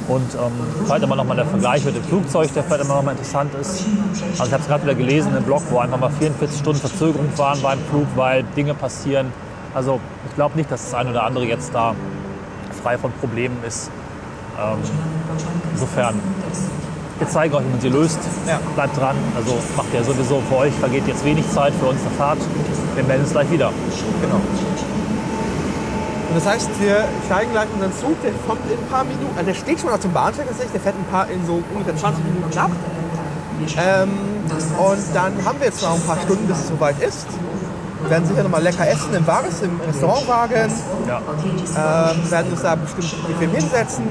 Und 0.08 0.36
ähm, 0.36 0.52
vielleicht 0.86 1.04
immer 1.04 1.16
noch 1.16 1.24
mal 1.24 1.36
der 1.36 1.48
Vergleich 1.48 1.84
mit 1.84 1.96
dem 1.96 2.04
Flugzeug, 2.04 2.54
der 2.54 2.64
vielleicht 2.64 2.86
immer 2.86 2.96
noch 2.96 3.04
mal 3.04 3.12
interessant 3.12 3.54
ist. 3.56 3.86
Also 4.34 4.46
ich 4.46 4.54
habe 4.54 4.62
es 4.62 4.68
gerade 4.68 4.84
wieder 4.84 4.94
gelesen 4.94 5.36
im 5.36 5.44
Blog, 5.44 5.64
wo 5.72 5.80
einfach 5.80 6.00
mal 6.00 6.12
44 6.12 6.60
Stunden 6.60 6.80
Verzögerung 6.80 7.28
waren 7.38 7.60
beim 7.62 7.80
Flug, 7.90 8.06
weil 8.16 8.44
Dinge 8.56 8.76
passieren. 8.76 9.32
Also 9.74 10.00
ich 10.30 10.36
glaube 10.36 10.58
nicht, 10.58 10.70
dass 10.70 10.84
das 10.84 10.94
eine 10.94 11.10
oder 11.10 11.24
andere 11.24 11.46
jetzt 11.46 11.74
da 11.74 11.96
frei 12.84 13.00
von 13.00 13.12
Problemen 13.14 13.58
ist. 13.68 13.90
Ähm, 14.62 14.78
insofern, 15.74 16.20
wir 17.20 17.30
zeigen 17.30 17.56
euch, 17.56 17.66
wie 17.66 17.70
man 17.70 17.82
sie 17.82 17.90
löst. 17.90 18.20
Ja. 18.48 18.60
Bleibt 18.76 18.98
dran. 18.98 19.16
Also 19.36 19.58
macht 19.78 19.94
ja 19.94 20.04
sowieso 20.04 20.42
für 20.50 20.58
euch, 20.58 20.74
vergeht 20.74 21.08
jetzt 21.08 21.24
wenig 21.24 21.50
Zeit, 21.52 21.74
für 21.80 21.88
uns 21.88 22.02
eine 22.02 22.12
Fahrt. 22.12 22.40
Wir 22.96 23.04
melden 23.04 23.24
uns 23.24 23.32
gleich 23.32 23.50
wieder. 23.52 23.72
Genau. 24.22 24.36
Und 24.36 26.36
das 26.36 26.46
heißt, 26.46 26.70
wir 26.82 27.06
steigen 27.28 27.52
gleich 27.52 27.68
unseren 27.74 27.94
Zug, 27.94 28.22
der 28.22 28.32
kommt 28.46 28.60
in 28.70 28.78
ein 28.78 28.88
paar 28.90 29.06
Minuten, 29.06 29.38
also 29.38 29.46
der 29.46 29.54
steht 29.54 29.80
schon 29.80 29.90
auf 29.90 30.02
dem 30.02 30.12
Bahnsteig 30.12 30.48
tatsächlich, 30.48 30.74
der 30.74 30.82
fährt 30.82 30.96
ein 30.96 31.06
paar, 31.06 31.30
in 31.30 31.46
so 31.46 31.64
ungefähr 31.74 31.96
20 31.96 32.26
Minuten 32.26 32.58
ab. 32.58 32.72
Ähm, 33.78 34.10
und 34.78 35.16
dann 35.16 35.46
haben 35.46 35.60
wir 35.60 35.68
jetzt 35.68 35.82
noch 35.82 35.96
ein 35.96 36.02
paar 36.02 36.20
Stunden, 36.20 36.46
bis 36.46 36.58
es 36.58 36.68
soweit 36.68 37.02
ist. 37.02 37.26
Wir 38.02 38.10
werden 38.10 38.28
sicher 38.28 38.44
noch 38.44 38.50
mal 38.50 38.62
lecker 38.62 38.88
essen 38.88 39.14
im 39.14 39.26
Wagens, 39.26 39.62
im 39.62 39.80
Restaurantwagen. 39.80 40.72
Ja. 41.08 41.22
Ähm, 42.12 42.32
werden 42.32 42.52
uns 42.52 42.62
da 42.62 42.76
bestimmt 42.76 43.28
bequem 43.28 43.52
hinsetzen. 43.52 44.06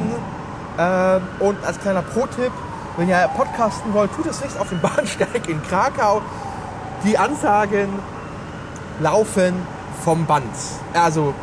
Ähm, 0.79 1.23
und 1.41 1.57
als 1.65 1.79
kleiner 1.79 2.03
Pro-Tipp, 2.03 2.53
wenn 2.97 3.09
ihr 3.09 3.29
podcasten 3.37 3.93
wollt, 3.93 4.13
tut 4.15 4.27
es 4.27 4.43
nicht 4.43 4.59
auf 4.59 4.69
dem 4.69 4.81
Bahnsteig 4.83 5.49
in 5.49 5.63
Krakau. 5.63 6.23
Die 7.05 7.19
Ansagen 7.19 7.89
laufen 9.01 9.55
vom 10.05 10.27
Band. 10.27 10.45
Also 10.93 11.35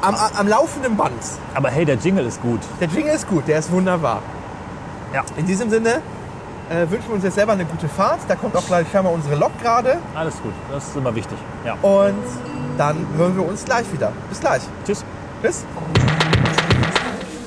am, 0.00 0.14
am 0.14 0.48
laufenden 0.48 0.96
Band. 0.96 1.12
Aber 1.54 1.70
hey, 1.70 1.84
der 1.84 1.96
Jingle 1.96 2.26
ist 2.26 2.42
gut. 2.42 2.60
Der 2.80 2.88
Jingle 2.88 3.14
ist 3.14 3.28
gut, 3.28 3.46
der 3.46 3.58
ist 3.58 3.70
wunderbar. 3.70 4.22
Ja. 5.12 5.22
In 5.36 5.46
diesem 5.46 5.70
Sinne 5.70 6.00
äh, 6.68 6.90
wünschen 6.90 7.08
wir 7.08 7.14
uns 7.14 7.24
jetzt 7.24 7.34
selber 7.34 7.52
eine 7.52 7.64
gute 7.64 7.88
Fahrt. 7.88 8.20
Da 8.26 8.34
kommt 8.34 8.56
auch 8.56 8.66
gleich 8.66 8.86
scheinbar 8.90 9.12
unsere 9.12 9.36
Lok 9.36 9.52
gerade. 9.62 9.98
Alles 10.14 10.34
gut. 10.42 10.52
Das 10.70 10.88
ist 10.88 10.96
immer 10.96 11.14
wichtig. 11.14 11.38
Ja. 11.64 11.74
Und 11.82 12.24
dann 12.76 13.06
hören 13.16 13.36
wir 13.36 13.46
uns 13.46 13.64
gleich 13.64 13.90
wieder. 13.92 14.12
Bis 14.28 14.40
gleich. 14.40 14.62
Tschüss. 14.84 15.04
Tschüss. 15.42 15.64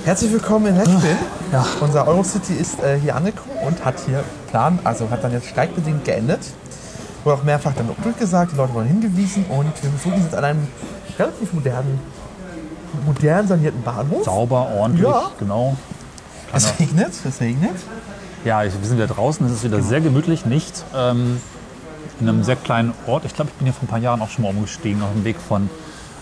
Herzlich 0.05 0.31
willkommen 0.31 0.67
in 0.67 0.75
Hechpin. 0.75 1.17
Ja. 1.51 1.65
Unser 1.79 2.07
Eurocity 2.07 2.53
ist 2.53 2.81
äh, 2.83 2.99
hier 2.99 3.15
angekommen 3.15 3.57
und 3.65 3.83
hat 3.85 3.95
hier 4.05 4.23
Plan, 4.49 4.79
also 4.83 5.09
hat 5.09 5.23
dann 5.23 5.31
jetzt 5.31 5.47
streikbedingt 5.47 6.03
geendet. 6.05 6.39
Wurde 7.23 7.37
auch 7.39 7.43
mehrfach 7.43 7.73
dann 7.73 7.89
durchgesagt, 8.03 8.51
die 8.53 8.57
Leute 8.57 8.73
wurden 8.73 8.87
hingewiesen 8.87 9.45
und 9.49 9.71
wir 9.81 9.89
befinden 9.89 10.17
uns 10.17 10.25
jetzt 10.25 10.35
an 10.35 10.43
einem 10.43 10.67
relativ 11.17 11.53
modernen, 11.53 11.99
modern 13.05 13.47
sanierten 13.47 13.81
Bahnhof. 13.83 14.25
Sauber, 14.25 14.69
ordentlich, 14.77 15.07
Ja. 15.07 15.31
genau. 15.39 15.75
Es 16.53 16.79
regnet, 16.79 17.11
es 17.27 17.41
regnet. 17.41 17.75
Ja, 18.45 18.63
wir 18.63 18.71
sind 18.71 18.95
wieder 18.95 19.07
draußen. 19.07 19.45
Es 19.47 19.51
ist 19.53 19.63
wieder 19.63 19.81
sehr 19.81 19.99
gemütlich, 19.99 20.45
nicht 20.45 20.85
ähm, 20.95 21.41
in 22.21 22.29
einem 22.29 22.43
sehr 22.43 22.55
kleinen 22.55 22.93
Ort. 23.05 23.25
Ich 23.25 23.33
glaube, 23.33 23.51
ich 23.51 23.57
bin 23.57 23.65
hier 23.65 23.73
vor 23.73 23.83
ein 23.83 23.87
paar 23.87 23.99
Jahren 23.99 24.21
auch 24.21 24.29
schon 24.29 24.43
mal 24.43 24.49
umgestiegen 24.49 25.01
auf 25.01 25.11
dem 25.13 25.25
Weg 25.25 25.35
von 25.45 25.69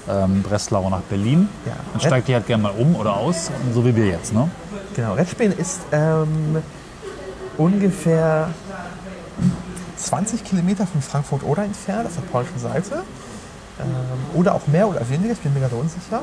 ähm, 0.10 0.42
Breslau 0.42 0.90
nach 0.90 1.02
Berlin. 1.02 1.50
Ja. 1.66 1.74
Dann 1.92 2.02
steigt 2.02 2.28
die 2.28 2.34
halt 2.34 2.48
gerne 2.48 2.64
mal 2.64 2.72
um 2.78 2.96
oder 2.96 3.16
aus, 3.18 3.52
so 3.74 3.86
wie 3.86 3.96
wir 3.96 4.08
jetzt. 4.08 4.34
Ne? 4.34 4.50
Genau, 4.96 5.14
Redspin 5.14 5.52
ist 5.52 5.82
ähm, 5.92 6.64
ungefähr 7.58 8.50
20 9.98 10.44
Kilometer 10.44 10.88
von 10.88 11.02
Frankfurt-Oder 11.02 11.64
entfernt, 11.64 12.06
auf 12.06 12.16
der 12.16 12.22
polnischen 12.22 12.60
Seite. 12.60 13.04
Ähm, 13.80 13.86
oder 14.40 14.56
auch 14.56 14.68
mehr 14.68 14.88
oder 14.88 15.08
weniger, 15.10 15.34
ich 15.34 15.40
bin 15.40 15.54
mir 15.54 15.60
gerade 15.60 15.76
unsicher. 15.76 16.22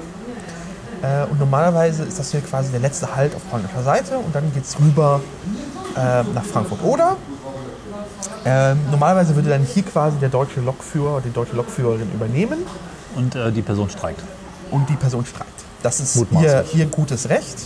Äh, 1.03 1.31
und 1.31 1.39
normalerweise 1.39 2.05
ist 2.05 2.19
das 2.19 2.31
hier 2.31 2.41
quasi 2.41 2.71
der 2.71 2.81
letzte 2.81 3.15
Halt 3.15 3.35
auf 3.35 3.43
polnischer 3.51 3.83
Seite 3.83 4.17
und 4.19 4.35
dann 4.35 4.53
geht 4.55 4.65
es 4.65 4.79
rüber 4.81 5.21
ähm, 5.97 6.27
nach 6.33 6.45
Frankfurt-Oder. 6.45 7.17
Ähm, 8.45 8.79
normalerweise 8.91 9.37
würde 9.37 9.51
dann 9.51 9.65
hier 9.65 9.83
quasi 9.83 10.17
der 10.17 10.31
deutsche 10.31 10.61
Lokführer 10.61 11.17
oder 11.17 11.21
die 11.23 11.33
deutsche 11.33 11.55
Lokführerin 11.55 12.11
übernehmen 12.13 12.65
Und 13.15 13.35
äh, 13.35 13.53
die 13.53 13.63
Person 13.63 13.91
streikt. 13.91 14.23
und 14.71 14.89
die 14.89 14.97
Person 14.97 15.27
streikt. 15.27 15.51
Das 15.83 16.01
ist 16.01 16.27
hier, 16.31 16.65
hier 16.67 16.87
gutes 16.87 17.29
Recht. 17.29 17.57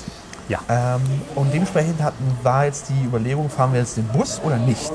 Ja. 0.49 0.61
Ähm, 0.69 1.01
und 1.35 1.53
dementsprechend 1.53 2.01
hatten, 2.03 2.25
war 2.43 2.67
jetzt 2.67 2.89
die 2.89 3.05
Überlegung, 3.07 3.51
fahren 3.51 3.73
wir 3.73 3.81
jetzt 3.81 3.97
den 3.97 4.07
Bus 4.09 4.41
oder 4.45 4.57
nicht. 4.57 4.93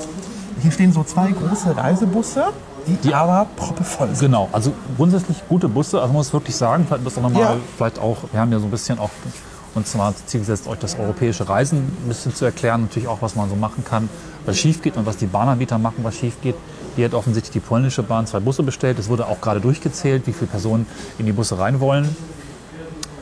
Hier 0.61 0.71
stehen 0.71 0.93
so 0.93 1.03
zwei 1.03 1.31
große 1.31 1.75
Reisebusse, 1.75 2.45
die, 2.87 2.95
Die- 2.95 3.13
aber 3.13 3.47
proppevoll 3.55 4.07
sind. 4.09 4.19
Genau, 4.27 4.47
also 4.51 4.71
grundsätzlich 4.97 5.37
gute 5.49 5.67
Busse, 5.67 5.97
also 5.97 6.07
man 6.07 6.17
muss 6.17 6.31
wirklich 6.33 6.55
sagen, 6.55 6.85
vielleicht 6.87 7.05
das 7.05 7.17
auch 7.17 7.23
nochmal, 7.23 7.41
Ja. 7.41 7.55
vielleicht 7.77 7.99
auch, 7.99 8.17
wir 8.31 8.39
haben 8.39 8.51
ja 8.51 8.59
so 8.59 8.65
ein 8.65 8.71
bisschen 8.71 8.97
auch 8.99 9.09
uns 9.73 9.93
mal 9.95 10.13
zum 10.13 10.27
Ziel 10.27 10.39
gesetzt, 10.41 10.67
euch 10.67 10.79
das 10.79 10.97
europäische 10.99 11.47
Reisen 11.47 11.77
ein 11.79 12.07
bisschen 12.07 12.35
zu 12.35 12.43
erklären, 12.45 12.81
natürlich 12.81 13.07
auch, 13.07 13.21
was 13.21 13.35
man 13.35 13.49
so 13.49 13.55
machen 13.55 13.83
kann, 13.85 14.09
was 14.45 14.57
schief 14.57 14.81
geht 14.81 14.97
und 14.97 15.05
was 15.05 15.17
die 15.17 15.27
Bahnanbieter 15.27 15.77
machen, 15.77 15.97
was 16.03 16.15
schief 16.15 16.35
geht. 16.41 16.55
Hier 16.97 17.05
hat 17.05 17.13
offensichtlich 17.13 17.53
die 17.53 17.61
polnische 17.61 18.03
Bahn 18.03 18.27
zwei 18.27 18.41
Busse 18.41 18.63
bestellt. 18.63 18.99
Es 18.99 19.07
wurde 19.07 19.25
auch 19.27 19.39
gerade 19.39 19.61
durchgezählt, 19.61 20.27
wie 20.27 20.33
viele 20.33 20.47
Personen 20.47 20.85
in 21.17 21.25
die 21.25 21.31
Busse 21.31 21.57
rein 21.57 21.79
wollen. 21.79 22.13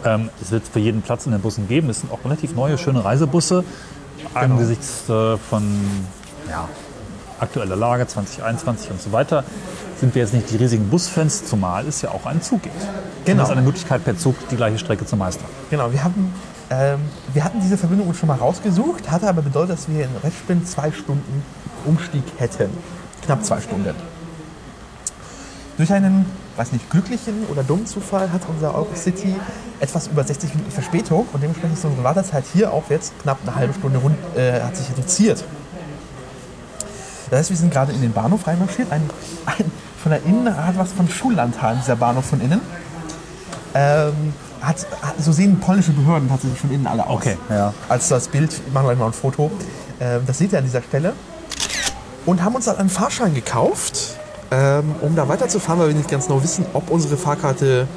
Ähm, 0.06 0.30
es 0.42 0.52
wird 0.52 0.64
für 0.68 0.80
jeden 0.80 1.02
Platz 1.02 1.26
in 1.26 1.32
den 1.32 1.42
Bussen 1.42 1.68
geben. 1.68 1.90
Es 1.90 2.02
sind 2.02 2.12
auch 2.12 2.24
relativ 2.24 2.56
neue, 2.56 2.78
schöne 2.78 3.04
Reisebusse. 3.04 3.64
Angesichts 4.34 5.10
äh, 5.10 5.38
von 5.38 5.64
ja, 6.50 6.68
aktueller 7.40 7.76
Lage 7.76 8.06
2021 8.08 8.92
und 8.92 9.02
so 9.02 9.12
weiter 9.12 9.44
sind 10.00 10.16
wir 10.16 10.22
jetzt 10.22 10.34
nicht 10.34 10.50
die 10.50 10.56
riesigen 10.56 10.90
Busfans, 10.90 11.46
zumal 11.46 11.86
es 11.88 12.02
ja 12.02 12.12
auch 12.12 12.26
einen 12.26 12.42
Zug 12.42 12.64
gibt. 12.64 12.76
Genau. 13.26 13.40
Das 13.40 13.50
ist 13.50 13.54
eine 13.54 13.62
Möglichkeit, 13.66 14.04
per 14.04 14.18
Zug 14.18 14.36
die 14.50 14.56
gleiche 14.56 14.78
Strecke 14.78 15.06
zu 15.06 15.18
meistern. 15.18 15.48
Genau, 15.70 15.92
wir 15.92 16.04
haben 16.04 16.34
Ähm, 16.72 17.00
wir 17.34 17.44
hatten 17.44 17.60
diese 17.62 17.78
Verbindung 17.78 18.08
uns 18.08 18.20
schon 18.20 18.28
mal 18.28 18.38
rausgesucht, 18.38 19.10
hatte 19.10 19.28
aber 19.28 19.42
bedeutet, 19.42 19.72
dass 19.72 19.90
wir 19.90 20.04
in 20.04 20.12
Restspind 20.24 20.68
zwei 20.68 20.92
Stunden 20.92 21.44
Umstieg 21.86 22.24
hätten. 22.38 22.70
Knapp 23.24 23.44
zwei 23.44 23.60
Stunden. 23.60 23.96
Durch 25.78 25.92
einen, 25.92 26.26
weiß 26.60 26.74
nicht, 26.74 26.90
glücklichen 26.90 27.46
oder 27.50 27.64
dummen 27.64 27.86
Zufall 27.86 28.34
hat 28.34 28.42
unser 28.50 28.76
Eurocity 28.76 29.34
etwas 29.80 30.08
über 30.08 30.26
60 30.26 30.54
Minuten 30.56 30.72
Verspätung 30.72 31.26
und 31.32 31.42
dementsprechend 31.42 31.78
ist 31.78 31.86
unsere 31.86 32.04
Wartezeit 32.04 32.44
hier 32.52 32.74
auch 32.74 32.84
jetzt 32.90 33.14
knapp 33.22 33.38
eine 33.46 33.56
halbe 33.56 33.74
Stunde 33.74 34.00
rund, 34.00 34.18
äh, 34.36 34.62
hat 34.62 34.76
sich 34.76 34.90
reduziert. 34.90 35.46
Das 37.30 37.40
heißt, 37.40 37.50
wir 37.52 37.58
sind 37.58 37.72
gerade 37.72 37.94
in 37.94 38.02
den 38.02 38.12
Bahnhof 38.12 38.46
reinmarschiert. 38.46 38.92
Ein, 38.92 39.10
ein, 39.46 39.72
von 40.04 40.12
der 40.12 40.22
Innenart 40.24 40.78
was 40.78 40.92
von 40.92 41.08
Schullandheim, 41.08 41.80
dieser 41.80 41.96
Bahnhof 41.96 42.26
von 42.26 42.42
innen. 42.42 42.60
Ähm, 43.74 44.34
hat, 44.62 44.86
hat, 45.02 45.14
so 45.18 45.32
sehen 45.32 45.62
polnische 45.62 45.92
Behörden 45.92 46.28
tatsächlich 46.28 46.60
von 46.60 46.72
innen 46.72 46.88
alle 46.88 47.08
aus. 47.08 47.22
Okay, 47.22 47.38
ja. 47.50 47.74
Als 47.88 48.10
das 48.10 48.28
Bild, 48.28 48.52
ich 48.52 48.74
mache 48.74 48.86
gleich 48.86 48.98
mal 48.98 49.06
ein 49.06 49.14
Foto, 49.14 49.50
ähm, 50.02 50.24
das 50.28 50.40
seht 50.40 50.52
ihr 50.52 50.58
an 50.58 50.66
dieser 50.66 50.82
Stelle. 50.82 51.14
Und 52.26 52.44
haben 52.44 52.56
uns 52.56 52.66
dann 52.66 52.78
einen 52.78 52.90
Fahrschein 52.90 53.34
gekauft, 53.34 54.19
ähm, 54.52 54.96
um 55.02 55.16
da 55.16 55.28
weiterzufahren, 55.28 55.80
weil 55.80 55.90
wir 55.90 55.96
nicht 55.96 56.10
ganz 56.10 56.28
genau 56.28 56.42
wissen, 56.42 56.66
ob 56.74 56.90
unsere 56.90 57.18
Fahrkarte 57.18 57.88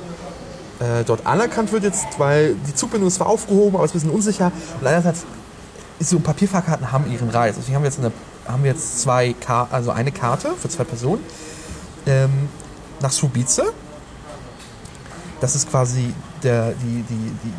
äh, 0.81 1.05
dort 1.05 1.27
anerkannt 1.27 1.73
wird 1.73 1.85
jetzt, 1.85 2.07
weil 2.19 2.55
die 2.67 2.75
Zugbindung 2.75 3.09
ist 3.09 3.17
zwar 3.17 3.29
aufgehoben, 3.29 3.77
aber 3.77 3.85
es 3.85 3.91
ist 3.91 3.95
ein 3.95 4.01
bisschen 4.01 4.15
unsicher. 4.15 4.53
Und 4.81 4.87
einerseits 4.87 5.25
ist 5.99 6.11
so 6.11 6.19
Papierfahrkarten 6.19 6.93
haben 6.93 7.11
ihren 7.11 7.31
Reis. 7.31 7.55
Deswegen 7.57 7.77
haben 7.77 7.83
wir 7.83 7.91
jetzt, 7.91 8.01
eine, 8.01 8.13
haben 8.47 8.65
wir 8.65 8.73
jetzt 8.73 9.01
zwei 9.01 9.35
Kar 9.35 9.69
also 9.71 9.91
eine 9.91 10.13
Karte 10.13 10.53
für 10.61 10.69
zwei 10.69 10.85
Personen 10.85 11.23
ähm, 12.07 12.49
nach 13.01 13.13
Subice. 13.13 13.63
Das 15.41 15.55
ist 15.55 15.71
quasi 15.71 16.13
der, 16.43 16.73
die, 16.73 17.03
die, 17.03 17.15
die, 17.45 17.53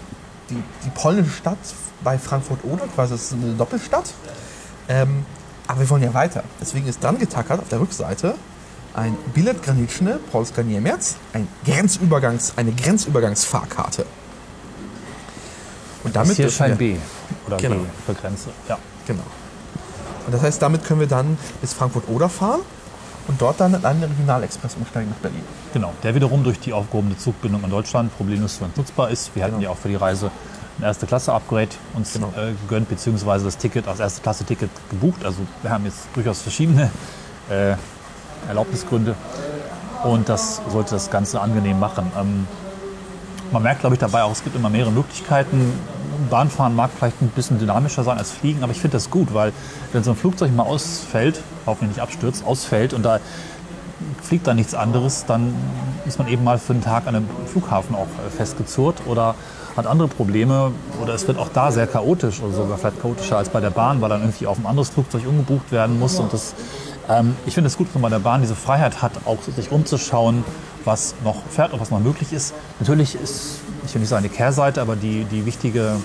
die, 0.49 0.63
die 0.85 0.89
polnische 0.93 1.31
Stadt 1.31 1.57
bei 2.03 2.17
Frankfurt-Oder, 2.17 2.87
quasi 2.93 3.13
das 3.13 3.23
ist 3.23 3.33
eine 3.33 3.53
Doppelstadt. 3.53 4.13
Ähm, 4.89 5.25
aber 5.67 5.79
wir 5.79 5.89
wollen 5.89 6.03
ja 6.03 6.13
weiter. 6.13 6.43
Deswegen 6.59 6.87
ist 6.87 7.01
dran 7.01 7.17
getackert 7.17 7.61
auf 7.61 7.69
der 7.69 7.79
Rückseite 7.79 8.35
ein 8.93 9.17
Bilet 9.33 9.61
Graniczny 9.63 10.15
Polska 10.31 10.61
Niemiec, 10.61 11.15
ein 11.33 11.47
Grenzübergangs, 11.65 12.53
eine 12.55 12.71
Grenzübergangsfahrkarte. 12.71 14.05
Und 16.03 16.15
damit 16.15 16.31
das 16.31 16.37
hier 16.37 16.49
Schein 16.49 16.77
B 16.77 16.97
oder 17.47 17.57
genau. 17.57 17.75
G 17.75 17.81
für 18.05 18.13
Grenze. 18.13 18.49
Ja. 18.67 18.77
Genau. 19.07 19.23
Und 20.25 20.33
das 20.33 20.41
heißt, 20.41 20.61
damit 20.61 20.83
können 20.85 20.99
wir 20.99 21.07
dann 21.07 21.37
bis 21.61 21.73
Frankfurt-Oder 21.73 22.29
fahren 22.29 22.61
und 23.27 23.41
dort 23.41 23.59
dann 23.59 23.73
in 23.73 23.85
einen 23.85 24.03
Regionalexpress 24.03 24.75
umsteigen 24.75 25.09
nach 25.09 25.17
Berlin. 25.17 25.41
Genau, 25.73 25.93
der 26.03 26.15
wiederum 26.15 26.43
durch 26.43 26.59
die 26.59 26.73
aufgehobene 26.73 27.17
Zugbindung 27.17 27.63
in 27.63 27.69
Deutschland 27.69 28.15
problemlos 28.15 28.57
für 28.57 28.65
uns 28.65 28.75
nutzbar 28.77 29.09
ist. 29.09 29.35
Wir 29.35 29.43
hatten 29.43 29.55
genau. 29.55 29.63
ja 29.63 29.69
auch 29.69 29.77
für 29.77 29.89
die 29.89 29.95
Reise 29.95 30.31
ein 30.79 30.83
erste 30.83 31.05
Klasse 31.05 31.33
Upgrade 31.33 31.69
uns 31.93 32.13
genau. 32.13 32.33
äh, 32.35 32.53
gegönnt, 32.63 32.89
beziehungsweise 32.89 33.45
das 33.45 33.57
Ticket 33.57 33.87
als 33.87 33.99
erste 33.99 34.21
Klasse 34.21 34.43
Ticket 34.43 34.69
gebucht. 34.89 35.23
Also 35.23 35.39
wir 35.61 35.71
haben 35.71 35.85
jetzt 35.85 36.07
durchaus 36.15 36.41
verschiedene 36.41 36.89
äh, 37.49 37.75
Erlaubnisgründe 38.47 39.15
und 40.03 40.29
das 40.29 40.61
sollte 40.69 40.91
das 40.91 41.09
Ganze 41.09 41.41
angenehm 41.41 41.79
machen. 41.79 42.11
Ähm, 42.19 42.47
man 43.51 43.63
merkt, 43.63 43.81
glaube 43.81 43.95
ich, 43.95 43.99
dabei 43.99 44.23
auch, 44.23 44.31
es 44.31 44.43
gibt 44.43 44.55
immer 44.55 44.69
mehrere 44.69 44.91
Möglichkeiten. 44.91 45.73
Bahnfahren 46.29 46.75
mag 46.75 46.89
vielleicht 46.95 47.21
ein 47.21 47.29
bisschen 47.29 47.59
dynamischer 47.59 48.03
sein 48.03 48.17
als 48.17 48.31
Fliegen, 48.31 48.63
aber 48.63 48.71
ich 48.71 48.79
finde 48.79 48.97
das 48.97 49.09
gut, 49.09 49.33
weil 49.33 49.53
wenn 49.91 50.03
so 50.03 50.11
ein 50.11 50.17
Flugzeug 50.17 50.53
mal 50.55 50.63
ausfällt, 50.63 51.41
hoffentlich 51.65 51.97
nicht 51.97 52.01
abstürzt, 52.01 52.45
ausfällt 52.45 52.93
und 52.93 53.03
da 53.03 53.19
fliegt 54.21 54.47
da 54.47 54.53
nichts 54.53 54.73
anderes, 54.73 55.25
dann 55.25 55.55
ist 56.05 56.19
man 56.19 56.27
eben 56.27 56.43
mal 56.43 56.57
für 56.57 56.73
einen 56.73 56.81
Tag 56.81 57.07
an 57.07 57.15
einem 57.15 57.29
Flughafen 57.45 57.95
auch 57.95 58.07
äh, 58.25 58.29
festgezurrt 58.29 59.03
oder 59.05 59.35
hat 59.75 59.87
andere 59.87 60.07
Probleme 60.07 60.71
oder 61.01 61.13
es 61.13 61.27
wird 61.27 61.37
auch 61.37 61.49
da 61.49 61.71
sehr 61.71 61.87
chaotisch 61.87 62.41
oder 62.41 62.53
sogar 62.53 62.77
vielleicht 62.77 63.01
chaotischer 63.01 63.37
als 63.37 63.49
bei 63.49 63.59
der 63.59 63.71
Bahn, 63.71 64.01
weil 64.01 64.09
dann 64.09 64.21
irgendwie 64.21 64.47
auf 64.47 64.57
ein 64.59 64.65
anderes 64.65 64.89
Flugzeug 64.89 65.27
umgebucht 65.27 65.71
werden 65.71 65.99
muss 65.99 66.19
und 66.19 66.31
das 66.31 66.53
ähm, 67.09 67.35
ich 67.45 67.53
finde 67.53 67.67
es 67.67 67.77
gut, 67.77 67.87
dass 67.87 67.93
man 67.95 68.03
bei 68.03 68.09
der 68.09 68.19
Bahn 68.19 68.41
diese 68.41 68.55
Freiheit 68.55 69.01
hat, 69.01 69.11
auch 69.25 69.37
sich 69.41 69.71
umzuschauen, 69.71 70.43
was 70.85 71.15
noch 71.23 71.43
fährt 71.49 71.73
und 71.73 71.79
was 71.79 71.91
noch 71.91 71.99
möglich 71.99 72.33
ist. 72.33 72.53
Natürlich 72.79 73.15
ist, 73.15 73.59
ich 73.85 73.93
will 73.93 74.01
nicht 74.01 74.09
sagen 74.09 74.23
die 74.23 74.29
Kehrseite, 74.29 74.81
aber 74.81 74.95
die, 74.95 75.25
die 75.25 75.45
wichtige, 75.45 75.95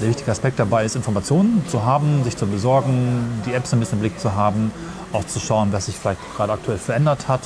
der 0.00 0.08
wichtige 0.08 0.30
Aspekt 0.30 0.58
dabei 0.58 0.84
ist, 0.84 0.96
Informationen 0.96 1.64
zu 1.68 1.84
haben, 1.84 2.24
sich 2.24 2.36
zu 2.36 2.46
besorgen, 2.46 3.42
die 3.46 3.52
Apps 3.52 3.72
ein 3.72 3.80
bisschen 3.80 3.98
im 3.98 4.00
Blick 4.00 4.18
zu 4.18 4.34
haben, 4.34 4.72
auch 5.12 5.24
zu 5.24 5.40
schauen, 5.40 5.72
was 5.72 5.86
sich 5.86 5.96
vielleicht 5.96 6.20
gerade 6.36 6.52
aktuell 6.52 6.78
verändert 6.78 7.28
hat. 7.28 7.40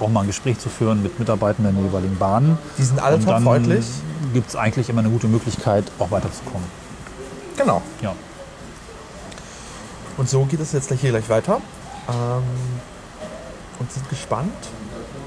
Auch 0.00 0.08
mal 0.08 0.22
ein 0.22 0.26
Gespräch 0.26 0.58
zu 0.58 0.68
führen 0.68 1.02
mit 1.02 1.18
Mitarbeitenden 1.18 1.74
der 1.74 1.84
jeweiligen 1.84 2.16
Bahnen. 2.18 2.58
Die 2.78 2.82
sind 2.82 3.00
alle 3.00 3.20
freundlich. 3.20 3.84
gibt 4.32 4.48
es 4.48 4.56
eigentlich 4.56 4.88
immer 4.88 5.00
eine 5.00 5.10
gute 5.10 5.28
Möglichkeit, 5.28 5.84
auch 6.00 6.10
weiterzukommen. 6.10 6.66
Genau. 7.56 7.80
Ja. 8.02 8.14
Und 10.16 10.28
so 10.28 10.44
geht 10.44 10.60
es 10.60 10.72
jetzt 10.72 10.92
hier 10.92 11.10
gleich 11.10 11.28
weiter. 11.28 11.60
Ähm, 12.08 12.42
und 13.78 13.90
sind 13.92 14.08
gespannt. 14.08 14.52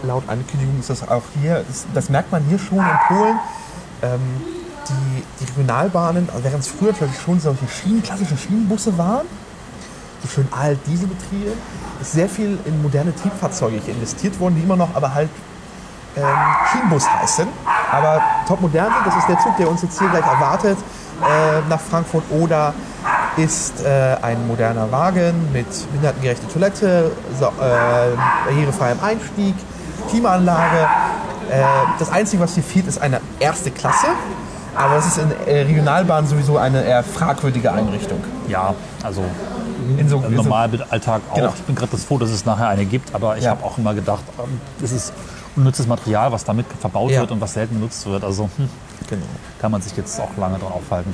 Laut 0.03 0.23
Ankündigung 0.27 0.79
ist 0.79 0.89
das 0.89 1.07
auch 1.07 1.23
hier, 1.41 1.65
das 1.93 2.09
merkt 2.09 2.31
man 2.31 2.43
hier 2.43 2.59
schon 2.59 2.77
in 2.79 2.97
Polen. 3.07 3.39
Ähm, 4.03 4.21
die, 4.87 5.23
die 5.39 5.45
Regionalbahnen, 5.51 6.29
also 6.29 6.43
während 6.43 6.59
es 6.59 6.67
früher 6.67 6.91
natürlich 6.91 7.19
schon 7.19 7.39
solche 7.39 7.67
Schienen, 7.67 8.03
klassische 8.03 8.37
Schienenbusse 8.37 8.97
waren, 8.97 9.25
so 10.21 10.27
schön 10.29 10.47
alt 10.51 10.79
Dieselbetriebe, 10.87 11.51
ist 11.99 12.11
sehr 12.11 12.29
viel 12.29 12.57
in 12.65 12.81
moderne 12.81 13.13
Triebfahrzeuge 13.15 13.81
investiert 13.87 14.39
worden, 14.39 14.55
die 14.55 14.61
immer 14.61 14.75
noch 14.75 14.95
aber 14.95 15.13
halt 15.13 15.29
ähm, 16.15 16.23
Schienenbus 16.71 17.09
heißen. 17.09 17.47
Aber 17.91 18.21
top 18.47 18.61
modern 18.61 18.93
sind, 18.93 19.07
das 19.07 19.15
ist 19.17 19.27
der 19.27 19.39
Zug, 19.39 19.57
der 19.57 19.69
uns 19.69 19.81
jetzt 19.81 19.99
hier 19.99 20.09
gleich 20.09 20.25
erwartet, 20.25 20.77
äh, 21.21 21.67
nach 21.69 21.79
Frankfurt 21.79 22.23
oder 22.31 22.73
ist 23.37 23.83
äh, 23.85 24.15
ein 24.21 24.47
moderner 24.47 24.91
Wagen 24.91 25.51
mit 25.53 25.67
behindertengerechter 25.91 26.49
Toilette, 26.49 27.11
so, 27.39 27.45
äh, 27.45 27.49
barrierefreiem 28.45 28.97
Einstieg, 29.01 29.55
Klimaanlage. 30.09 30.87
Äh, 31.49 31.63
das 31.99 32.11
Einzige, 32.11 32.41
was 32.41 32.55
hier 32.55 32.63
fehlt, 32.63 32.87
ist 32.87 32.99
eine 32.99 33.21
erste 33.39 33.71
Klasse. 33.71 34.07
Aber 34.75 34.95
das 34.95 35.07
ist 35.07 35.17
in 35.17 35.31
äh, 35.47 35.61
Regionalbahnen 35.61 36.29
sowieso 36.29 36.57
eine 36.57 36.83
eher 36.83 37.03
fragwürdige 37.03 37.71
Einrichtung. 37.71 38.23
Ja, 38.47 38.75
also 39.03 39.23
in 39.97 40.07
so, 40.09 40.21
im 40.21 40.35
Normalalltag 40.35 41.21
auch. 41.31 41.35
Genau. 41.35 41.53
Ich 41.55 41.63
bin 41.63 41.75
gerade 41.75 41.91
das 41.91 42.03
froh, 42.03 42.17
dass 42.17 42.29
es 42.29 42.45
nachher 42.45 42.67
eine 42.67 42.85
gibt, 42.85 43.15
aber 43.15 43.37
ich 43.37 43.43
ja. 43.43 43.51
habe 43.51 43.63
auch 43.63 43.77
immer 43.77 43.93
gedacht, 43.93 44.23
ähm, 44.37 44.59
es 44.83 44.91
ist 44.91 45.13
unnützes 45.55 45.87
Material, 45.87 46.31
was 46.31 46.43
damit 46.43 46.65
verbaut 46.79 47.11
ja. 47.11 47.21
wird 47.21 47.31
und 47.31 47.41
was 47.41 47.53
selten 47.53 47.75
genutzt 47.75 48.05
wird. 48.05 48.23
Also 48.23 48.49
hm, 48.57 48.69
genau. 49.09 49.25
kann 49.59 49.71
man 49.71 49.81
sich 49.81 49.95
jetzt 49.97 50.19
auch 50.19 50.29
lange 50.37 50.59
dran 50.59 50.71
aufhalten. 50.71 51.13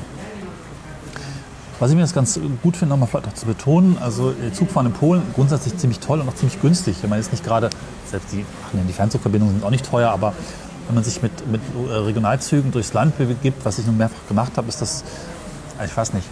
Was 1.84 1.90
ich 1.90 1.98
mir 1.98 2.04
jetzt 2.04 2.16
ganz 2.16 2.40
gut 2.62 2.78
finde, 2.78 2.94
nochmal 2.94 3.10
vielleicht 3.10 3.28
auch 3.28 3.34
zu 3.34 3.46
betonen, 3.46 3.98
also 4.00 4.32
äh, 4.32 4.54
Zugfahren 4.54 4.88
in 4.88 4.94
Polen 4.94 5.22
grundsätzlich 5.36 5.76
ziemlich 5.76 6.00
toll 6.00 6.22
und 6.22 6.30
auch 6.30 6.34
ziemlich 6.34 6.62
günstig. 6.62 6.96
Man 7.10 7.20
jetzt 7.20 7.34
nicht 7.34 7.44
gerade, 7.44 7.70
selbst 8.10 8.32
die, 8.32 8.46
die 8.72 8.94
Fernzugverbindungen 8.94 9.56
sind 9.56 9.66
auch 9.66 9.70
nicht 9.70 9.86
teuer, 9.86 10.10
aber 10.10 10.32
wenn 10.88 10.96
man 10.96 11.04
sich 11.04 11.22
mit, 11.22 11.46
mit 11.52 11.60
äh, 11.90 11.92
Regionalzügen 11.92 12.72
durchs 12.72 12.94
Land 12.94 13.18
begibt, 13.18 13.66
was 13.66 13.80
ich 13.80 13.86
nun 13.86 13.98
mehrfach 13.98 14.26
gemacht 14.30 14.54
habe, 14.56 14.70
ist 14.70 14.82
das, 14.82 15.04
ich 15.84 15.98
weiß 15.98 16.14
nicht, 16.14 16.26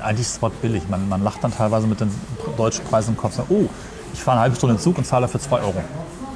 eigentlich 0.00 0.28
ist 0.28 0.40
Wort 0.42 0.62
billig. 0.62 0.84
Man, 0.88 1.08
man 1.08 1.24
lacht 1.24 1.42
dann 1.42 1.52
teilweise 1.52 1.88
mit 1.88 2.00
den 2.00 2.12
deutschen 2.56 2.84
Preisen 2.84 3.14
im 3.14 3.16
Kopf 3.16 3.34
sagt, 3.34 3.50
oh, 3.50 3.68
ich 4.12 4.22
fahre 4.22 4.36
eine 4.36 4.42
halbe 4.42 4.54
Stunde 4.54 4.76
in 4.76 4.80
Zug 4.80 4.96
und 4.96 5.04
zahle 5.04 5.22
dafür 5.22 5.40
2 5.40 5.60
Euro. 5.60 5.82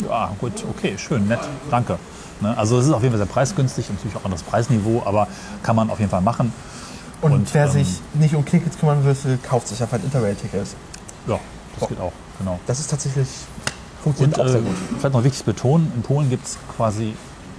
Ja, 0.08 0.32
gut, 0.40 0.64
okay, 0.68 0.98
schön, 0.98 1.28
nett, 1.28 1.38
danke. 1.70 1.96
Ne? 2.40 2.58
Also 2.58 2.80
es 2.80 2.86
ist 2.86 2.92
auf 2.92 3.02
jeden 3.02 3.12
Fall 3.12 3.24
sehr 3.24 3.32
preisgünstig 3.32 3.88
und 3.88 3.96
natürlich 3.96 4.16
auch 4.16 4.24
an 4.24 4.32
das 4.32 4.42
Preisniveau, 4.42 5.02
aber 5.04 5.28
kann 5.62 5.76
man 5.76 5.90
auf 5.90 6.00
jeden 6.00 6.10
Fall 6.10 6.22
machen. 6.22 6.52
Und, 7.20 7.32
und 7.32 7.54
wer 7.54 7.64
ähm, 7.66 7.70
sich 7.70 8.00
nicht 8.14 8.34
um 8.34 8.44
Tickets 8.44 8.78
kümmern 8.78 9.04
will, 9.04 9.38
kauft 9.42 9.68
sich 9.68 9.82
einfach 9.82 9.98
ein 9.98 10.04
Interrail-Ticket. 10.04 10.68
Ja, 11.26 11.38
das 11.74 11.82
oh. 11.82 11.86
geht 11.86 12.00
auch, 12.00 12.12
genau. 12.38 12.60
Das 12.66 12.78
ist 12.78 12.88
tatsächlich, 12.88 13.28
funktioniert 14.02 14.38
und, 14.38 14.44
auch 14.44 14.48
sehr 14.48 14.60
äh, 14.60 14.64
gut. 14.64 14.76
Vielleicht 14.98 15.14
noch 15.14 15.24
wichtig 15.24 15.44
betonen, 15.44 15.92
in 15.96 16.02
Polen 16.02 16.30
gibt 16.30 16.46
es 16.46 16.58
quasi, 16.76 17.14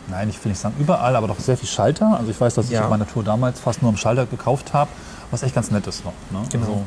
nein, 0.07 0.29
ich 0.29 0.43
will 0.43 0.51
nicht 0.51 0.61
sagen 0.61 0.75
überall, 0.79 1.15
aber 1.15 1.27
doch 1.27 1.39
sehr 1.39 1.57
viel 1.57 1.67
Schalter. 1.67 2.17
Also 2.17 2.31
ich 2.31 2.39
weiß, 2.39 2.53
dass 2.55 2.69
ja. 2.69 2.79
ich 2.79 2.83
auf 2.85 2.89
meiner 2.89 3.07
Tour 3.07 3.23
damals 3.23 3.59
fast 3.59 3.81
nur 3.81 3.89
am 3.89 3.97
Schalter 3.97 4.25
gekauft 4.25 4.73
habe, 4.73 4.89
was 5.31 5.43
echt 5.43 5.55
ganz 5.55 5.71
nett 5.71 5.85
ist 5.87 6.05
noch. 6.05 6.13
Ne? 6.31 6.47
Genau. 6.51 6.65
Also, 6.65 6.83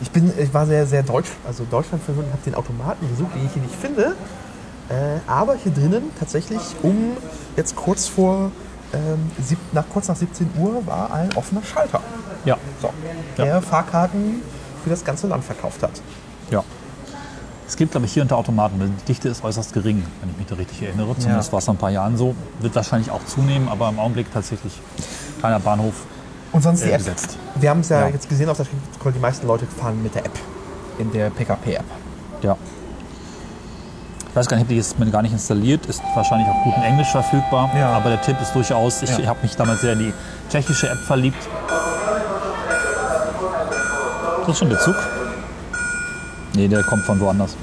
ich, 0.00 0.10
bin, 0.10 0.32
ich 0.38 0.52
war 0.52 0.66
sehr, 0.66 0.86
sehr 0.86 1.02
deutsch, 1.02 1.28
also 1.46 1.64
Deutschland 1.70 2.02
verwöhnt, 2.02 2.28
habe 2.32 2.42
den 2.42 2.54
Automaten 2.54 3.08
gesucht, 3.08 3.34
den 3.34 3.46
ich 3.46 3.52
hier 3.52 3.62
nicht 3.62 3.76
finde. 3.76 4.16
Äh, 4.88 5.20
aber 5.26 5.56
hier 5.56 5.72
drinnen 5.72 6.10
tatsächlich 6.18 6.60
um 6.82 7.16
jetzt 7.56 7.76
kurz 7.76 8.06
vor 8.06 8.50
ähm, 8.94 9.30
sieb, 9.42 9.58
nach, 9.72 9.84
kurz 9.92 10.08
nach 10.08 10.16
17 10.16 10.50
Uhr 10.58 10.86
war 10.86 11.12
ein 11.12 11.34
offener 11.34 11.62
Schalter. 11.62 12.00
Ja. 12.44 12.56
So, 12.80 12.90
der 13.36 13.46
ja. 13.46 13.60
Fahrkarten 13.60 14.42
für 14.82 14.90
das 14.90 15.04
ganze 15.04 15.26
Land 15.26 15.44
verkauft 15.44 15.82
hat. 15.82 16.02
Ja. 16.50 16.62
Es 17.66 17.76
gibt, 17.76 17.92
glaube 17.92 18.06
ich, 18.06 18.12
hier 18.12 18.22
unter 18.22 18.36
Automaten. 18.36 18.78
Die 18.78 19.04
Dichte 19.06 19.28
ist 19.28 19.42
äußerst 19.42 19.72
gering, 19.72 20.04
wenn 20.20 20.30
ich 20.30 20.36
mich 20.36 20.46
da 20.46 20.54
richtig 20.56 20.82
erinnere. 20.82 21.16
Zumindest 21.18 21.48
ja. 21.48 21.52
war 21.52 21.58
es 21.60 21.68
ein 21.68 21.76
paar 21.76 21.90
Jahren 21.90 22.16
so. 22.16 22.34
Wird 22.60 22.74
wahrscheinlich 22.74 23.10
auch 23.10 23.24
zunehmen, 23.24 23.68
aber 23.68 23.88
im 23.88 23.98
Augenblick 23.98 24.32
tatsächlich 24.32 24.80
kleiner 25.40 25.60
Bahnhof. 25.60 25.94
Und 26.52 26.62
sonst 26.62 26.82
äh, 26.82 26.98
die 26.98 27.08
App. 27.08 27.16
Wir 27.56 27.70
haben 27.70 27.80
es 27.80 27.88
ja, 27.88 28.02
ja, 28.02 28.08
jetzt 28.08 28.28
gesehen 28.28 28.48
auf 28.48 28.58
der 28.58 28.64
Strecke, 28.64 29.12
die 29.12 29.18
meisten 29.18 29.46
Leute 29.46 29.66
fahren 29.66 30.02
mit 30.02 30.14
der 30.14 30.26
App, 30.26 30.38
in 30.98 31.10
der 31.10 31.30
PKP-App. 31.30 31.84
Ja. 32.42 32.56
Ich 34.34 34.36
weiß 34.36 34.48
gar 34.48 34.56
nicht, 34.56 34.68
die 34.68 34.78
ist 34.78 34.98
mir 34.98 35.08
gar 35.12 35.22
nicht 35.22 35.30
installiert, 35.30 35.86
ist 35.86 36.02
wahrscheinlich 36.12 36.48
auch 36.48 36.64
gut 36.64 36.74
in 36.76 36.82
Englisch 36.82 37.06
verfügbar. 37.06 37.70
Ja. 37.72 37.90
Aber 37.90 38.10
der 38.10 38.20
Tipp 38.20 38.34
ist 38.42 38.52
durchaus, 38.52 39.00
ich 39.00 39.16
ja. 39.16 39.26
habe 39.26 39.38
mich 39.42 39.54
damals 39.54 39.82
sehr 39.82 39.92
in 39.92 40.00
die 40.00 40.12
tschechische 40.50 40.88
App 40.88 40.98
verliebt. 40.98 41.38
Das 44.40 44.48
ist 44.48 44.58
schon 44.58 44.70
der 44.70 44.80
Zug. 44.80 44.96
Nee, 46.56 46.66
der 46.66 46.82
kommt 46.82 47.04
von 47.04 47.20
woanders. 47.20 47.54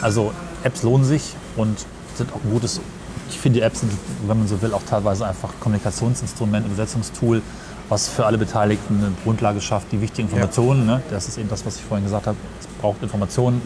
Also 0.00 0.32
Apps 0.62 0.84
lohnen 0.84 1.04
sich 1.04 1.34
und 1.56 1.84
sind 2.14 2.32
auch 2.32 2.44
ein 2.44 2.50
gutes, 2.52 2.80
ich 3.28 3.40
finde 3.40 3.58
die 3.58 3.64
Apps 3.64 3.80
sind, 3.80 3.90
wenn 4.24 4.38
man 4.38 4.46
so 4.46 4.62
will, 4.62 4.72
auch 4.72 4.84
teilweise 4.88 5.26
einfach 5.26 5.50
Kommunikationsinstrument, 5.58 6.64
Übersetzungstool, 6.64 7.42
was 7.88 8.08
für 8.08 8.24
alle 8.24 8.38
Beteiligten 8.38 8.98
eine 8.98 9.12
Grundlage 9.24 9.60
schafft, 9.60 9.90
die 9.90 10.00
wichtigen 10.00 10.28
Informationen, 10.28 10.86
ne? 10.86 11.02
das 11.10 11.26
ist 11.26 11.38
eben 11.38 11.48
das, 11.48 11.66
was 11.66 11.74
ich 11.74 11.82
vorhin 11.82 12.04
gesagt 12.04 12.28
habe, 12.28 12.36
es 12.60 12.68
braucht 12.80 13.02
Informationen 13.02 13.60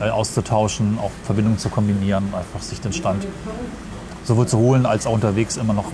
äh, 0.00 0.10
auszutauschen, 0.10 0.98
auch 1.00 1.10
Verbindungen 1.24 1.58
zu 1.58 1.68
kombinieren, 1.68 2.32
einfach 2.34 2.62
sich 2.62 2.80
den 2.80 2.92
Stand 2.92 3.26
sowohl 4.24 4.46
zu 4.48 4.58
holen 4.58 4.86
als 4.86 5.06
auch 5.06 5.12
unterwegs 5.12 5.56
immer 5.56 5.74
noch 5.74 5.84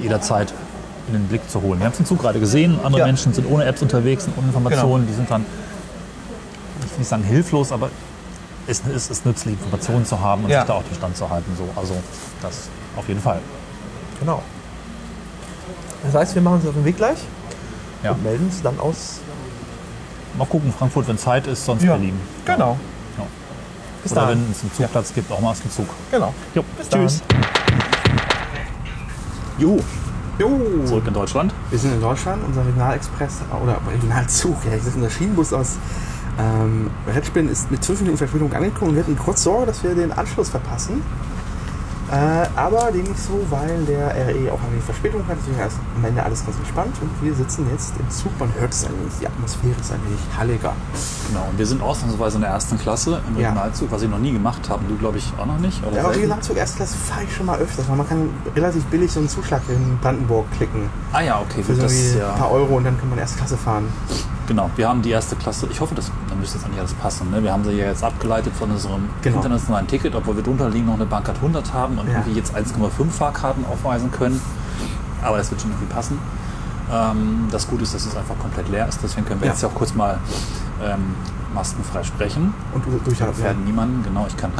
jederzeit 0.00 0.52
in 1.06 1.14
den 1.14 1.28
Blick 1.28 1.48
zu 1.48 1.62
holen. 1.62 1.78
Wir 1.80 1.86
haben 1.86 1.92
es 1.92 2.00
im 2.00 2.06
Zug 2.06 2.18
gerade 2.20 2.40
gesehen, 2.40 2.78
andere 2.82 3.00
Ja. 3.00 3.06
Menschen 3.06 3.32
sind 3.32 3.48
ohne 3.50 3.64
Apps 3.64 3.82
unterwegs 3.82 4.26
und 4.26 4.36
ohne 4.38 4.48
Informationen, 4.48 5.06
die 5.06 5.12
sind 5.14 5.30
dann, 5.30 5.44
ich 6.84 6.90
will 6.92 6.98
nicht 6.98 7.08
sagen 7.08 7.22
hilflos, 7.24 7.72
aber 7.72 7.90
es 8.66 8.80
ist, 8.80 9.10
ist 9.10 9.24
nützlich, 9.26 9.54
Informationen 9.54 10.04
zu 10.04 10.20
haben 10.20 10.44
und 10.44 10.50
Ja. 10.50 10.60
sich 10.60 10.66
da 10.68 10.74
auch 10.74 10.82
den 10.82 10.94
Stand 10.94 11.16
zu 11.16 11.28
halten. 11.30 11.50
So. 11.56 11.64
Also 11.80 11.94
das 12.42 12.68
auf 12.96 13.08
jeden 13.08 13.20
Fall. 13.20 13.38
Genau. 14.20 14.42
Das 16.04 16.14
heißt, 16.14 16.34
wir 16.34 16.42
machen 16.42 16.56
uns 16.56 16.66
auf 16.66 16.74
den 16.74 16.84
Weg 16.84 16.96
gleich 16.96 17.18
Ja. 18.02 18.12
und 18.12 18.22
melden 18.22 18.46
uns 18.46 18.62
dann 18.62 18.78
aus. 18.80 19.20
Mal 20.38 20.46
gucken, 20.46 20.72
Frankfurt, 20.76 21.08
wenn 21.08 21.18
Zeit 21.18 21.46
ist, 21.46 21.64
sonst 21.64 21.82
Ja. 21.82 21.92
Berlin. 21.92 22.18
Genau. 22.44 22.76
Ja. 24.00 24.02
Bis 24.02 24.12
Oder 24.12 24.20
dann. 24.22 24.30
wenn 24.30 24.50
es 24.50 24.62
einen 24.62 24.72
Zugplatz 24.72 25.14
gibt, 25.14 25.30
auch 25.30 25.40
mal 25.40 25.50
aus 25.50 25.60
dem 25.60 25.70
Zug. 25.70 25.86
Genau. 26.10 26.34
Jo. 26.54 26.64
Bis 26.78 26.88
Tschüss. 26.88 27.22
Jo. 29.58 29.78
Jo. 30.38 30.60
Zurück 30.86 31.04
in 31.06 31.14
Deutschland. 31.14 31.54
Wir 31.68 31.78
sind 31.78 31.92
in 31.92 32.00
Deutschland, 32.00 32.42
unser 32.46 32.64
Regionalexpress 32.64 33.40
oder 33.62 33.78
Regionalzug, 33.92 34.56
ja, 34.64 34.76
das 34.76 34.86
ist 34.86 34.96
unser 34.96 35.10
Schienenbus 35.10 35.52
aus 35.52 35.76
ähm, 36.38 36.90
Redspin 37.06 37.48
ist 37.48 37.70
mit 37.70 37.84
5 37.84 38.00
Minuten 38.00 38.18
Verspätung 38.18 38.52
angekommen 38.52 38.90
und 38.90 38.96
wir 38.96 39.02
hatten 39.02 39.18
kurz 39.18 39.42
Sorge, 39.42 39.66
dass 39.66 39.82
wir 39.82 39.94
den 39.94 40.12
Anschluss 40.12 40.48
verpassen. 40.48 41.02
Äh, 42.10 42.46
aber 42.56 42.90
dem 42.90 43.04
nicht 43.04 43.18
so, 43.18 43.40
weil 43.50 43.84
der 43.84 44.08
RE 44.08 44.52
auch 44.52 44.60
ein 44.60 44.72
wenig 44.72 44.84
Verspätung 44.84 45.26
hat. 45.28 45.36
Deswegen 45.40 45.60
ist 45.64 45.76
am 45.96 46.04
Ende 46.04 46.22
alles 46.22 46.44
ganz 46.44 46.56
entspannt 46.58 46.96
und 47.00 47.10
wir 47.22 47.32
sitzen 47.34 47.66
jetzt 47.70 47.92
im 48.00 48.10
Zug. 48.10 48.32
Man 48.40 48.52
hört 48.58 48.72
es 48.72 48.84
ein 48.84 48.90
wenig, 48.98 49.12
die 49.20 49.26
Atmosphäre 49.28 49.74
ist 49.80 49.92
ein 49.92 50.00
wenig 50.04 50.18
halliger. 50.36 50.72
Genau. 51.28 51.46
Und 51.50 51.58
wir 51.58 51.66
sind 51.66 51.80
ausnahmsweise 51.82 52.36
in 52.36 52.42
der 52.42 52.50
ersten 52.50 52.78
Klasse 52.78 53.20
im 53.28 53.38
Ja. 53.38 53.50
Regionalzug, 53.50 53.92
was 53.92 54.02
ich 54.02 54.08
noch 54.10 54.18
nie 54.18 54.32
gemacht 54.32 54.68
habe. 54.68 54.82
Du, 54.88 54.96
glaube 54.96 55.18
ich, 55.18 55.32
auch 55.38 55.46
noch 55.46 55.58
nicht. 55.58 55.80
Oder 55.82 55.92
Der 55.92 56.02
selten? 56.02 56.16
Regionalzug 56.18 56.56
Erstklasse 56.56 56.96
fahre 56.96 57.24
ich 57.24 57.34
schon 57.34 57.46
mal 57.46 57.58
öfters, 57.58 57.88
weil 57.88 57.96
man 57.96 58.08
kann 58.08 58.28
relativ 58.56 58.84
billig 58.86 59.12
so 59.12 59.20
einen 59.20 59.28
Zuschlag 59.28 59.62
in 59.68 59.98
Brandenburg 60.02 60.50
klicken. 60.56 60.90
Ah 61.12 61.20
ja, 61.20 61.40
okay. 61.40 61.62
Für 61.62 61.74
so 61.76 61.82
das, 61.82 62.14
ja. 62.14 62.32
ein 62.32 62.38
paar 62.38 62.50
Euro 62.50 62.76
und 62.76 62.84
dann 62.84 62.98
kann 62.98 63.08
man 63.08 63.18
Erstklasse 63.20 63.56
fahren. 63.56 63.84
Genau, 64.50 64.68
wir 64.74 64.88
haben 64.88 65.00
die 65.00 65.10
erste 65.10 65.36
Klasse. 65.36 65.68
Ich 65.70 65.80
hoffe, 65.80 65.94
das, 65.94 66.10
dann 66.28 66.40
müsste 66.40 66.56
jetzt 66.58 66.64
eigentlich 66.66 66.80
alles 66.80 66.94
passen. 66.94 67.30
Ne? 67.30 67.40
Wir 67.40 67.52
haben 67.52 67.62
sie 67.62 67.70
ja 67.70 67.84
jetzt 67.86 68.02
abgeleitet 68.02 68.52
von 68.52 68.68
unserem 68.68 69.08
Genau. 69.22 69.36
internationalen 69.36 69.86
Ticket, 69.86 70.12
obwohl 70.16 70.34
wir 70.34 70.42
drunter 70.42 70.68
liegen 70.68 70.86
noch 70.86 70.94
eine 70.94 71.06
Bankart 71.06 71.36
100 71.40 71.72
haben 71.72 71.96
und 71.98 72.08
Ja. 72.08 72.14
irgendwie 72.14 72.32
jetzt 72.32 72.52
1,5 72.56 73.12
Fahrkarten 73.12 73.64
aufweisen 73.64 74.10
können. 74.10 74.40
Aber 75.22 75.36
das 75.36 75.52
wird 75.52 75.60
schon 75.60 75.70
irgendwie 75.70 75.94
passen. 75.94 76.18
Ähm, 76.92 77.46
das 77.52 77.68
Gute 77.68 77.84
ist, 77.84 77.94
dass 77.94 78.04
es 78.06 78.16
einfach 78.16 78.36
komplett 78.40 78.68
leer 78.70 78.88
ist. 78.88 78.98
Deswegen 79.04 79.24
können 79.24 79.40
wir 79.40 79.46
Ja. 79.46 79.52
jetzt 79.52 79.62
ja 79.62 79.68
auch 79.68 79.74
kurz 79.76 79.94
mal 79.94 80.18
ähm, 80.82 81.14
maskenfrei 81.54 82.02
sprechen. 82.02 82.52
Und 82.74 82.84
du- 82.84 82.90
Wir 82.90 82.98
durchatmen. 82.98 83.36
gefährden 83.36 83.64
niemanden. 83.64 84.02
Genau, 84.02 84.26
ich 84.26 84.36
kann 84.36 84.50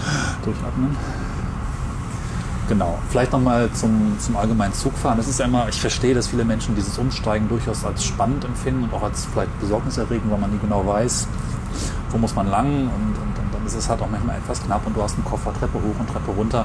durchatmen. 0.44 0.96
Genau. 2.70 3.00
Vielleicht 3.08 3.32
nochmal 3.32 3.68
zum, 3.72 4.16
zum 4.20 4.36
allgemeinen 4.36 4.72
Zugfahren. 4.72 5.16
Das 5.18 5.26
ist 5.26 5.40
ja 5.40 5.46
immer, 5.46 5.68
ich 5.68 5.80
verstehe, 5.80 6.14
dass 6.14 6.28
viele 6.28 6.44
Menschen 6.44 6.76
dieses 6.76 6.98
Umsteigen 6.98 7.48
durchaus 7.48 7.84
als 7.84 8.04
spannend 8.04 8.44
empfinden 8.44 8.84
und 8.84 8.94
auch 8.94 9.02
als 9.02 9.24
vielleicht 9.24 9.58
besorgniserregend, 9.58 10.30
weil 10.30 10.38
man 10.38 10.52
nie 10.52 10.58
genau 10.60 10.86
weiß, 10.86 11.26
wo 12.10 12.18
muss 12.18 12.36
man 12.36 12.48
lang 12.48 12.68
und, 12.68 13.16
und, 13.18 13.38
und 13.40 13.52
dann 13.52 13.66
ist 13.66 13.74
es 13.74 13.88
halt 13.88 14.00
auch 14.00 14.08
manchmal 14.08 14.36
etwas 14.36 14.62
knapp 14.62 14.86
und 14.86 14.96
du 14.96 15.02
hast 15.02 15.14
einen 15.14 15.24
Koffer 15.24 15.52
Treppe 15.52 15.78
hoch 15.78 15.98
und 15.98 16.08
Treppe 16.08 16.30
runter. 16.30 16.64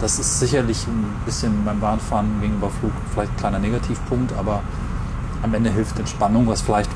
Das 0.00 0.18
ist 0.18 0.40
sicherlich 0.40 0.84
ein 0.88 1.06
bisschen 1.24 1.64
beim 1.64 1.78
Bahnfahren 1.78 2.40
gegenüber 2.40 2.68
Flug 2.68 2.90
vielleicht 3.12 3.30
ein 3.30 3.36
kleiner 3.36 3.60
Negativpunkt, 3.60 4.32
aber 4.36 4.60
am 5.44 5.54
Ende 5.54 5.70
hilft 5.70 6.00
Entspannung, 6.00 6.48
was 6.48 6.62
vielleicht 6.62 6.90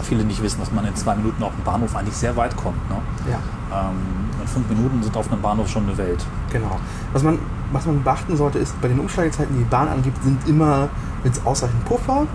viele 0.00 0.24
nicht 0.24 0.42
wissen, 0.42 0.60
dass 0.60 0.72
man 0.72 0.86
in 0.86 0.96
zwei 0.96 1.14
Minuten 1.14 1.42
auf 1.42 1.52
dem 1.54 1.64
Bahnhof 1.64 1.94
eigentlich 1.94 2.16
sehr 2.16 2.36
weit 2.36 2.56
kommt. 2.56 2.88
Ne? 2.88 2.96
Ja. 3.30 3.88
Ähm, 3.90 3.96
und 4.40 4.48
fünf 4.48 4.68
Minuten 4.68 5.02
sind 5.02 5.16
auf 5.16 5.30
einem 5.30 5.42
Bahnhof 5.42 5.68
schon 5.68 5.84
eine 5.84 5.96
Welt. 5.98 6.24
Genau. 6.50 6.78
Was 7.12 7.22
man, 7.22 7.38
was 7.72 7.86
man 7.86 8.02
beachten 8.02 8.36
sollte, 8.36 8.58
ist, 8.58 8.80
bei 8.80 8.88
den 8.88 8.98
Umsteigezeiten, 8.98 9.54
die 9.56 9.64
die 9.64 9.70
Bahn 9.70 9.88
angibt, 9.88 10.22
sind 10.22 10.48
immer 10.48 10.88
mit 11.22 11.34
ausreichend 11.44 11.84
Puffer. 11.84 12.26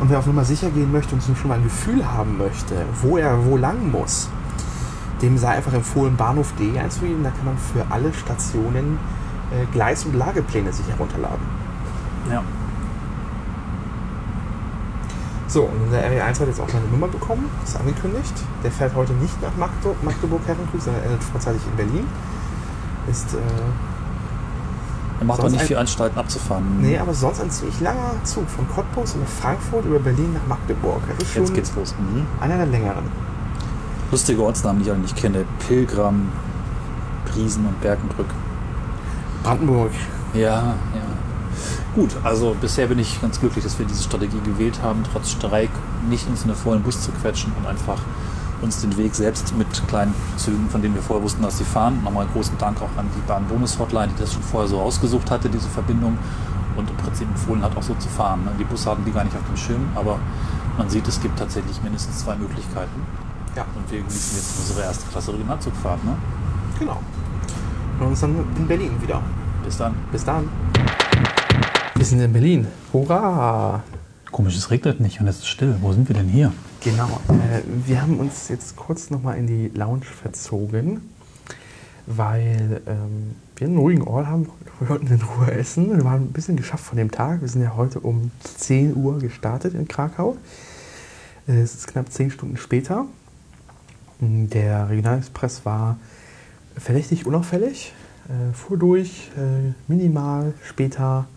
Und 0.00 0.10
wer 0.10 0.18
auf 0.18 0.26
Nummer 0.26 0.44
sicher 0.44 0.70
gehen 0.70 0.90
möchte 0.90 1.14
und 1.14 1.22
schon 1.22 1.48
mal 1.48 1.54
ein 1.54 1.62
Gefühl 1.62 2.04
haben 2.04 2.36
möchte, 2.36 2.74
wo 3.02 3.16
er 3.16 3.44
wo 3.44 3.56
lang 3.56 3.90
muss, 3.92 4.28
dem 5.22 5.38
sei 5.38 5.50
einfach 5.50 5.72
empfohlen, 5.72 6.16
Bahnhof 6.16 6.52
D 6.58 6.78
einzugeben. 6.78 7.22
Da 7.22 7.30
kann 7.30 7.44
man 7.44 7.58
für 7.58 7.86
alle 7.90 8.12
Stationen 8.12 8.98
äh, 9.52 9.66
Gleis- 9.72 10.04
und 10.04 10.14
Lagepläne 10.14 10.72
sich 10.72 10.86
herunterladen. 10.88 11.46
Ja. 12.30 12.42
So, 15.54 15.62
und 15.66 15.82
unser 15.84 15.98
RE1 16.00 16.40
hat 16.40 16.48
jetzt 16.48 16.60
auch 16.60 16.68
seine 16.68 16.84
Nummer 16.88 17.06
bekommen, 17.06 17.48
ist 17.62 17.76
angekündigt. 17.78 18.34
Der 18.64 18.72
fährt 18.72 18.92
heute 18.96 19.12
nicht 19.12 19.40
nach 19.40 19.54
Magdeburg, 19.56 20.02
Magdeburg-Herrenkrug, 20.02 20.80
sondern 20.82 21.04
endet 21.04 21.22
vorzeitig 21.22 21.62
in 21.70 21.76
Berlin. 21.76 22.06
Ist, 23.08 23.34
äh, 23.34 23.36
Er 25.20 25.26
macht 25.26 25.38
aber 25.38 25.50
nicht 25.50 25.60
ein- 25.60 25.66
viel 25.68 25.76
Anstalten 25.76 26.18
abzufahren. 26.18 26.64
nee, 26.80 26.98
aber 26.98 27.14
sonst 27.14 27.40
ein 27.40 27.50
ziemlich 27.52 27.80
langer 27.80 28.14
Zug 28.24 28.50
von 28.50 28.66
Cottbus 28.68 29.14
über 29.14 29.26
Frankfurt 29.26 29.84
über 29.84 30.00
Berlin 30.00 30.32
nach 30.34 30.44
Magdeburg. 30.48 31.00
Jetzt 31.36 31.54
geht's 31.54 31.72
los. 31.76 31.94
Mhm. 32.00 32.26
einer 32.40 32.56
der 32.56 32.66
längeren. 32.66 33.04
Lustige 34.10 34.42
Ortsnamen, 34.42 34.82
die 34.82 34.90
ich 34.90 34.96
nicht 34.96 35.14
kenne. 35.16 35.44
Pilgram, 35.68 36.32
Priesen 37.30 37.64
und 37.64 37.80
Berkenbrück. 37.80 38.26
Brandenburg. 39.44 39.92
Ja, 40.34 40.40
ja. 40.50 40.74
Gut, 41.94 42.16
also 42.24 42.56
bisher 42.60 42.88
bin 42.88 42.98
ich 42.98 43.20
ganz 43.20 43.38
glücklich, 43.38 43.62
dass 43.62 43.78
wir 43.78 43.86
diese 43.86 44.02
Strategie 44.02 44.40
gewählt 44.44 44.80
haben, 44.82 45.04
trotz 45.12 45.30
Streik 45.30 45.70
nicht 46.08 46.26
uns 46.28 46.42
in 46.42 46.48
den 46.48 46.56
vollen 46.56 46.82
Bus 46.82 47.00
zu 47.00 47.12
quetschen 47.12 47.52
und 47.56 47.66
einfach 47.66 48.00
uns 48.62 48.80
den 48.80 48.96
Weg 48.96 49.14
selbst 49.14 49.56
mit 49.56 49.66
kleinen 49.86 50.12
Zügen, 50.36 50.68
von 50.70 50.82
denen 50.82 50.94
wir 50.94 51.02
vorher 51.02 51.22
wussten, 51.22 51.42
dass 51.42 51.58
sie 51.58 51.64
fahren. 51.64 52.00
Nochmal 52.02 52.26
großen 52.32 52.58
Dank 52.58 52.78
auch 52.82 52.98
an 52.98 53.06
die 53.16 53.20
Bahn-Bonus-Hotline, 53.28 54.08
die 54.08 54.20
das 54.20 54.32
schon 54.32 54.42
vorher 54.42 54.68
so 54.68 54.80
ausgesucht 54.80 55.30
hatte, 55.30 55.48
diese 55.48 55.68
Verbindung 55.68 56.18
und 56.76 56.90
im 56.90 56.96
Prinzip 56.96 57.28
empfohlen 57.28 57.62
hat, 57.62 57.76
auch 57.76 57.82
so 57.82 57.94
zu 57.94 58.08
fahren. 58.08 58.44
ne? 58.44 58.50
Die 58.58 58.64
Busse 58.64 58.90
hatten 58.90 59.04
die 59.04 59.12
gar 59.12 59.22
nicht 59.22 59.36
auf 59.36 59.46
dem 59.46 59.56
Schirm, 59.56 59.86
aber 59.94 60.18
man 60.76 60.88
sieht, 60.90 61.06
es 61.06 61.20
gibt 61.20 61.38
tatsächlich 61.38 61.80
mindestens 61.82 62.18
zwei 62.24 62.34
Möglichkeiten. 62.34 63.06
Ja, 63.54 63.64
Und 63.76 63.88
wir 63.88 63.98
genießen 63.98 64.36
jetzt 64.36 64.58
unsere 64.58 64.84
erste 64.84 65.06
Klasse 65.10 65.32
Regionalzugfahrt. 65.32 66.04
Ne? 66.04 66.16
genau. 66.78 67.00
Und 68.00 68.06
uns 68.08 68.20
dann 68.20 68.34
in 68.56 68.66
Berlin 68.66 68.90
wieder. 69.00 69.22
Bis 69.64 69.76
dann. 69.76 69.94
Bis 70.10 70.24
dann. 70.24 70.48
Wir 72.04 72.08
sind 72.10 72.20
in 72.20 72.34
Berlin. 72.34 72.66
Hurra! 72.92 73.82
Komisch, 74.30 74.58
es 74.58 74.70
regnet 74.70 75.00
nicht 75.00 75.22
und 75.22 75.26
es 75.26 75.38
ist 75.38 75.48
still. 75.48 75.74
Wo 75.80 75.90
sind 75.90 76.06
wir 76.06 76.14
denn 76.14 76.28
hier? 76.28 76.52
Genau. 76.82 77.08
Äh, 77.30 77.62
wir 77.86 78.02
haben 78.02 78.18
uns 78.18 78.50
jetzt 78.50 78.76
kurz 78.76 79.08
nochmal 79.08 79.38
in 79.38 79.46
die 79.46 79.68
Lounge 79.68 80.04
verzogen, 80.04 81.00
weil 82.04 82.82
ähm, 82.86 83.36
wir 83.56 83.68
einen 83.68 83.78
ruhigen 83.78 84.02
Ort 84.02 84.26
haben. 84.26 84.50
Wir 84.80 84.90
wollten 84.90 85.06
in 85.06 85.22
Ruhe 85.22 85.50
essen. 85.50 85.96
Wir 85.96 86.04
waren 86.04 86.24
ein 86.24 86.32
bisschen 86.32 86.58
geschafft 86.58 86.84
von 86.84 86.98
dem 86.98 87.10
Tag. 87.10 87.40
Wir 87.40 87.48
sind 87.48 87.62
ja 87.62 87.74
heute 87.74 88.00
um 88.00 88.30
10 88.42 88.94
Uhr 88.96 89.18
gestartet 89.18 89.72
in 89.72 89.88
Krakau. 89.88 90.36
Äh, 91.48 91.62
Es 91.62 91.74
ist 91.74 91.86
knapp 91.86 92.12
10 92.12 92.32
Stunden 92.32 92.58
später. 92.58 93.06
Der 94.20 94.90
Regionalexpress 94.90 95.64
war 95.64 95.96
verdächtig 96.76 97.24
unauffällig, 97.24 97.94
äh, 98.28 98.52
fuhr 98.52 98.76
durch, 98.76 99.30
äh, 99.38 99.72
minimal, 99.88 100.52
später 100.62 101.28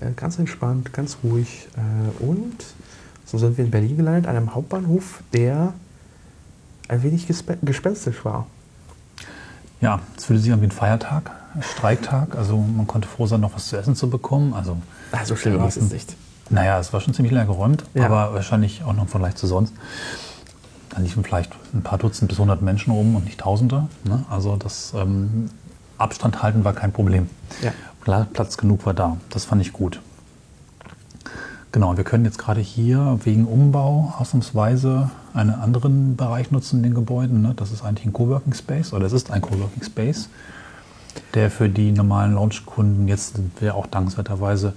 äh, 0.00 0.10
ganz 0.16 0.38
entspannt, 0.38 0.92
ganz 0.92 1.18
ruhig. 1.22 1.68
Äh, 1.76 2.22
und 2.24 2.56
so 3.24 3.38
sind 3.38 3.56
wir 3.58 3.64
in 3.64 3.70
Berlin 3.70 3.96
gelandet, 3.96 4.26
an 4.26 4.36
einem 4.36 4.54
Hauptbahnhof, 4.54 5.22
der 5.32 5.74
ein 6.88 7.02
wenig 7.02 7.26
gespe 7.26 7.58
gespenstisch 7.62 8.24
war. 8.24 8.46
Ja, 9.80 10.00
es 10.16 10.24
fühlte 10.24 10.42
sich 10.42 10.52
an 10.52 10.60
wie 10.60 10.66
ein 10.66 10.70
Feiertag, 10.72 11.30
ein 11.54 11.62
Streiktag. 11.62 12.36
Also 12.36 12.56
man 12.58 12.86
konnte 12.86 13.06
froh 13.06 13.26
sein, 13.26 13.40
noch 13.40 13.54
was 13.54 13.68
zu 13.68 13.76
essen 13.76 13.94
zu 13.94 14.10
bekommen. 14.10 14.54
Also, 14.54 14.76
Also 15.12 15.36
schlimm 15.36 15.58
war 15.58 15.68
es 15.68 15.76
nicht. 15.80 16.16
naja, 16.50 16.78
es 16.80 16.92
war 16.92 17.00
schon 17.00 17.14
ziemlich 17.14 17.32
leer 17.32 17.44
geräumt, 17.44 17.84
Ja. 17.94 18.06
aber 18.06 18.34
wahrscheinlich 18.34 18.82
auch 18.84 18.92
noch 18.94 19.02
im 19.02 19.08
Vergleich 19.08 19.36
zu 19.36 19.46
sonst. 19.46 19.72
Da 20.90 21.00
liefen 21.00 21.22
vielleicht 21.22 21.52
ein 21.74 21.82
paar 21.82 21.98
Dutzend 21.98 22.28
bis 22.30 22.38
hundert 22.38 22.62
Menschen 22.62 22.90
rum 22.92 23.14
und 23.14 23.24
nicht 23.26 23.38
Tausende. 23.40 23.86
Ne? 24.04 24.24
Also 24.30 24.56
das 24.56 24.94
ähm, 24.96 25.50
Abstand 25.98 26.42
halten 26.42 26.64
war 26.64 26.72
kein 26.72 26.92
Problem. 26.92 27.28
Ja. 27.62 27.72
Pla- 28.08 28.26
Platz 28.32 28.56
genug 28.56 28.86
war 28.86 28.94
da. 28.94 29.18
Das 29.28 29.44
fand 29.44 29.60
ich 29.60 29.74
gut. 29.74 30.00
Genau, 31.72 31.94
wir 31.98 32.04
können 32.04 32.24
jetzt 32.24 32.38
gerade 32.38 32.62
hier 32.62 33.18
wegen 33.22 33.44
Umbau 33.44 34.14
ausnahmsweise 34.18 35.10
einen 35.34 35.50
anderen 35.50 36.16
Bereich 36.16 36.50
nutzen 36.50 36.78
in 36.78 36.84
den 36.84 36.94
Gebäuden. 36.94 37.42
Ne? 37.42 37.52
Das 37.54 37.70
ist 37.70 37.84
eigentlich 37.84 38.06
ein 38.06 38.14
Coworking 38.14 38.54
Space 38.54 38.94
oder 38.94 39.04
es 39.04 39.12
ist 39.12 39.30
ein 39.30 39.42
Coworking 39.42 39.82
Space, 39.82 40.30
der 41.34 41.50
für 41.50 41.68
die 41.68 41.92
normalen 41.92 42.32
Lounge-Kunden 42.32 43.08
jetzt 43.08 43.36
sind 43.36 43.60
wir 43.60 43.74
auch 43.74 43.86
dankenswerterweise 43.86 44.72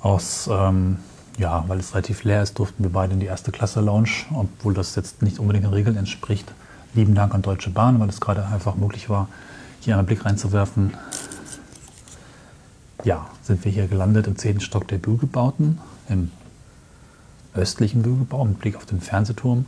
Aus, 0.00 0.48
ähm, 0.48 0.98
ja, 1.38 1.64
weil 1.66 1.80
es 1.80 1.94
relativ 1.94 2.22
leer 2.22 2.44
ist, 2.44 2.56
durften 2.60 2.84
wir 2.84 2.92
beide 2.92 3.14
in 3.14 3.18
die 3.18 3.26
erste 3.26 3.50
Klasse 3.50 3.80
Lounge, 3.80 4.08
obwohl 4.32 4.72
das 4.72 4.94
jetzt 4.94 5.20
nicht 5.20 5.40
unbedingt 5.40 5.64
den 5.64 5.72
Regeln 5.72 5.96
entspricht. 5.96 6.52
Lieben 6.94 7.16
Dank 7.16 7.34
an 7.34 7.42
Deutsche 7.42 7.70
Bahn, 7.70 7.98
weil 7.98 8.08
es 8.08 8.20
gerade 8.20 8.46
einfach 8.46 8.76
möglich 8.76 9.10
war, 9.10 9.26
hier 9.80 9.98
einen 9.98 10.06
Blick 10.06 10.24
reinzuwerfen. 10.24 10.94
Ja, 13.04 13.30
sind 13.42 13.64
wir 13.64 13.72
hier 13.72 13.86
gelandet 13.86 14.26
im 14.26 14.36
zehnten 14.36 14.60
Stock 14.60 14.88
der 14.88 14.98
Bürgerbauten, 14.98 15.78
im 16.08 16.30
östlichen 17.54 18.02
Bürgerbau 18.02 18.44
mit 18.44 18.58
Blick 18.58 18.76
auf 18.76 18.86
den 18.86 19.00
Fernsehturm. 19.00 19.66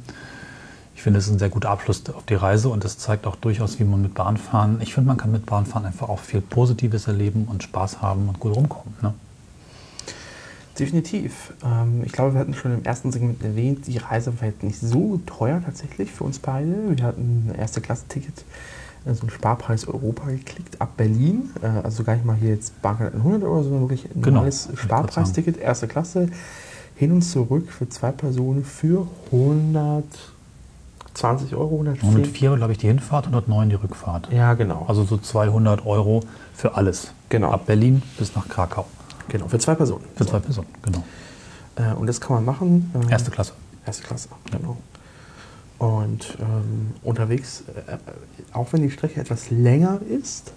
Ich 0.95 1.03
finde, 1.03 1.21
es 1.21 1.27
ist 1.27 1.33
ein 1.33 1.39
sehr 1.39 1.49
guter 1.49 1.71
Abschluss 1.71 2.03
auf 2.11 2.25
die 2.25 2.35
Reise 2.35 2.69
und 2.71 2.85
es 2.85 2.99
zeigt 2.99 3.27
auch 3.27 3.37
durchaus, 3.37 3.79
wie 3.79 3.85
man 3.85 4.03
mit 4.03 4.15
Bahnfahren, 4.15 4.81
ich 4.81 4.95
finde, 4.95 5.09
man 5.09 5.17
kann 5.17 5.31
mit 5.31 5.47
Bahnfahren 5.47 5.87
einfach 5.87 6.09
auch 6.09 6.19
viel 6.19 6.41
Positives 6.41 7.07
erleben 7.07 7.47
und 7.49 7.63
Spaß 7.63 8.03
haben 8.03 8.29
und 8.29 8.41
gut 8.41 8.57
rumkommen. 8.57 8.95
Ne? 9.01 9.15
Definitiv. 10.79 11.53
Ähm, 11.65 12.03
ich 12.05 12.13
glaube, 12.13 12.35
wir 12.35 12.41
hatten 12.41 12.55
schon 12.55 12.73
im 12.73 12.85
ersten 12.85 13.13
Segment 13.13 13.43
erwähnt, 13.43 13.87
die 13.87 13.99
Reise 13.99 14.41
war 14.41 14.49
jetzt 14.49 14.63
nicht 14.63 14.81
so 14.81 15.21
teuer 15.27 15.63
tatsächlich 15.65 16.11
für 16.11 16.25
uns 16.25 16.39
beide. 16.39 16.97
Wir 16.97 17.05
hatten 17.05 17.49
ein 17.49 17.55
erste 17.59 17.81
Klasse-Ticket, 17.81 18.39
äh, 18.39 18.43
so 19.07 19.27
ein 19.27 19.31
Sparpreis 19.31 19.87
Europa 19.89 20.27
geklickt, 20.27 20.81
ab 20.81 20.97
Berlin. 20.97 21.51
Äh, 21.63 21.67
also 21.85 22.05
gar 22.05 22.15
nicht 22.15 22.25
mal 22.27 22.37
hier 22.37 22.51
jetzt 22.51 22.81
Bahncard 22.83 23.15
100 23.15 23.43
oder 23.45 23.63
so, 23.63 23.71
sondern 23.71 23.89
wirklich 23.89 24.05
ein 24.15 24.23
Genau. 24.23 24.41
neues 24.43 24.69
Sparpreisticket, 24.75 25.57
erste 25.59 25.89
Klasse. 25.89 26.29
Hin 26.97 27.13
und 27.13 27.23
zurück 27.23 27.71
für 27.71 27.89
zwei 27.89 28.11
Personen 28.11 28.65
für 28.65 29.07
120 31.15 31.55
Euro, 31.55 31.75
110. 31.77 32.09
104, 32.09 32.57
glaube 32.57 32.73
ich, 32.73 32.79
die 32.79 32.89
Hinfahrt, 32.89 33.27
109 33.27 33.69
die 33.71 33.77
Rückfahrt. 33.77 34.33
Ja, 34.33 34.55
genau. 34.55 34.85
Also 34.89 35.05
so 35.05 35.17
200 35.17 35.87
Euro 35.87 36.23
für 36.55 36.75
alles. 36.77 37.13
Genau. 37.29 37.51
Ab 37.51 37.67
Berlin 37.67 38.03
bis 38.19 38.35
nach 38.35 38.49
Krakau. 38.49 38.87
genau, 39.29 39.47
für 39.49 39.59
zwei 39.59 39.75
Personen. 39.75 40.05
Für 40.17 40.27
zwei 40.27 40.39
Personen, 40.41 40.69
genau. 40.83 41.05
Äh, 41.77 41.93
und 41.95 42.07
das 42.09 42.21
kann 42.21 42.35
man 42.37 42.45
machen. 42.45 42.93
Erste 43.11 43.31
Klasse. 43.31 43.53
Erste 43.87 44.03
Klasse, 44.03 44.29
genau. 44.51 44.77
Und 45.79 46.37
ähm, 46.41 46.95
unterwegs, 47.03 47.63
äh, 47.87 47.97
auch 48.53 48.73
wenn 48.73 48.83
die 48.83 48.91
Strecke 48.91 49.21
etwas 49.21 49.51
länger 49.51 50.01
ist, 50.09 50.53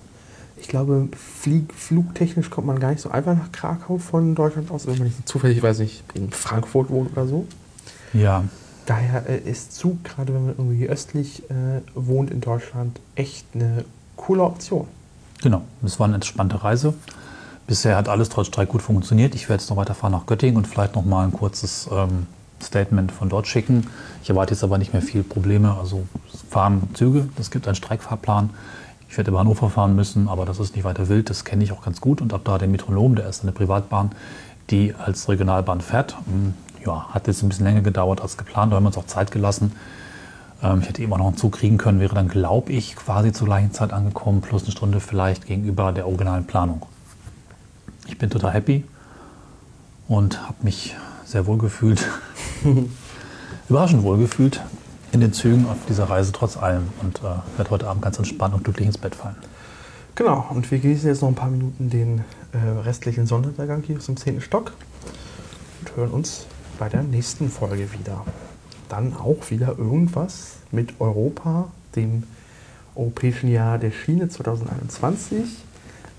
ich 0.57 0.67
glaube, 0.67 1.09
flieg, 1.15 1.73
flugtechnisch 1.73 2.49
kommt 2.49 2.67
man 2.67 2.79
gar 2.79 2.91
nicht 2.91 3.01
so 3.01 3.09
einfach 3.09 3.35
nach 3.35 3.51
Krakau 3.51 3.97
von 3.97 4.35
Deutschland 4.35 4.71
aus, 4.71 4.87
wenn 4.87 4.97
man 4.97 5.07
nicht 5.07 5.27
zufällig, 5.27 5.61
weiß 5.61 5.79
nicht, 5.79 6.03
in 6.13 6.31
Frankfurt 6.31 6.89
wohnt 6.89 7.11
oder 7.11 7.27
so. 7.27 7.47
Ja, 8.13 8.43
Daher 8.85 9.29
äh, 9.29 9.37
ist 9.37 9.73
Zug, 9.73 10.03
gerade 10.03 10.33
wenn 10.33 10.45
man 10.47 10.55
irgendwie 10.57 10.87
östlich 10.87 11.43
äh, 11.49 11.81
wohnt 11.93 12.31
in 12.31 12.41
Deutschland, 12.41 12.99
echt 13.15 13.45
eine 13.53 13.85
coole 14.15 14.43
Option. 14.43 14.87
genau. 15.41 15.61
Es 15.85 15.99
war 15.99 16.07
eine 16.07 16.15
entspannte 16.15 16.63
Reise. 16.63 16.93
Bisher 17.67 17.95
hat 17.95 18.09
alles 18.09 18.29
trotz 18.29 18.47
Streik 18.47 18.69
gut 18.69 18.81
funktioniert. 18.81 19.35
Ich 19.35 19.49
werde 19.49 19.61
jetzt 19.61 19.69
noch 19.69 19.77
weiterfahren 19.77 20.11
nach 20.11 20.25
Göttingen 20.25 20.57
und 20.57 20.67
vielleicht 20.67 20.95
noch 20.95 21.05
mal 21.05 21.25
ein 21.25 21.31
kurzes 21.31 21.87
ähm, 21.91 22.27
Statement 22.63 23.11
von 23.11 23.29
dort 23.29 23.47
schicken. 23.47 23.87
Ich 24.23 24.29
erwarte 24.29 24.53
jetzt 24.53 24.63
aber 24.63 24.77
nicht 24.77 24.93
mehr 24.93 25.01
viel 25.01 25.23
Probleme. 25.23 25.75
Also 25.79 26.05
fahren 26.49 26.89
Züge, 26.93 27.29
es 27.39 27.51
gibt 27.51 27.67
einen 27.67 27.75
Streikfahrplan. 27.75 28.51
Ich 29.09 29.17
werde 29.17 29.31
über 29.31 29.39
Hannover 29.39 29.69
fahren 29.69 29.95
müssen, 29.95 30.29
aber 30.29 30.45
das 30.45 30.59
ist 30.59 30.75
nicht 30.75 30.85
weiter 30.85 31.09
wild. 31.09 31.29
Das 31.29 31.43
kenne 31.43 31.63
ich 31.63 31.71
auch 31.71 31.83
ganz 31.83 31.99
gut. 31.99 32.21
Und 32.21 32.33
ab 32.33 32.41
da 32.45 32.57
den 32.57 32.71
Metronom, 32.71 33.15
der 33.15 33.27
ist 33.27 33.43
eine 33.43 33.51
Privatbahn, 33.51 34.11
die 34.69 34.93
als 34.95 35.27
Regionalbahn 35.27 35.81
fährt. 35.81 36.15
Hm, 36.25 36.53
Ja, 36.85 37.07
hat 37.09 37.27
jetzt 37.27 37.43
ein 37.43 37.49
bisschen 37.49 37.65
länger 37.65 37.81
gedauert 37.81 38.21
als 38.21 38.37
geplant. 38.37 38.71
Da 38.71 38.77
haben 38.77 38.83
wir 38.83 38.87
uns 38.87 38.97
auch 38.97 39.05
Zeit 39.05 39.31
gelassen. 39.31 39.73
Ähm, 40.63 40.79
ich 40.81 40.89
hätte 40.89 41.01
eben 41.01 41.13
auch 41.13 41.17
noch 41.17 41.27
einen 41.27 41.37
Zug 41.37 41.53
kriegen 41.53 41.77
können, 41.77 41.99
wäre 41.99 42.15
dann, 42.15 42.27
glaube 42.27 42.71
ich, 42.71 42.95
quasi 42.95 43.31
zur 43.31 43.47
gleichen 43.47 43.71
Zeit 43.71 43.93
angekommen, 43.93 44.41
plus 44.41 44.63
eine 44.63 44.71
Stunde 44.71 44.99
vielleicht 44.99 45.45
gegenüber 45.47 45.91
der 45.91 46.07
originalen 46.07 46.45
Planung. 46.45 46.85
Ich 48.07 48.17
bin 48.17 48.29
total 48.29 48.53
happy 48.53 48.83
und 50.07 50.41
habe 50.41 50.57
mich 50.63 50.95
sehr 51.31 51.47
wohl 51.47 51.57
gefühlt, 51.57 52.05
überraschend 53.69 54.03
wohl 54.03 54.17
gefühlt 54.17 54.61
in 55.13 55.21
den 55.21 55.31
Zügen 55.31 55.65
auf 55.65 55.77
dieser 55.87 56.09
Reise 56.09 56.33
trotz 56.33 56.57
allem 56.57 56.89
und 57.01 57.19
äh, 57.19 57.57
werde 57.57 57.69
heute 57.69 57.87
Abend 57.87 58.03
ganz 58.03 58.17
entspannt 58.17 58.53
und 58.53 58.65
glücklich 58.65 58.87
ins 58.87 58.97
Bett 58.97 59.15
fallen. 59.15 59.37
Genau, 60.15 60.45
und 60.49 60.69
wir 60.69 60.79
genießen 60.79 61.07
jetzt 61.07 61.21
noch 61.21 61.29
ein 61.29 61.35
paar 61.35 61.49
Minuten 61.49 61.89
den 61.89 62.25
äh, 62.51 62.79
restlichen 62.83 63.27
Sonnenuntergang 63.27 63.81
hier 63.81 63.97
aus 63.97 64.07
dem 64.07 64.17
10. 64.17 64.41
Stock 64.41 64.73
und 65.79 65.95
hören 65.95 66.11
uns 66.11 66.47
bei 66.77 66.89
der 66.89 67.01
nächsten 67.01 67.49
Folge 67.49 67.93
wieder. 67.93 68.25
Dann 68.89 69.15
auch 69.15 69.49
wieder 69.49 69.77
irgendwas 69.77 70.57
mit 70.71 70.99
Europa, 70.99 71.69
dem 71.95 72.23
Europäischen 72.93 73.49
Jahr 73.49 73.77
der 73.77 73.91
Schiene 73.91 74.27
2021. 74.27 75.45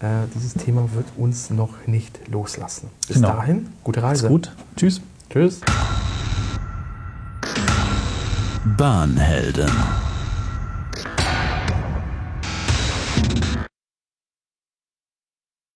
Äh, 0.03 0.27
dieses 0.35 0.55
Thema 0.55 0.89
wird 0.95 1.07
uns 1.17 1.51
noch 1.51 1.87
nicht 1.87 2.19
loslassen. 2.29 2.89
Bis 3.07 3.17
Genau. 3.17 3.29
dahin, 3.29 3.69
gute 3.85 4.01
Ist 4.01 4.05
Reise. 4.05 4.29
gut. 4.29 4.53
Tschüss. 4.77 5.01
Tschüss. 5.31 5.61
Bahnhelden. 8.77 9.71